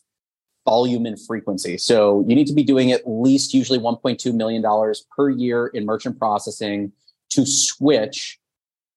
volume 0.65 1.05
and 1.05 1.19
frequency. 1.19 1.77
So 1.77 2.23
you 2.27 2.35
need 2.35 2.47
to 2.47 2.53
be 2.53 2.63
doing 2.63 2.91
at 2.91 3.01
least 3.05 3.53
usually 3.53 3.79
1.2 3.79 4.33
million 4.33 4.61
dollars 4.61 5.05
per 5.15 5.29
year 5.29 5.67
in 5.67 5.85
merchant 5.85 6.17
processing 6.17 6.91
to 7.31 7.45
switch 7.45 8.39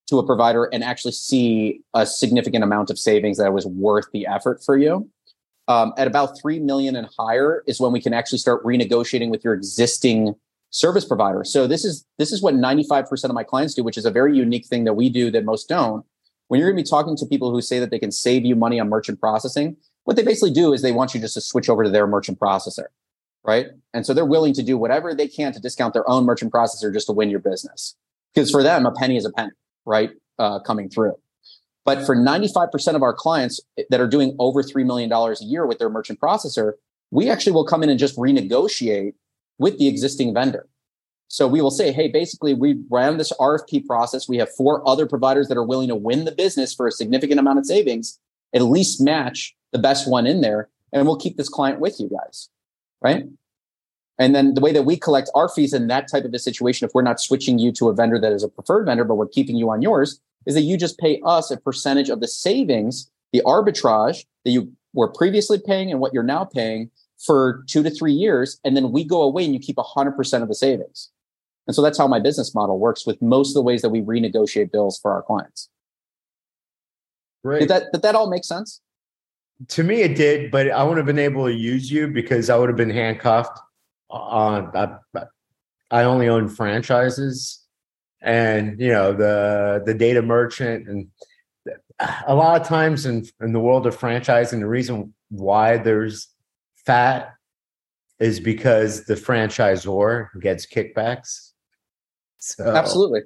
to 0.08 0.18
a 0.18 0.26
provider 0.26 0.64
and 0.64 0.84
actually 0.84 1.12
see 1.12 1.80
a 1.94 2.06
significant 2.06 2.62
amount 2.62 2.90
of 2.90 2.98
savings 2.98 3.38
that 3.38 3.52
was 3.52 3.66
worth 3.66 4.06
the 4.12 4.26
effort 4.26 4.62
for 4.64 4.76
you. 4.76 5.10
Um, 5.68 5.92
at 5.98 6.06
about 6.06 6.40
3 6.40 6.60
million 6.60 6.94
and 6.94 7.08
higher 7.18 7.64
is 7.66 7.80
when 7.80 7.90
we 7.90 8.00
can 8.00 8.14
actually 8.14 8.38
start 8.38 8.62
renegotiating 8.64 9.30
with 9.30 9.42
your 9.42 9.52
existing 9.52 10.34
service 10.70 11.04
provider. 11.04 11.42
So 11.42 11.66
this 11.66 11.84
is 11.84 12.04
this 12.18 12.30
is 12.30 12.40
what 12.40 12.54
95% 12.54 13.24
of 13.24 13.32
my 13.32 13.42
clients 13.42 13.74
do, 13.74 13.82
which 13.82 13.98
is 13.98 14.04
a 14.04 14.10
very 14.10 14.36
unique 14.36 14.66
thing 14.66 14.84
that 14.84 14.94
we 14.94 15.08
do 15.08 15.30
that 15.32 15.44
most 15.44 15.68
don't. 15.68 16.04
When 16.48 16.60
you're 16.60 16.70
going 16.70 16.76
to 16.76 16.88
be 16.88 16.88
talking 16.88 17.16
to 17.16 17.26
people 17.26 17.50
who 17.50 17.60
say 17.60 17.80
that 17.80 17.90
they 17.90 17.98
can 17.98 18.12
save 18.12 18.44
you 18.44 18.54
money 18.54 18.78
on 18.78 18.88
merchant 18.88 19.18
processing, 19.18 19.76
what 20.06 20.16
they 20.16 20.22
basically 20.22 20.52
do 20.52 20.72
is 20.72 20.82
they 20.82 20.92
want 20.92 21.14
you 21.14 21.20
just 21.20 21.34
to 21.34 21.40
switch 21.40 21.68
over 21.68 21.82
to 21.82 21.90
their 21.90 22.06
merchant 22.06 22.38
processor. 22.38 22.86
right? 23.44 23.66
And 23.92 24.06
so 24.06 24.14
they're 24.14 24.24
willing 24.24 24.54
to 24.54 24.62
do 24.62 24.78
whatever 24.78 25.14
they 25.14 25.28
can 25.28 25.52
to 25.52 25.60
discount 25.60 25.94
their 25.94 26.08
own 26.08 26.24
merchant 26.24 26.52
processor 26.52 26.92
just 26.92 27.08
to 27.08 27.12
win 27.12 27.28
your 27.28 27.40
business. 27.40 27.96
Because 28.32 28.50
for 28.50 28.62
them, 28.62 28.86
a 28.86 28.92
penny 28.92 29.16
is 29.16 29.24
a 29.24 29.32
penny, 29.32 29.50
right? 29.84 30.10
Uh, 30.38 30.60
coming 30.60 30.88
through. 30.88 31.14
But 31.84 32.06
for 32.06 32.16
95% 32.16 32.94
of 32.94 33.02
our 33.02 33.14
clients 33.14 33.60
that 33.90 34.00
are 34.00 34.06
doing 34.06 34.36
over 34.38 34.62
$3 34.62 34.84
million 34.86 35.12
a 35.12 35.34
year 35.40 35.66
with 35.66 35.78
their 35.78 35.88
merchant 35.88 36.20
processor, 36.20 36.72
we 37.10 37.28
actually 37.28 37.52
will 37.52 37.66
come 37.66 37.82
in 37.82 37.88
and 37.88 37.98
just 37.98 38.16
renegotiate 38.16 39.14
with 39.58 39.78
the 39.78 39.88
existing 39.88 40.34
vendor. 40.34 40.68
So 41.28 41.48
we 41.48 41.60
will 41.60 41.70
say, 41.72 41.90
hey, 41.90 42.08
basically, 42.08 42.54
we 42.54 42.80
ran 42.90 43.16
this 43.16 43.32
RFP 43.40 43.86
process. 43.86 44.28
We 44.28 44.36
have 44.38 44.50
four 44.52 44.88
other 44.88 45.06
providers 45.06 45.48
that 45.48 45.56
are 45.56 45.64
willing 45.64 45.88
to 45.88 45.96
win 45.96 46.24
the 46.24 46.32
business 46.32 46.74
for 46.74 46.86
a 46.86 46.92
significant 46.92 47.40
amount 47.40 47.58
of 47.58 47.66
savings, 47.66 48.20
at 48.56 48.62
least 48.62 49.00
match 49.00 49.54
the 49.72 49.78
best 49.78 50.08
one 50.08 50.26
in 50.26 50.40
there. 50.40 50.68
And 50.92 51.06
we'll 51.06 51.16
keep 51.16 51.36
this 51.36 51.48
client 51.48 51.78
with 51.78 52.00
you 52.00 52.08
guys. 52.08 52.48
Right. 53.02 53.26
And 54.18 54.34
then 54.34 54.54
the 54.54 54.62
way 54.62 54.72
that 54.72 54.84
we 54.84 54.96
collect 54.96 55.30
our 55.34 55.48
fees 55.48 55.74
in 55.74 55.88
that 55.88 56.08
type 56.10 56.24
of 56.24 56.32
a 56.32 56.38
situation, 56.38 56.86
if 56.88 56.94
we're 56.94 57.02
not 57.02 57.20
switching 57.20 57.58
you 57.58 57.70
to 57.72 57.88
a 57.88 57.94
vendor 57.94 58.18
that 58.18 58.32
is 58.32 58.42
a 58.42 58.48
preferred 58.48 58.86
vendor, 58.86 59.04
but 59.04 59.16
we're 59.16 59.28
keeping 59.28 59.56
you 59.56 59.70
on 59.70 59.82
yours, 59.82 60.20
is 60.46 60.54
that 60.54 60.62
you 60.62 60.78
just 60.78 60.98
pay 60.98 61.20
us 61.24 61.50
a 61.50 61.58
percentage 61.58 62.08
of 62.08 62.20
the 62.20 62.28
savings, 62.28 63.10
the 63.32 63.42
arbitrage 63.44 64.24
that 64.44 64.52
you 64.52 64.72
were 64.94 65.08
previously 65.08 65.58
paying 65.58 65.90
and 65.90 66.00
what 66.00 66.14
you're 66.14 66.22
now 66.22 66.44
paying 66.44 66.90
for 67.18 67.62
two 67.66 67.82
to 67.82 67.90
three 67.90 68.12
years. 68.12 68.58
And 68.64 68.74
then 68.74 68.90
we 68.90 69.04
go 69.04 69.20
away 69.20 69.44
and 69.44 69.52
you 69.52 69.60
keep 69.60 69.76
100% 69.76 70.42
of 70.42 70.48
the 70.48 70.54
savings. 70.54 71.10
And 71.66 71.74
so 71.74 71.82
that's 71.82 71.98
how 71.98 72.06
my 72.06 72.20
business 72.20 72.54
model 72.54 72.78
works 72.78 73.06
with 73.06 73.20
most 73.20 73.50
of 73.50 73.54
the 73.54 73.62
ways 73.62 73.82
that 73.82 73.90
we 73.90 74.00
renegotiate 74.00 74.72
bills 74.72 74.98
for 74.98 75.12
our 75.12 75.22
clients. 75.22 75.68
Did 77.60 77.68
that, 77.68 77.84
did 77.92 78.02
that 78.02 78.14
all 78.14 78.28
make 78.28 78.44
sense? 78.44 78.80
To 79.68 79.82
me, 79.82 80.02
it 80.02 80.16
did, 80.16 80.50
but 80.50 80.70
I 80.70 80.82
wouldn't 80.82 80.98
have 80.98 81.06
been 81.06 81.18
able 81.18 81.46
to 81.46 81.52
use 81.52 81.90
you 81.90 82.08
because 82.08 82.50
I 82.50 82.56
would 82.56 82.68
have 82.68 82.76
been 82.76 82.90
handcuffed 82.90 83.58
on. 84.10 84.70
I, 84.76 85.24
I 85.90 86.02
only 86.02 86.28
own 86.28 86.48
franchises, 86.48 87.64
and 88.20 88.78
you 88.78 88.88
know 88.88 89.12
the 89.12 89.82
the 89.86 89.94
data 89.94 90.20
merchant, 90.20 90.88
and 90.88 91.08
a 92.26 92.34
lot 92.34 92.60
of 92.60 92.66
times 92.66 93.06
in 93.06 93.24
in 93.40 93.52
the 93.52 93.60
world 93.60 93.86
of 93.86 93.96
franchising, 93.96 94.60
the 94.60 94.66
reason 94.66 95.14
why 95.30 95.78
there's 95.78 96.28
fat 96.84 97.32
is 98.18 98.40
because 98.40 99.04
the 99.04 99.14
franchisor 99.14 100.28
gets 100.40 100.66
kickbacks. 100.66 101.52
So. 102.38 102.64
Absolutely. 102.64 103.22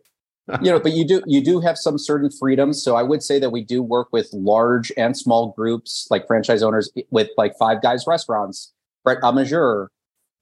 you 0.63 0.71
know, 0.71 0.81
but 0.81 0.93
you 0.93 1.05
do 1.05 1.23
you 1.27 1.43
do 1.43 1.61
have 1.61 1.77
some 1.77 1.99
certain 1.99 2.31
freedoms. 2.31 2.83
So 2.83 2.97
I 2.97 3.03
would 3.03 3.23
say 3.23 3.39
that 3.39 3.51
we 3.51 3.63
do 3.63 3.83
work 3.83 4.09
with 4.13 4.29
large 4.33 4.93
and 4.97 5.17
small 5.17 5.53
groups, 5.57 6.07
like 6.11 6.27
franchise 6.27 6.63
owners 6.63 6.91
with 7.11 7.29
like 7.37 7.55
Five 7.59 7.83
Guys 7.83 8.05
restaurants, 8.07 8.73
Pret 9.05 9.19
a 9.23 9.33
Manger, 9.33 9.91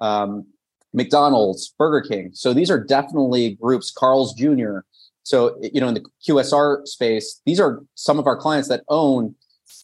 um, 0.00 0.46
McDonald's, 0.92 1.74
Burger 1.78 2.06
King. 2.06 2.30
So 2.32 2.52
these 2.52 2.70
are 2.70 2.82
definitely 2.82 3.56
groups. 3.56 3.90
Carl's 3.90 4.34
Jr. 4.34 4.78
So 5.22 5.58
you 5.60 5.80
know, 5.80 5.88
in 5.88 5.94
the 5.94 6.04
QSR 6.26 6.86
space, 6.86 7.40
these 7.44 7.60
are 7.60 7.82
some 7.94 8.18
of 8.18 8.26
our 8.26 8.36
clients 8.36 8.68
that 8.68 8.84
own 8.88 9.34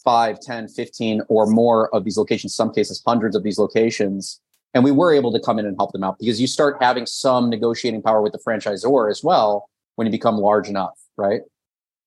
5, 0.04 0.40
10, 0.40 0.68
15 0.68 1.22
or 1.28 1.46
more 1.46 1.94
of 1.94 2.04
these 2.04 2.16
locations, 2.16 2.54
some 2.54 2.72
cases 2.72 3.02
hundreds 3.06 3.36
of 3.36 3.42
these 3.42 3.58
locations. 3.58 4.40
And 4.72 4.82
we 4.82 4.90
were 4.90 5.12
able 5.12 5.32
to 5.32 5.38
come 5.38 5.58
in 5.58 5.66
and 5.66 5.76
help 5.78 5.92
them 5.92 6.02
out 6.02 6.18
because 6.18 6.40
you 6.40 6.48
start 6.48 6.78
having 6.80 7.06
some 7.06 7.48
negotiating 7.48 8.02
power 8.02 8.20
with 8.20 8.32
the 8.32 8.38
franchisor 8.38 9.10
as 9.10 9.22
well 9.22 9.68
when 9.96 10.06
you 10.06 10.10
become 10.10 10.36
large 10.36 10.68
enough, 10.68 10.98
right? 11.16 11.42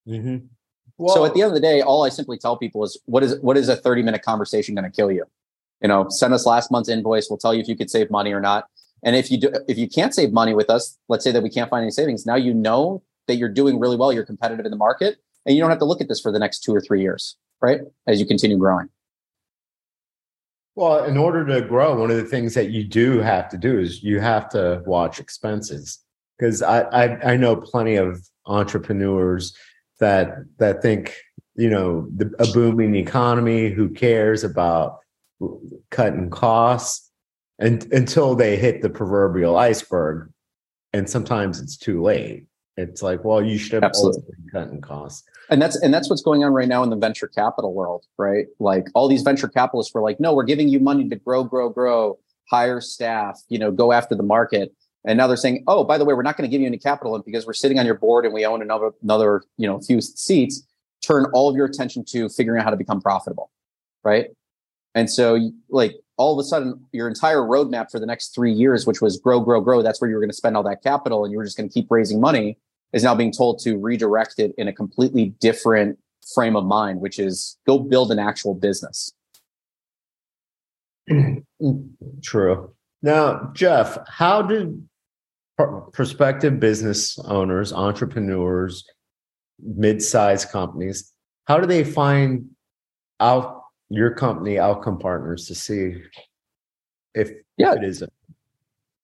Mm-hmm. 0.07 0.45
So 1.07 1.25
at 1.25 1.33
the 1.35 1.41
end 1.41 1.49
of 1.49 1.53
the 1.53 1.61
day, 1.61 1.81
all 1.81 2.03
I 2.03 2.09
simply 2.09 2.37
tell 2.37 2.57
people 2.57 2.83
is 2.83 2.99
what 3.05 3.23
is 3.23 3.39
what 3.41 3.55
is 3.55 3.69
a 3.69 3.75
30 3.75 4.01
minute 4.01 4.23
conversation 4.23 4.73
going 4.73 4.89
to 4.89 4.95
kill 4.95 5.11
you? 5.11 5.25
You 5.81 5.87
know, 5.87 6.07
send 6.09 6.33
us 6.33 6.45
last 6.45 6.71
month's 6.71 6.89
invoice. 6.89 7.27
We'll 7.29 7.37
tell 7.37 7.53
you 7.53 7.61
if 7.61 7.67
you 7.67 7.75
could 7.75 7.91
save 7.91 8.09
money 8.09 8.33
or 8.33 8.41
not. 8.41 8.65
And 9.03 9.15
if 9.15 9.29
you 9.29 9.39
do, 9.39 9.51
if 9.67 9.77
you 9.77 9.87
can't 9.87 10.13
save 10.13 10.31
money 10.31 10.55
with 10.55 10.71
us, 10.71 10.97
let's 11.07 11.23
say 11.23 11.31
that 11.31 11.43
we 11.43 11.49
can't 11.49 11.69
find 11.69 11.83
any 11.83 11.91
savings. 11.91 12.25
Now 12.25 12.35
you 12.35 12.53
know 12.53 13.03
that 13.27 13.35
you're 13.35 13.49
doing 13.49 13.79
really 13.79 13.95
well. 13.95 14.11
You're 14.11 14.25
competitive 14.25 14.65
in 14.65 14.71
the 14.71 14.77
market, 14.77 15.17
and 15.45 15.55
you 15.55 15.61
don't 15.61 15.69
have 15.69 15.79
to 15.79 15.85
look 15.85 16.01
at 16.01 16.07
this 16.07 16.19
for 16.19 16.31
the 16.31 16.39
next 16.39 16.63
two 16.63 16.73
or 16.73 16.81
three 16.81 17.01
years, 17.01 17.37
right? 17.61 17.81
As 18.07 18.19
you 18.19 18.25
continue 18.25 18.57
growing. 18.57 18.89
Well, 20.75 21.05
in 21.05 21.17
order 21.17 21.45
to 21.45 21.61
grow, 21.67 21.99
one 21.99 22.11
of 22.11 22.17
the 22.17 22.23
things 22.23 22.53
that 22.53 22.69
you 22.69 22.83
do 22.83 23.19
have 23.19 23.49
to 23.49 23.57
do 23.57 23.79
is 23.79 24.03
you 24.03 24.19
have 24.19 24.49
to 24.49 24.83
watch 24.85 25.19
expenses. 25.19 25.99
Because 26.37 26.61
I, 26.61 26.81
I, 26.81 27.33
I 27.33 27.37
know 27.37 27.55
plenty 27.55 27.95
of 27.95 28.27
entrepreneurs 28.45 29.55
that 29.99 30.35
that 30.57 30.81
think 30.81 31.15
you 31.55 31.69
know 31.69 32.07
the, 32.15 32.33
a 32.39 32.47
booming 32.53 32.95
economy. 32.95 33.69
Who 33.69 33.89
cares 33.89 34.43
about 34.43 34.99
cutting 35.89 36.29
costs? 36.29 37.11
And 37.59 37.91
until 37.91 38.35
they 38.35 38.55
hit 38.55 38.83
the 38.83 38.89
proverbial 38.89 39.57
iceberg, 39.57 40.31
and 40.93 41.09
sometimes 41.09 41.59
it's 41.59 41.75
too 41.75 42.03
late. 42.03 42.45
It's 42.75 43.01
like, 43.01 43.23
well, 43.23 43.43
you 43.43 43.57
should 43.57 43.73
have 43.73 43.83
Absolutely. 43.85 44.21
cutting 44.51 44.81
costs 44.81 45.27
and 45.49 45.61
that's 45.61 45.75
and 45.81 45.93
that's 45.93 46.09
what's 46.09 46.21
going 46.21 46.43
on 46.43 46.53
right 46.53 46.67
now 46.67 46.83
in 46.83 46.89
the 46.89 46.95
venture 46.95 47.27
capital 47.27 47.73
world 47.73 48.05
right 48.17 48.47
like 48.59 48.87
all 48.93 49.07
these 49.07 49.21
venture 49.21 49.47
capitalists 49.47 49.93
were 49.93 50.01
like 50.01 50.19
no 50.19 50.33
we're 50.33 50.43
giving 50.43 50.67
you 50.67 50.79
money 50.79 51.07
to 51.07 51.15
grow 51.15 51.43
grow 51.43 51.69
grow 51.69 52.17
hire 52.49 52.81
staff 52.81 53.41
you 53.49 53.59
know 53.59 53.71
go 53.71 53.91
after 53.91 54.15
the 54.15 54.23
market 54.23 54.73
and 55.05 55.17
now 55.17 55.27
they're 55.27 55.37
saying 55.37 55.63
oh 55.67 55.83
by 55.83 55.97
the 55.97 56.05
way 56.05 56.13
we're 56.13 56.21
not 56.21 56.37
going 56.37 56.49
to 56.49 56.51
give 56.51 56.61
you 56.61 56.67
any 56.67 56.77
capital 56.77 57.15
and 57.15 57.23
because 57.25 57.45
we're 57.45 57.53
sitting 57.53 57.79
on 57.79 57.85
your 57.85 57.95
board 57.95 58.25
and 58.25 58.33
we 58.33 58.45
own 58.45 58.61
another 58.61 58.91
another 59.01 59.43
you 59.57 59.67
know 59.67 59.79
few 59.79 60.01
seats 60.01 60.63
turn 61.01 61.25
all 61.33 61.49
of 61.49 61.55
your 61.55 61.65
attention 61.65 62.03
to 62.03 62.29
figuring 62.29 62.59
out 62.59 62.63
how 62.63 62.71
to 62.71 62.77
become 62.77 63.01
profitable 63.01 63.51
right 64.03 64.27
and 64.95 65.09
so 65.09 65.51
like 65.69 65.93
all 66.17 66.37
of 66.37 66.43
a 66.43 66.47
sudden 66.47 66.83
your 66.91 67.07
entire 67.07 67.39
roadmap 67.39 67.91
for 67.91 67.99
the 67.99 68.05
next 68.05 68.33
three 68.33 68.51
years 68.51 68.85
which 68.85 69.01
was 69.01 69.17
grow 69.17 69.39
grow 69.39 69.61
grow 69.61 69.81
that's 69.81 70.01
where 70.01 70.09
you 70.09 70.15
were 70.15 70.21
going 70.21 70.29
to 70.29 70.35
spend 70.35 70.57
all 70.57 70.63
that 70.63 70.81
capital 70.83 71.23
and 71.23 71.31
you 71.31 71.37
were 71.37 71.45
just 71.45 71.57
going 71.57 71.69
to 71.69 71.73
keep 71.73 71.87
raising 71.89 72.19
money 72.19 72.57
is 72.93 73.03
now 73.03 73.13
being 73.15 73.31
told 73.31 73.59
to 73.59 73.77
redirect 73.77 74.39
it 74.39 74.53
in 74.57 74.67
a 74.67 74.73
completely 74.73 75.33
different 75.39 75.99
frame 76.33 76.55
of 76.55 76.65
mind, 76.65 77.01
which 77.01 77.19
is 77.19 77.57
go 77.65 77.79
build 77.79 78.11
an 78.11 78.19
actual 78.19 78.53
business. 78.53 79.11
True. 82.21 82.73
Now, 83.01 83.51
Jeff, 83.53 83.97
how 84.07 84.41
do 84.41 84.81
prospective 85.91 86.59
business 86.59 87.17
owners, 87.19 87.73
entrepreneurs, 87.73 88.85
mid-sized 89.59 90.49
companies, 90.49 91.13
how 91.45 91.59
do 91.59 91.65
they 91.65 91.83
find 91.83 92.49
out 93.19 93.63
your 93.89 94.13
company 94.13 94.59
outcome 94.59 94.99
partners 94.99 95.47
to 95.47 95.55
see 95.55 95.95
if, 97.15 97.31
yeah. 97.57 97.71
if 97.71 97.77
it 97.77 97.83
is 97.83 98.01
a 98.01 98.09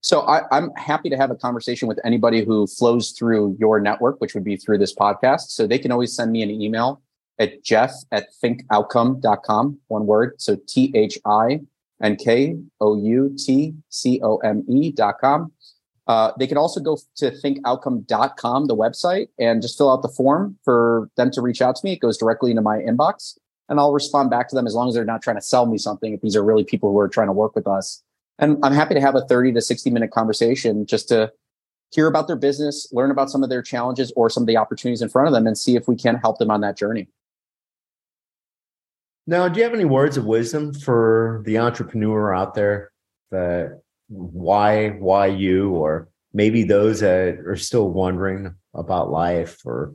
so 0.03 0.19
I, 0.23 0.41
am 0.51 0.69
happy 0.75 1.09
to 1.09 1.15
have 1.15 1.31
a 1.31 1.35
conversation 1.35 1.87
with 1.87 1.97
anybody 2.03 2.43
who 2.43 2.67
flows 2.67 3.11
through 3.11 3.55
your 3.57 3.79
network, 3.79 4.19
which 4.19 4.33
would 4.33 4.43
be 4.43 4.57
through 4.57 4.79
this 4.79 4.93
podcast. 4.93 5.51
So 5.51 5.65
they 5.65 5.79
can 5.79 5.93
always 5.93 6.13
send 6.13 6.33
me 6.33 6.43
an 6.43 6.51
email 6.51 7.01
at 7.39 7.63
jeff 7.63 7.93
at 8.11 8.27
thinkoutcome.com, 8.43 9.79
one 9.87 10.05
word. 10.05 10.33
So 10.41 10.57
T 10.67 10.91
H 10.93 11.17
I 11.25 11.61
N 12.01 12.15
K 12.15 12.57
O 12.81 12.97
U 12.97 13.35
T 13.37 13.73
C 13.89 14.19
O 14.23 14.37
M 14.37 14.65
E.com. 14.69 15.51
Uh, 16.05 16.31
they 16.37 16.47
can 16.47 16.57
also 16.57 16.81
go 16.81 16.97
to 17.15 17.31
thinkoutcome.com, 17.31 18.67
the 18.67 18.75
website, 18.75 19.27
and 19.39 19.61
just 19.61 19.77
fill 19.77 19.89
out 19.89 20.01
the 20.01 20.09
form 20.09 20.57
for 20.65 21.09
them 21.15 21.31
to 21.31 21.41
reach 21.41 21.61
out 21.61 21.77
to 21.77 21.85
me. 21.85 21.93
It 21.93 22.01
goes 22.01 22.17
directly 22.17 22.51
into 22.51 22.61
my 22.61 22.79
inbox 22.79 23.37
and 23.69 23.79
I'll 23.79 23.93
respond 23.93 24.29
back 24.29 24.49
to 24.49 24.55
them 24.55 24.67
as 24.67 24.75
long 24.75 24.89
as 24.89 24.95
they're 24.95 25.05
not 25.05 25.21
trying 25.21 25.37
to 25.37 25.41
sell 25.41 25.65
me 25.65 25.77
something. 25.77 26.13
If 26.13 26.19
these 26.19 26.35
are 26.35 26.43
really 26.43 26.65
people 26.65 26.91
who 26.91 26.99
are 26.99 27.07
trying 27.07 27.27
to 27.27 27.33
work 27.33 27.55
with 27.55 27.67
us 27.67 28.03
and 28.39 28.57
I'm 28.63 28.73
happy 28.73 28.93
to 28.95 29.01
have 29.01 29.15
a 29.15 29.21
30 29.21 29.53
to 29.53 29.61
60 29.61 29.89
minute 29.89 30.11
conversation 30.11 30.85
just 30.85 31.07
to 31.09 31.31
hear 31.91 32.07
about 32.07 32.27
their 32.27 32.35
business, 32.35 32.87
learn 32.91 33.11
about 33.11 33.29
some 33.29 33.43
of 33.43 33.49
their 33.49 33.61
challenges 33.61 34.11
or 34.15 34.29
some 34.29 34.43
of 34.43 34.47
the 34.47 34.57
opportunities 34.57 35.01
in 35.01 35.09
front 35.09 35.27
of 35.27 35.33
them, 35.33 35.45
and 35.45 35.57
see 35.57 35.75
if 35.75 35.87
we 35.87 35.95
can 35.95 36.15
help 36.15 36.39
them 36.39 36.49
on 36.49 36.61
that 36.61 36.75
journey. 36.75 37.07
Now, 39.25 39.47
do 39.47 39.57
you 39.57 39.63
have 39.63 39.73
any 39.73 39.85
words 39.85 40.17
of 40.17 40.25
wisdom 40.25 40.73
for 40.73 41.43
the 41.45 41.57
entrepreneur 41.59 42.33
out 42.33 42.55
there 42.55 42.91
that 43.31 43.81
why 44.09 44.89
why 44.89 45.27
you 45.27 45.71
or 45.71 46.09
maybe 46.33 46.63
those 46.63 46.99
that 46.99 47.39
are 47.39 47.55
still 47.55 47.89
wondering 47.89 48.53
about 48.73 49.11
life 49.11 49.61
or 49.65 49.93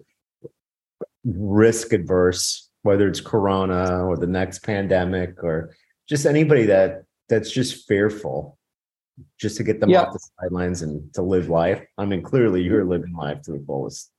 risk 1.24 1.93
adverse, 1.93 2.70
whether 2.83 3.07
it's 3.07 3.20
corona 3.20 4.07
or 4.07 4.16
the 4.16 4.26
next 4.26 4.61
pandemic 4.61 5.43
or 5.43 5.74
just 6.09 6.24
anybody 6.24 6.64
that 6.66 7.03
that's 7.29 7.51
just 7.51 7.87
fearful 7.87 8.57
just 9.39 9.57
to 9.57 9.64
get 9.64 9.81
them 9.81 9.91
yeah. 9.91 10.03
off 10.03 10.12
the 10.12 10.20
sidelines 10.41 10.83
and 10.83 11.12
to 11.12 11.22
live 11.22 11.49
life. 11.49 11.83
I 11.99 12.07
mean, 12.07 12.22
clearly 12.22 12.62
you're 12.62 12.85
living 12.85 13.14
life 13.14 13.43
to 13.43 13.53
the 13.53 13.64
fullest. 13.66 14.11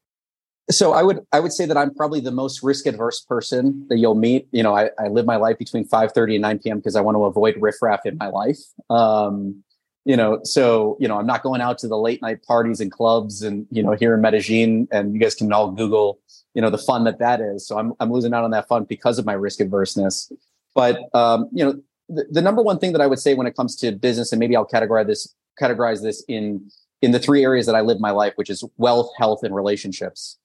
So 0.71 0.93
I 0.93 1.01
would 1.01 1.25
I 1.31 1.39
would 1.39 1.51
say 1.51 1.65
that 1.65 1.77
I'm 1.77 1.93
probably 1.93 2.19
the 2.19 2.31
most 2.31 2.61
risk 2.61 2.85
adverse 2.85 3.21
person 3.21 3.87
that 3.89 3.97
you'll 3.97 4.15
meet. 4.15 4.47
You 4.51 4.61
know, 4.61 4.75
I, 4.75 4.91
I 4.99 5.07
live 5.07 5.25
my 5.25 5.37
life 5.37 5.57
between 5.57 5.85
5 5.85 6.11
30 6.11 6.35
and 6.35 6.41
9 6.43 6.59
p.m. 6.59 6.77
because 6.77 6.95
I 6.95 7.01
want 7.01 7.15
to 7.15 7.23
avoid 7.25 7.55
riffraff 7.59 8.05
in 8.05 8.17
my 8.17 8.27
life. 8.27 8.59
Um, 8.89 9.63
you 10.05 10.15
know, 10.15 10.39
so 10.43 10.95
you 10.99 11.07
know, 11.07 11.17
I'm 11.17 11.25
not 11.25 11.41
going 11.41 11.61
out 11.61 11.79
to 11.79 11.87
the 11.87 11.97
late 11.97 12.21
night 12.21 12.43
parties 12.43 12.79
and 12.79 12.91
clubs 12.91 13.41
and 13.41 13.65
you 13.71 13.81
know 13.81 13.93
here 13.93 14.13
in 14.13 14.21
Medellin, 14.21 14.87
and 14.91 15.13
you 15.13 15.19
guys 15.19 15.33
can 15.33 15.51
all 15.51 15.71
Google, 15.71 16.19
you 16.53 16.61
know, 16.61 16.69
the 16.69 16.77
fun 16.77 17.03
that 17.05 17.19
that 17.19 17.41
is. 17.41 17.67
So 17.67 17.79
I'm 17.79 17.93
I'm 17.99 18.11
losing 18.11 18.33
out 18.33 18.43
on 18.43 18.51
that 18.51 18.67
fun 18.67 18.83
because 18.83 19.17
of 19.17 19.25
my 19.25 19.33
risk 19.33 19.59
adverseness. 19.59 20.31
But 20.75 20.99
um, 21.15 21.49
you 21.51 21.65
know, 21.65 21.81
the, 22.09 22.25
the 22.29 22.41
number 22.41 22.61
one 22.61 22.77
thing 22.77 22.91
that 22.93 23.01
I 23.01 23.07
would 23.07 23.19
say 23.19 23.33
when 23.33 23.47
it 23.47 23.55
comes 23.55 23.75
to 23.77 23.91
business, 23.91 24.31
and 24.31 24.39
maybe 24.39 24.55
I'll 24.55 24.67
categorize 24.67 25.07
this 25.07 25.33
categorize 25.59 26.03
this 26.03 26.23
in 26.27 26.69
in 27.01 27.11
the 27.11 27.19
three 27.19 27.43
areas 27.43 27.65
that 27.65 27.75
I 27.75 27.81
live 27.81 27.99
my 27.99 28.11
life, 28.11 28.33
which 28.35 28.51
is 28.51 28.63
wealth, 28.77 29.09
health, 29.17 29.43
and 29.43 29.55
relationships. 29.55 30.37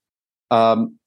Um, 0.50 0.98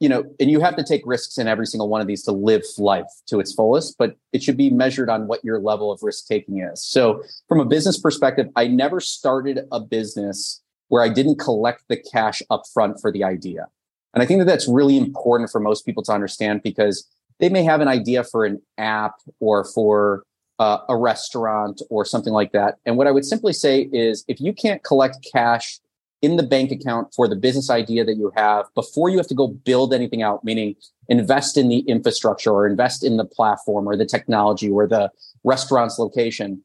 you 0.00 0.08
know, 0.08 0.24
and 0.40 0.50
you 0.50 0.58
have 0.60 0.74
to 0.74 0.82
take 0.82 1.02
risks 1.04 1.38
in 1.38 1.46
every 1.46 1.64
single 1.64 1.88
one 1.88 2.00
of 2.00 2.08
these 2.08 2.24
to 2.24 2.32
live 2.32 2.64
life 2.76 3.06
to 3.28 3.38
its 3.38 3.54
fullest, 3.54 3.96
but 3.98 4.16
it 4.32 4.42
should 4.42 4.56
be 4.56 4.68
measured 4.68 5.08
on 5.08 5.28
what 5.28 5.44
your 5.44 5.60
level 5.60 5.92
of 5.92 6.00
risk 6.02 6.26
taking 6.26 6.58
is. 6.58 6.84
So, 6.84 7.22
from 7.48 7.60
a 7.60 7.64
business 7.64 8.00
perspective, 8.00 8.48
I 8.56 8.66
never 8.66 8.98
started 8.98 9.60
a 9.70 9.78
business 9.78 10.60
where 10.88 11.02
I 11.02 11.08
didn't 11.08 11.38
collect 11.38 11.84
the 11.88 11.96
cash 11.96 12.42
up 12.50 12.64
front 12.74 13.00
for 13.00 13.12
the 13.12 13.22
idea. 13.22 13.68
And 14.12 14.22
I 14.22 14.26
think 14.26 14.40
that 14.40 14.44
that's 14.44 14.68
really 14.68 14.98
important 14.98 15.50
for 15.50 15.60
most 15.60 15.86
people 15.86 16.02
to 16.02 16.12
understand 16.12 16.62
because 16.64 17.08
they 17.38 17.48
may 17.48 17.62
have 17.62 17.80
an 17.80 17.88
idea 17.88 18.24
for 18.24 18.44
an 18.44 18.60
app 18.78 19.14
or 19.40 19.64
for 19.64 20.24
uh, 20.58 20.78
a 20.88 20.96
restaurant 20.96 21.80
or 21.90 22.04
something 22.04 22.32
like 22.32 22.52
that. 22.52 22.78
And 22.84 22.96
what 22.96 23.06
I 23.06 23.10
would 23.10 23.24
simply 23.24 23.52
say 23.52 23.88
is 23.92 24.24
if 24.28 24.40
you 24.40 24.52
can't 24.52 24.82
collect 24.82 25.26
cash 25.32 25.80
in 26.22 26.36
the 26.36 26.42
bank 26.42 26.70
account 26.70 27.12
for 27.14 27.26
the 27.26 27.36
business 27.36 27.68
idea 27.68 28.04
that 28.04 28.16
you 28.16 28.32
have 28.36 28.72
before 28.74 29.08
you 29.08 29.18
have 29.18 29.26
to 29.26 29.34
go 29.34 29.48
build 29.48 29.92
anything 29.92 30.22
out, 30.22 30.44
meaning 30.44 30.76
invest 31.08 31.56
in 31.56 31.68
the 31.68 31.80
infrastructure 31.80 32.50
or 32.50 32.66
invest 32.66 33.04
in 33.04 33.16
the 33.16 33.24
platform 33.24 33.88
or 33.88 33.96
the 33.96 34.06
technology 34.06 34.70
or 34.70 34.86
the 34.86 35.10
restaurant's 35.42 35.98
location. 35.98 36.62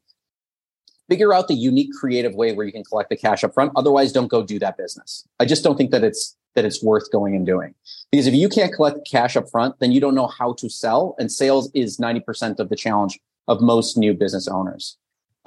Figure 1.08 1.34
out 1.34 1.48
the 1.48 1.54
unique 1.54 1.90
creative 1.98 2.34
way 2.34 2.52
where 2.52 2.64
you 2.64 2.72
can 2.72 2.84
collect 2.84 3.10
the 3.10 3.16
cash 3.16 3.42
up 3.42 3.52
front. 3.52 3.72
Otherwise, 3.74 4.12
don't 4.12 4.28
go 4.28 4.42
do 4.42 4.58
that 4.60 4.76
business. 4.76 5.26
I 5.40 5.44
just 5.44 5.64
don't 5.64 5.76
think 5.76 5.90
that 5.90 6.04
it's 6.04 6.36
that 6.54 6.64
it's 6.64 6.82
worth 6.82 7.10
going 7.10 7.34
and 7.34 7.46
doing. 7.46 7.74
Because 8.10 8.26
if 8.26 8.34
you 8.34 8.48
can't 8.48 8.72
collect 8.72 9.08
cash 9.08 9.36
up 9.36 9.50
front, 9.50 9.78
then 9.80 9.92
you 9.92 10.00
don't 10.00 10.14
know 10.14 10.26
how 10.26 10.54
to 10.54 10.68
sell. 10.68 11.14
And 11.18 11.30
sales 11.30 11.70
is 11.74 11.98
90% 11.98 12.58
of 12.58 12.68
the 12.68 12.76
challenge 12.76 13.18
of 13.46 13.60
most 13.60 13.96
new 13.96 14.12
business 14.14 14.48
owners. 14.48 14.96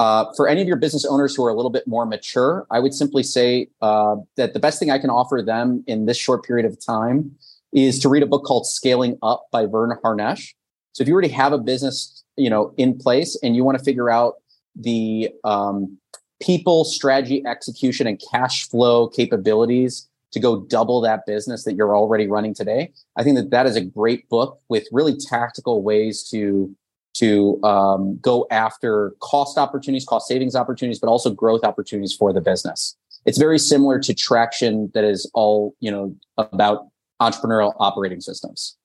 Uh, 0.01 0.25
for 0.35 0.47
any 0.47 0.63
of 0.63 0.67
your 0.67 0.77
business 0.77 1.05
owners 1.05 1.35
who 1.35 1.45
are 1.45 1.51
a 1.51 1.53
little 1.53 1.69
bit 1.69 1.85
more 1.85 2.07
mature, 2.07 2.65
I 2.71 2.79
would 2.79 2.91
simply 2.91 3.21
say 3.21 3.67
uh, 3.83 4.15
that 4.35 4.55
the 4.55 4.59
best 4.59 4.79
thing 4.79 4.89
I 4.89 4.97
can 4.97 5.11
offer 5.11 5.43
them 5.43 5.83
in 5.85 6.07
this 6.07 6.17
short 6.17 6.43
period 6.43 6.65
of 6.65 6.83
time 6.83 7.35
is 7.71 7.99
to 7.99 8.09
read 8.09 8.23
a 8.23 8.25
book 8.25 8.43
called 8.43 8.65
Scaling 8.65 9.19
Up 9.21 9.45
by 9.51 9.67
Verne 9.67 9.95
Harnish. 10.01 10.55
So 10.93 11.03
if 11.03 11.07
you 11.07 11.13
already 11.13 11.27
have 11.27 11.53
a 11.53 11.59
business, 11.59 12.23
you 12.35 12.49
know, 12.49 12.73
in 12.77 12.97
place 12.97 13.37
and 13.43 13.55
you 13.55 13.63
want 13.63 13.77
to 13.77 13.83
figure 13.83 14.09
out 14.09 14.37
the 14.75 15.29
um, 15.43 15.99
people, 16.41 16.83
strategy, 16.83 17.45
execution, 17.45 18.07
and 18.07 18.19
cash 18.31 18.67
flow 18.69 19.07
capabilities 19.07 20.09
to 20.31 20.39
go 20.39 20.61
double 20.61 20.99
that 21.01 21.27
business 21.27 21.63
that 21.65 21.75
you're 21.75 21.95
already 21.95 22.25
running 22.25 22.55
today, 22.55 22.91
I 23.17 23.23
think 23.23 23.37
that 23.37 23.51
that 23.51 23.67
is 23.67 23.75
a 23.75 23.81
great 23.81 24.27
book 24.29 24.59
with 24.67 24.87
really 24.91 25.15
tactical 25.15 25.83
ways 25.83 26.27
to 26.31 26.75
to 27.13 27.61
um, 27.63 28.17
go 28.21 28.47
after 28.51 29.13
cost 29.19 29.57
opportunities, 29.57 30.05
cost 30.05 30.27
savings 30.27 30.55
opportunities, 30.55 30.99
but 30.99 31.07
also 31.07 31.29
growth 31.29 31.63
opportunities 31.63 32.13
for 32.13 32.31
the 32.31 32.41
business. 32.41 32.95
It's 33.25 33.37
very 33.37 33.59
similar 33.59 33.99
to 33.99 34.13
traction 34.13 34.89
that 34.93 35.03
is 35.03 35.29
all, 35.33 35.75
you 35.79 35.91
know, 35.91 36.15
about 36.37 36.87
entrepreneurial 37.21 37.73
operating 37.77 38.21
systems. 38.21 38.77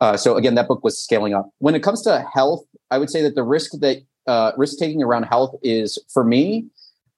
Uh, 0.00 0.16
so 0.16 0.36
again, 0.36 0.54
that 0.54 0.66
book 0.66 0.82
was 0.82 1.00
scaling 1.00 1.34
up. 1.34 1.50
When 1.58 1.74
it 1.74 1.82
comes 1.82 2.02
to 2.02 2.26
health, 2.32 2.64
I 2.90 2.98
would 2.98 3.10
say 3.10 3.22
that 3.22 3.34
the 3.34 3.42
risk 3.42 3.72
that 3.80 4.02
uh, 4.26 4.52
risk 4.56 4.78
taking 4.78 5.02
around 5.02 5.24
health 5.24 5.54
is 5.62 5.98
for 6.12 6.24
me. 6.24 6.66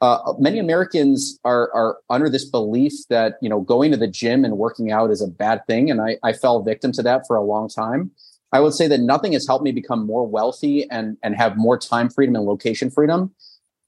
Uh, 0.01 0.33
many 0.39 0.59
Americans 0.59 1.39
are 1.45 1.73
are 1.73 1.99
under 2.11 2.29
this 2.29 2.45
belief 2.45 2.93
that 3.09 3.35
you 3.41 3.49
know 3.49 3.61
going 3.61 3.93
to 3.93 3.97
the 3.97 4.09
gym 4.09 4.45
and 4.45 4.59
working 4.59 4.91
out 4.91 5.11
is 5.11 5.23
a 5.23 5.29
bad 5.29 5.65
thing, 5.67 5.91
and 5.91 6.01
I, 6.01 6.17
I 6.25 6.33
fell 6.33 6.61
victim 6.63 6.91
to 6.93 7.03
that 7.03 7.25
for 7.27 7.37
a 7.37 7.43
long 7.43 7.69
time. 7.69 8.11
I 8.53 8.61
would 8.61 8.75
say 8.75 8.87
that 8.89 9.01
nothing 9.01 9.33
has 9.33 9.47
helped 9.47 9.65
me 9.65 9.73
become 9.73 10.07
more 10.07 10.27
wealthy 10.27 10.89
and 10.91 11.17
and 11.23 11.35
have 11.37 11.57
more 11.57 11.79
time 11.79 12.11
freedom 12.11 12.37
and 12.37 12.45
location 12.45 12.91
freedom 12.91 13.35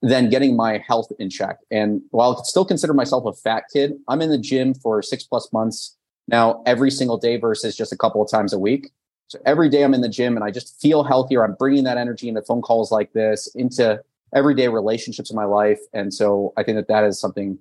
than 0.03 0.29
getting 0.29 0.57
my 0.57 0.79
health 0.79 1.11
in 1.19 1.31
check. 1.31 1.59
And 1.71 2.03
while 2.11 2.37
I 2.39 2.43
still 2.45 2.65
consider 2.65 2.93
myself 2.93 3.25
a 3.25 3.33
fat 3.33 3.65
kid, 3.73 3.95
I'm 4.09 4.21
in 4.21 4.31
the 4.31 4.39
gym 4.39 4.75
for 4.75 5.01
six 5.03 5.25
plus 5.25 5.51
months 5.53 5.97
now 6.29 6.63
every 6.67 6.91
single 6.91 7.17
day 7.17 7.37
versus 7.37 7.77
just 7.77 7.93
a 7.93 7.97
couple 7.97 8.23
of 8.23 8.31
times 8.31 8.53
a 8.53 8.59
week. 8.59 8.91
So 9.29 9.39
every 9.47 9.69
day 9.71 9.83
I'm 9.83 9.95
in 9.95 10.03
the 10.03 10.09
gym 10.09 10.37
and 10.37 10.45
I 10.45 10.51
just 10.51 10.81
feel 10.81 11.05
healthier. 11.05 11.43
I'm 11.43 11.55
bringing 11.55 11.85
that 11.85 11.97
energy 11.97 12.29
into 12.29 12.43
phone 12.43 12.61
calls 12.61 12.93
like 12.93 13.13
this, 13.13 13.49
into 13.55 14.03
everyday 14.35 14.69
relationships 14.69 15.31
in 15.31 15.37
my 15.37 15.45
life. 15.45 15.81
And 15.93 16.13
so 16.13 16.53
I 16.57 16.63
think 16.63 16.77
that 16.77 16.89
that 16.89 17.05
is 17.05 17.19
something 17.19 17.59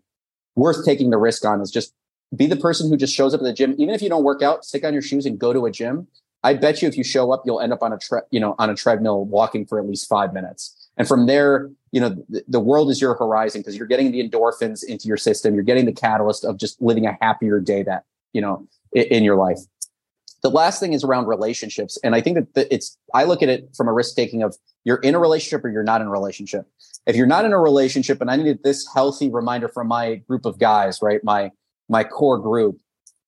worth 0.56 0.84
taking 0.84 1.10
the 1.10 1.18
risk 1.18 1.45
on 1.45 1.62
is 1.62 1.72
just 1.72 1.93
be 2.36 2.45
the 2.45 2.58
person 2.58 2.89
who 2.89 2.97
just 2.97 3.14
shows 3.14 3.34
up 3.34 3.39
at 3.39 3.43
the 3.43 3.54
gym. 3.54 3.76
Even 3.78 3.95
if 3.95 4.01
you 4.01 4.10
don't 4.10 4.24
work 4.24 4.41
out, 4.41 4.66
stick 4.66 4.84
on 4.84 4.91
your 4.91 5.01
shoes 5.01 5.26
and 5.26 5.39
go 5.39 5.54
to 5.54 5.66
a 5.66 5.72
gym 5.72 6.08
I 6.44 6.54
bet 6.54 6.82
you 6.82 6.88
if 6.88 6.98
you 6.98 7.04
show 7.04 7.32
up, 7.32 7.44
you'll 7.46 7.62
end 7.62 7.72
up 7.74 7.82
on 7.82 7.94
a 7.94 7.98
tre- 7.98 8.22
you 8.32 8.39
know 8.39 8.56
on 8.60 8.70
a 8.70 8.76
treadmill 8.76 9.26
walking 9.26 9.66
for 9.66 9.80
at 9.80 9.88
least 9.88 10.08
five 10.08 10.34
minutes. 10.34 10.89
And 10.98 11.08
from 11.08 11.26
there, 11.26 11.72
you 11.91 12.02
know 12.02 12.10
the, 12.30 12.44
the 12.48 12.60
world 12.60 12.89
is 12.91 13.02
your 13.02 13.16
horizon 13.16 13.62
because 13.62 13.78
you're 13.78 13.88
getting 13.88 14.12
the 14.12 14.28
endorphins 14.28 14.84
into 14.84 15.08
your 15.08 15.18
system. 15.18 15.56
You're 15.56 15.64
getting 15.64 15.86
the 15.86 15.94
catalyst 15.94 16.44
of 16.46 16.58
just 16.58 16.82
living 16.82 17.06
a 17.06 17.18
happier 17.22 17.60
day 17.60 17.84
that 17.84 18.04
you 18.34 18.41
know 18.41 18.68
in, 18.91 19.04
in 19.04 19.24
your 19.24 19.38
life. 19.38 19.60
The 20.41 20.50
last 20.50 20.82
thing 20.82 20.91
is 20.91 21.06
around 21.06 21.28
relationships, 21.28 21.98
and 22.04 22.14
I 22.16 22.22
think 22.22 22.54
that 22.54 22.68
it's 22.74 22.98
I 23.14 23.24
look 23.24 23.41
at 23.41 23.50
it 23.50 23.70
from 23.76 23.88
a 23.88 23.94
risk 23.94 24.16
taking 24.16 24.44
of 24.44 24.58
you're 24.84 24.98
in 24.98 25.16
a 25.16 25.20
relationship 25.20 25.64
or 25.64 25.70
you're 25.70 25.84
not 25.84 26.02
in 26.02 26.08
a 26.08 26.12
relationship. 26.12 26.66
If 27.06 27.16
you're 27.16 27.28
not 27.28 27.46
in 27.46 27.54
a 27.54 27.60
relationship, 27.60 28.20
and 28.22 28.30
I 28.30 28.36
needed 28.36 28.64
this 28.64 28.88
healthy 28.94 29.30
reminder 29.30 29.70
from 29.70 29.88
my 29.88 30.16
group 30.16 30.46
of 30.46 30.60
guys, 30.60 31.00
right, 31.02 31.24
my 31.24 31.52
my 31.89 32.04
core 32.04 32.39
group, 32.39 32.80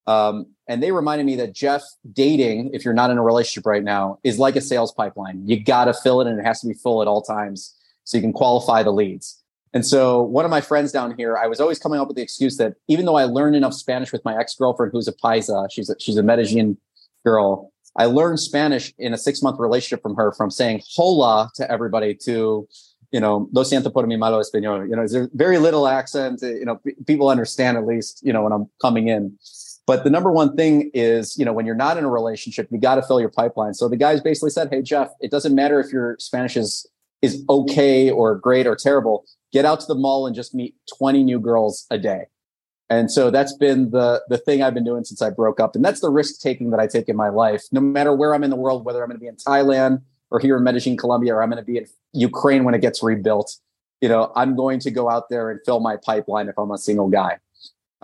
um, 0.08 0.48
and 0.68 0.82
they 0.82 0.92
reminded 0.92 1.26
me 1.26 1.36
that 1.36 1.54
Jeff, 1.54 1.84
dating, 2.12 2.72
if 2.74 2.84
you're 2.84 2.94
not 2.94 3.12
in 3.12 3.18
a 3.18 3.24
relationship 3.24 3.66
right 3.66 3.84
now, 3.84 4.20
is 4.24 4.40
like 4.40 4.56
a 4.56 4.62
sales 4.62 4.92
pipeline. 4.92 5.48
You 5.48 5.64
got 5.64 5.86
to 5.86 5.94
fill 5.94 6.22
it 6.22 6.28
and 6.28 6.40
it 6.40 6.46
has 6.46 6.62
to 6.62 6.68
be 6.68 6.74
full 6.74 7.02
at 7.02 7.08
all 7.08 7.22
times 7.22 7.76
so 8.04 8.18
you 8.18 8.22
can 8.22 8.34
qualify 8.34 8.82
the 8.84 8.92
leads. 8.92 9.42
And 9.74 9.86
so 9.86 10.22
one 10.22 10.46
of 10.46 10.52
my 10.52 10.62
friends 10.62 10.92
down 10.92 11.16
here, 11.18 11.38
I 11.38 11.48
was 11.48 11.60
always 11.60 11.80
coming 11.80 12.00
up 12.00 12.08
with 12.08 12.16
the 12.16 12.24
excuse 12.24 12.58
that 12.58 12.76
even 12.88 13.06
though 13.06 13.16
I 13.16 13.26
learned 13.26 13.56
enough 13.56 13.74
Spanish 13.74 14.12
with 14.12 14.24
my 14.24 14.38
ex-girlfriend 14.38 14.92
who's 14.94 15.08
a 15.08 15.14
paisa, 15.14 15.68
she's 15.70 15.90
a, 15.90 15.96
she's 16.00 16.18
a 16.18 16.24
Medellin 16.24 16.78
girl. 17.26 17.72
I 17.98 18.06
learned 18.06 18.40
Spanish 18.40 18.94
in 18.98 19.14
a 19.14 19.18
six 19.18 19.42
month 19.42 19.60
relationship 19.60 20.02
from 20.02 20.16
her 20.16 20.32
from 20.32 20.50
saying 20.50 20.82
hola 20.96 21.52
to 21.56 21.70
everybody 21.70 22.16
to, 22.24 22.68
you 23.12 23.20
know, 23.20 23.50
lo 23.52 23.64
siento 23.64 23.92
por 23.92 24.08
mi 24.08 24.16
malo 24.18 24.40
español. 24.42 24.88
You 24.90 24.96
know, 24.96 25.08
there's 25.08 25.30
very 25.34 25.58
little 25.58 25.88
accent. 25.88 26.42
You 26.42 26.66
know, 26.66 26.80
people 27.06 27.30
understand 27.30 27.78
at 27.78 27.86
least, 27.86 28.22
you 28.24 28.34
know, 28.34 28.44
when 28.44 28.52
I'm 28.52 28.70
coming 28.82 29.10
in. 29.10 29.38
But 29.88 30.04
the 30.04 30.10
number 30.10 30.32
one 30.32 30.56
thing 30.56 30.90
is, 30.94 31.38
you 31.38 31.46
know, 31.46 31.54
when 31.54 31.66
you're 31.66 31.76
not 31.76 31.98
in 31.98 32.04
a 32.04 32.10
relationship, 32.10 32.68
you 32.72 32.80
got 32.80 32.96
to 32.96 33.04
fill 33.04 33.20
your 33.20 33.30
pipeline. 33.30 33.76
So 33.76 33.88
the 33.88 33.98
guys 33.98 34.20
basically 34.22 34.50
said, 34.50 34.70
"Hey 34.72 34.82
Jeff, 34.82 35.10
it 35.22 35.30
doesn't 35.32 35.54
matter 35.54 35.80
if 35.80 35.92
your 35.92 36.16
Spanish 36.20 36.58
is 36.58 36.88
is 37.22 37.44
okay 37.50 38.10
or 38.10 38.36
great 38.36 38.68
or 38.68 38.76
terrible. 38.76 39.26
Get 39.54 39.64
out 39.66 39.80
to 39.82 39.86
the 39.86 39.96
mall 39.96 40.28
and 40.28 40.36
just 40.36 40.54
meet 40.54 40.76
20 40.98 41.24
new 41.24 41.40
girls 41.40 41.86
a 41.92 41.98
day." 41.98 42.26
And 42.90 43.12
so 43.12 43.30
that's 43.32 43.54
been 43.54 43.92
the 43.92 44.24
the 44.28 44.38
thing 44.38 44.64
I've 44.64 44.74
been 44.74 44.84
doing 44.84 45.04
since 45.04 45.22
I 45.22 45.30
broke 45.30 45.60
up, 45.60 45.76
and 45.76 45.86
that's 45.86 46.02
the 46.02 46.10
risk 46.10 46.42
taking 46.42 46.72
that 46.72 46.80
I 46.80 46.88
take 46.88 47.08
in 47.08 47.16
my 47.16 47.30
life. 47.30 47.64
No 47.72 47.82
matter 47.82 48.14
where 48.16 48.34
I'm 48.34 48.44
in 48.44 48.50
the 48.50 48.56
world, 48.56 48.86
whether 48.86 49.04
I'm 49.04 49.10
going 49.10 49.18
to 49.18 49.22
be 49.22 49.28
in 49.28 49.36
Thailand 49.36 50.02
or 50.32 50.40
here 50.40 50.58
in 50.58 50.64
Medellin, 50.64 50.98
Colombia, 50.98 51.36
or 51.36 51.44
I'm 51.44 51.50
going 51.50 51.64
to 51.64 51.66
be 51.66 51.78
in 51.78 51.88
Ukraine 52.14 52.64
when 52.64 52.74
it 52.74 52.82
gets 52.82 53.04
rebuilt, 53.04 53.56
you 54.02 54.10
know, 54.10 54.32
I'm 54.36 54.56
going 54.56 54.80
to 54.82 54.92
go 54.92 55.10
out 55.10 55.30
there 55.30 55.50
and 55.52 55.60
fill 55.66 55.80
my 55.80 55.98
pipeline 55.98 56.48
if 56.50 56.58
I'm 56.58 56.72
a 56.72 56.78
single 56.78 57.10
guy. 57.10 57.38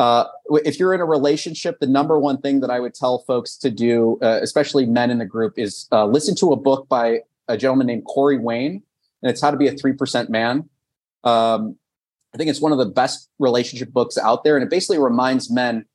Uh, 0.02 0.26
if 0.66 0.80
you're 0.80 0.96
in 0.96 1.00
a 1.00 1.06
relationship, 1.06 1.80
the 1.80 1.86
number 1.86 2.18
one 2.18 2.42
thing 2.42 2.60
that 2.62 2.72
I 2.72 2.80
would 2.80 2.96
tell 2.96 3.20
folks 3.20 3.56
to 3.58 3.70
do, 3.70 4.18
uh, 4.24 4.40
especially 4.42 4.88
men 4.88 5.12
in 5.12 5.20
the 5.20 5.28
group, 5.28 5.60
is 5.60 5.88
uh, 5.92 6.08
listen 6.08 6.34
to 6.38 6.54
a 6.54 6.56
book 6.56 6.90
by 6.90 7.20
a 7.48 7.56
gentleman 7.56 7.86
named 7.86 8.06
Corey 8.06 8.40
Wayne, 8.40 8.82
and 9.22 9.30
it's 9.30 9.40
How 9.40 9.52
to 9.52 9.58
Be 9.58 9.68
a 9.68 9.74
Three 9.74 9.94
Percent 9.94 10.32
Man. 10.32 10.68
Um, 11.24 11.76
I 12.34 12.38
think 12.38 12.50
it's 12.50 12.60
one 12.60 12.72
of 12.72 12.80
the 12.80 12.88
best 12.88 13.30
relationship 13.38 13.94
books 13.94 14.18
out 14.18 14.44
there, 14.44 14.58
and 14.58 14.64
it 14.64 14.72
basically 14.72 14.98
reminds 14.98 15.52
men 15.52 15.86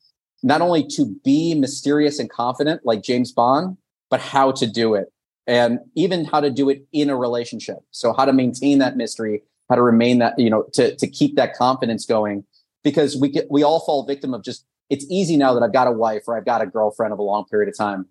not 0.41 0.61
only 0.61 0.87
to 0.91 1.13
be 1.25 1.53
mysterious 1.53 2.17
and 2.17 2.29
confident 2.29 2.85
like 2.85 3.03
James 3.03 3.33
Bond, 3.33 3.75
but 4.09 4.21
how 4.21 4.53
to 4.53 4.65
do 4.65 4.95
it, 4.95 5.11
and 5.47 5.79
even 5.95 6.23
how 6.23 6.39
to 6.39 6.49
do 6.49 6.69
it 6.69 6.87
in 6.93 7.09
a 7.09 7.17
relationship. 7.17 7.79
So 7.91 8.13
how 8.13 8.23
to 8.23 8.31
maintain 8.31 8.77
that 8.77 8.95
mystery, 8.95 9.43
how 9.67 9.75
to 9.75 9.81
remain 9.81 10.19
that 10.19 10.39
you 10.39 10.49
know 10.49 10.63
to 10.75 10.95
to 10.95 11.07
keep 11.07 11.35
that 11.35 11.57
confidence 11.57 12.05
going 12.05 12.45
because 12.87 13.17
we 13.17 13.27
get 13.27 13.51
we 13.51 13.63
all 13.63 13.81
fall 13.81 14.05
victim 14.05 14.33
of 14.33 14.41
just 14.41 14.65
it's 14.89 15.05
easy 15.09 15.35
now 15.35 15.53
that 15.53 15.61
I've 15.61 15.73
got 15.73 15.87
a 15.87 15.91
wife 15.91 16.23
or 16.25 16.37
I've 16.37 16.45
got 16.45 16.61
a 16.61 16.65
girlfriend 16.65 17.11
of 17.11 17.19
a 17.19 17.21
long 17.21 17.43
period 17.43 17.67
of 17.67 17.77
time. 17.77 18.05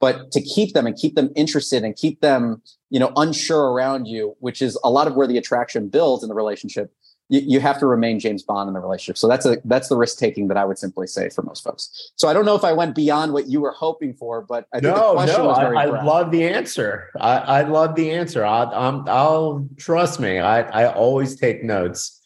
But 0.00 0.32
to 0.32 0.40
keep 0.40 0.72
them 0.72 0.86
and 0.86 0.96
keep 0.96 1.16
them 1.16 1.30
interested 1.36 1.84
and 1.84 1.94
keep 1.94 2.22
them, 2.22 2.62
you 2.88 2.98
know, 2.98 3.12
unsure 3.14 3.72
around 3.72 4.06
you, 4.06 4.34
which 4.40 4.62
is 4.62 4.78
a 4.82 4.90
lot 4.90 5.06
of 5.06 5.16
where 5.16 5.26
the 5.26 5.36
attraction 5.36 5.88
builds 5.88 6.24
in 6.24 6.30
the 6.30 6.34
relationship, 6.34 6.90
you, 7.28 7.40
you 7.40 7.60
have 7.60 7.78
to 7.80 7.86
remain 7.86 8.18
James 8.18 8.42
Bond 8.42 8.68
in 8.68 8.74
the 8.74 8.80
relationship. 8.80 9.18
So 9.18 9.28
that's 9.28 9.44
a 9.44 9.58
that's 9.66 9.88
the 9.90 9.96
risk 9.96 10.18
taking 10.18 10.48
that 10.48 10.56
I 10.56 10.64
would 10.64 10.78
simply 10.78 11.06
say 11.06 11.28
for 11.28 11.42
most 11.42 11.62
folks. 11.62 12.12
So 12.16 12.26
I 12.26 12.32
don't 12.32 12.46
know 12.46 12.56
if 12.56 12.64
I 12.64 12.72
went 12.72 12.94
beyond 12.94 13.34
what 13.34 13.48
you 13.48 13.60
were 13.60 13.72
hoping 13.72 14.14
for, 14.14 14.40
but 14.40 14.66
I 14.72 14.80
think 14.80 14.94
no, 14.94 15.10
the 15.10 15.14
question 15.14 15.42
no, 15.42 15.48
was 15.48 15.58
very 15.58 15.76
I, 15.76 15.82
I 15.82 16.02
love 16.02 16.30
the 16.30 16.44
answer. 16.48 17.10
I, 17.20 17.36
I 17.36 17.62
love 17.64 17.94
the 17.94 18.10
answer. 18.10 18.46
I, 18.46 18.64
I'm, 18.64 19.06
I'll 19.08 19.68
trust 19.76 20.20
me. 20.20 20.38
I, 20.38 20.62
I 20.62 20.90
always 20.90 21.36
take 21.38 21.62
notes. 21.62 22.18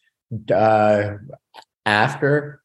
Uh, 0.52 1.14
after. 1.86 2.60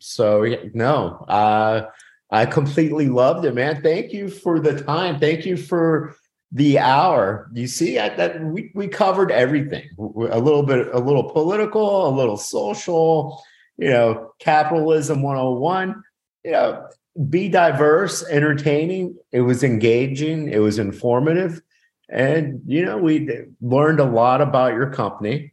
So 0.00 0.44
no, 0.74 1.24
uh, 1.28 1.86
I 2.30 2.46
completely 2.46 3.08
loved 3.08 3.44
it, 3.46 3.54
man. 3.54 3.82
Thank 3.82 4.12
you 4.12 4.28
for 4.28 4.60
the 4.60 4.82
time. 4.82 5.18
Thank 5.18 5.46
you 5.46 5.56
for 5.56 6.14
the 6.52 6.78
hour. 6.78 7.50
You 7.54 7.66
see 7.66 7.98
I, 7.98 8.14
that 8.16 8.42
we 8.42 8.70
we 8.74 8.88
covered 8.88 9.30
everything. 9.32 9.88
A 9.98 10.38
little 10.38 10.62
bit, 10.62 10.88
a 10.92 10.98
little 10.98 11.30
political, 11.30 12.08
a 12.08 12.12
little 12.14 12.36
social. 12.36 13.42
You 13.78 13.90
know, 13.90 14.32
capitalism 14.40 15.22
101. 15.22 16.02
You 16.44 16.50
know, 16.50 16.88
be 17.28 17.48
diverse, 17.48 18.24
entertaining. 18.28 19.16
It 19.32 19.40
was 19.40 19.64
engaging. 19.64 20.50
It 20.50 20.58
was 20.58 20.78
informative. 20.78 21.62
And, 22.10 22.60
you 22.66 22.84
know, 22.84 22.98
we 22.98 23.30
learned 23.60 24.00
a 24.00 24.04
lot 24.04 24.40
about 24.40 24.74
your 24.74 24.90
company. 24.90 25.52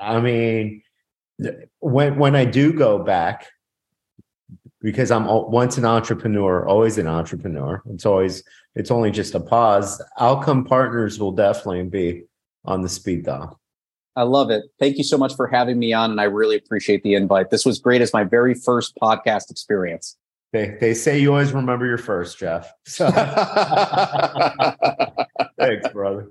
I 0.00 0.20
mean, 0.20 0.82
when, 1.80 2.18
when 2.18 2.36
I 2.36 2.44
do 2.44 2.72
go 2.72 2.98
back, 2.98 3.46
because 4.80 5.10
I'm 5.10 5.26
once 5.26 5.76
an 5.76 5.84
entrepreneur, 5.84 6.66
always 6.66 6.98
an 6.98 7.06
entrepreneur. 7.06 7.82
It's 7.90 8.06
always, 8.06 8.42
it's 8.74 8.90
only 8.90 9.10
just 9.10 9.34
a 9.34 9.40
pause. 9.40 10.00
Outcome 10.18 10.64
partners 10.64 11.18
will 11.18 11.32
definitely 11.32 11.82
be 11.84 12.24
on 12.64 12.82
the 12.82 12.88
speed 12.88 13.24
dial. 13.24 13.60
I 14.14 14.22
love 14.22 14.50
it. 14.50 14.64
Thank 14.80 14.98
you 14.98 15.04
so 15.04 15.16
much 15.16 15.34
for 15.36 15.46
having 15.46 15.78
me 15.78 15.92
on. 15.92 16.10
And 16.10 16.20
I 16.20 16.24
really 16.24 16.56
appreciate 16.56 17.04
the 17.04 17.14
invite. 17.14 17.50
This 17.50 17.64
was 17.64 17.78
great 17.78 18.02
as 18.02 18.12
my 18.12 18.24
very 18.24 18.54
first 18.54 18.96
podcast 19.00 19.50
experience. 19.50 20.16
They 20.52 20.76
they 20.80 20.94
say 20.94 21.20
you 21.20 21.30
always 21.30 21.52
remember 21.52 21.86
your 21.86 21.98
first, 21.98 22.38
Jeff. 22.38 22.72
So. 22.86 23.10
Thanks, 25.58 25.88
brother. 25.92 26.30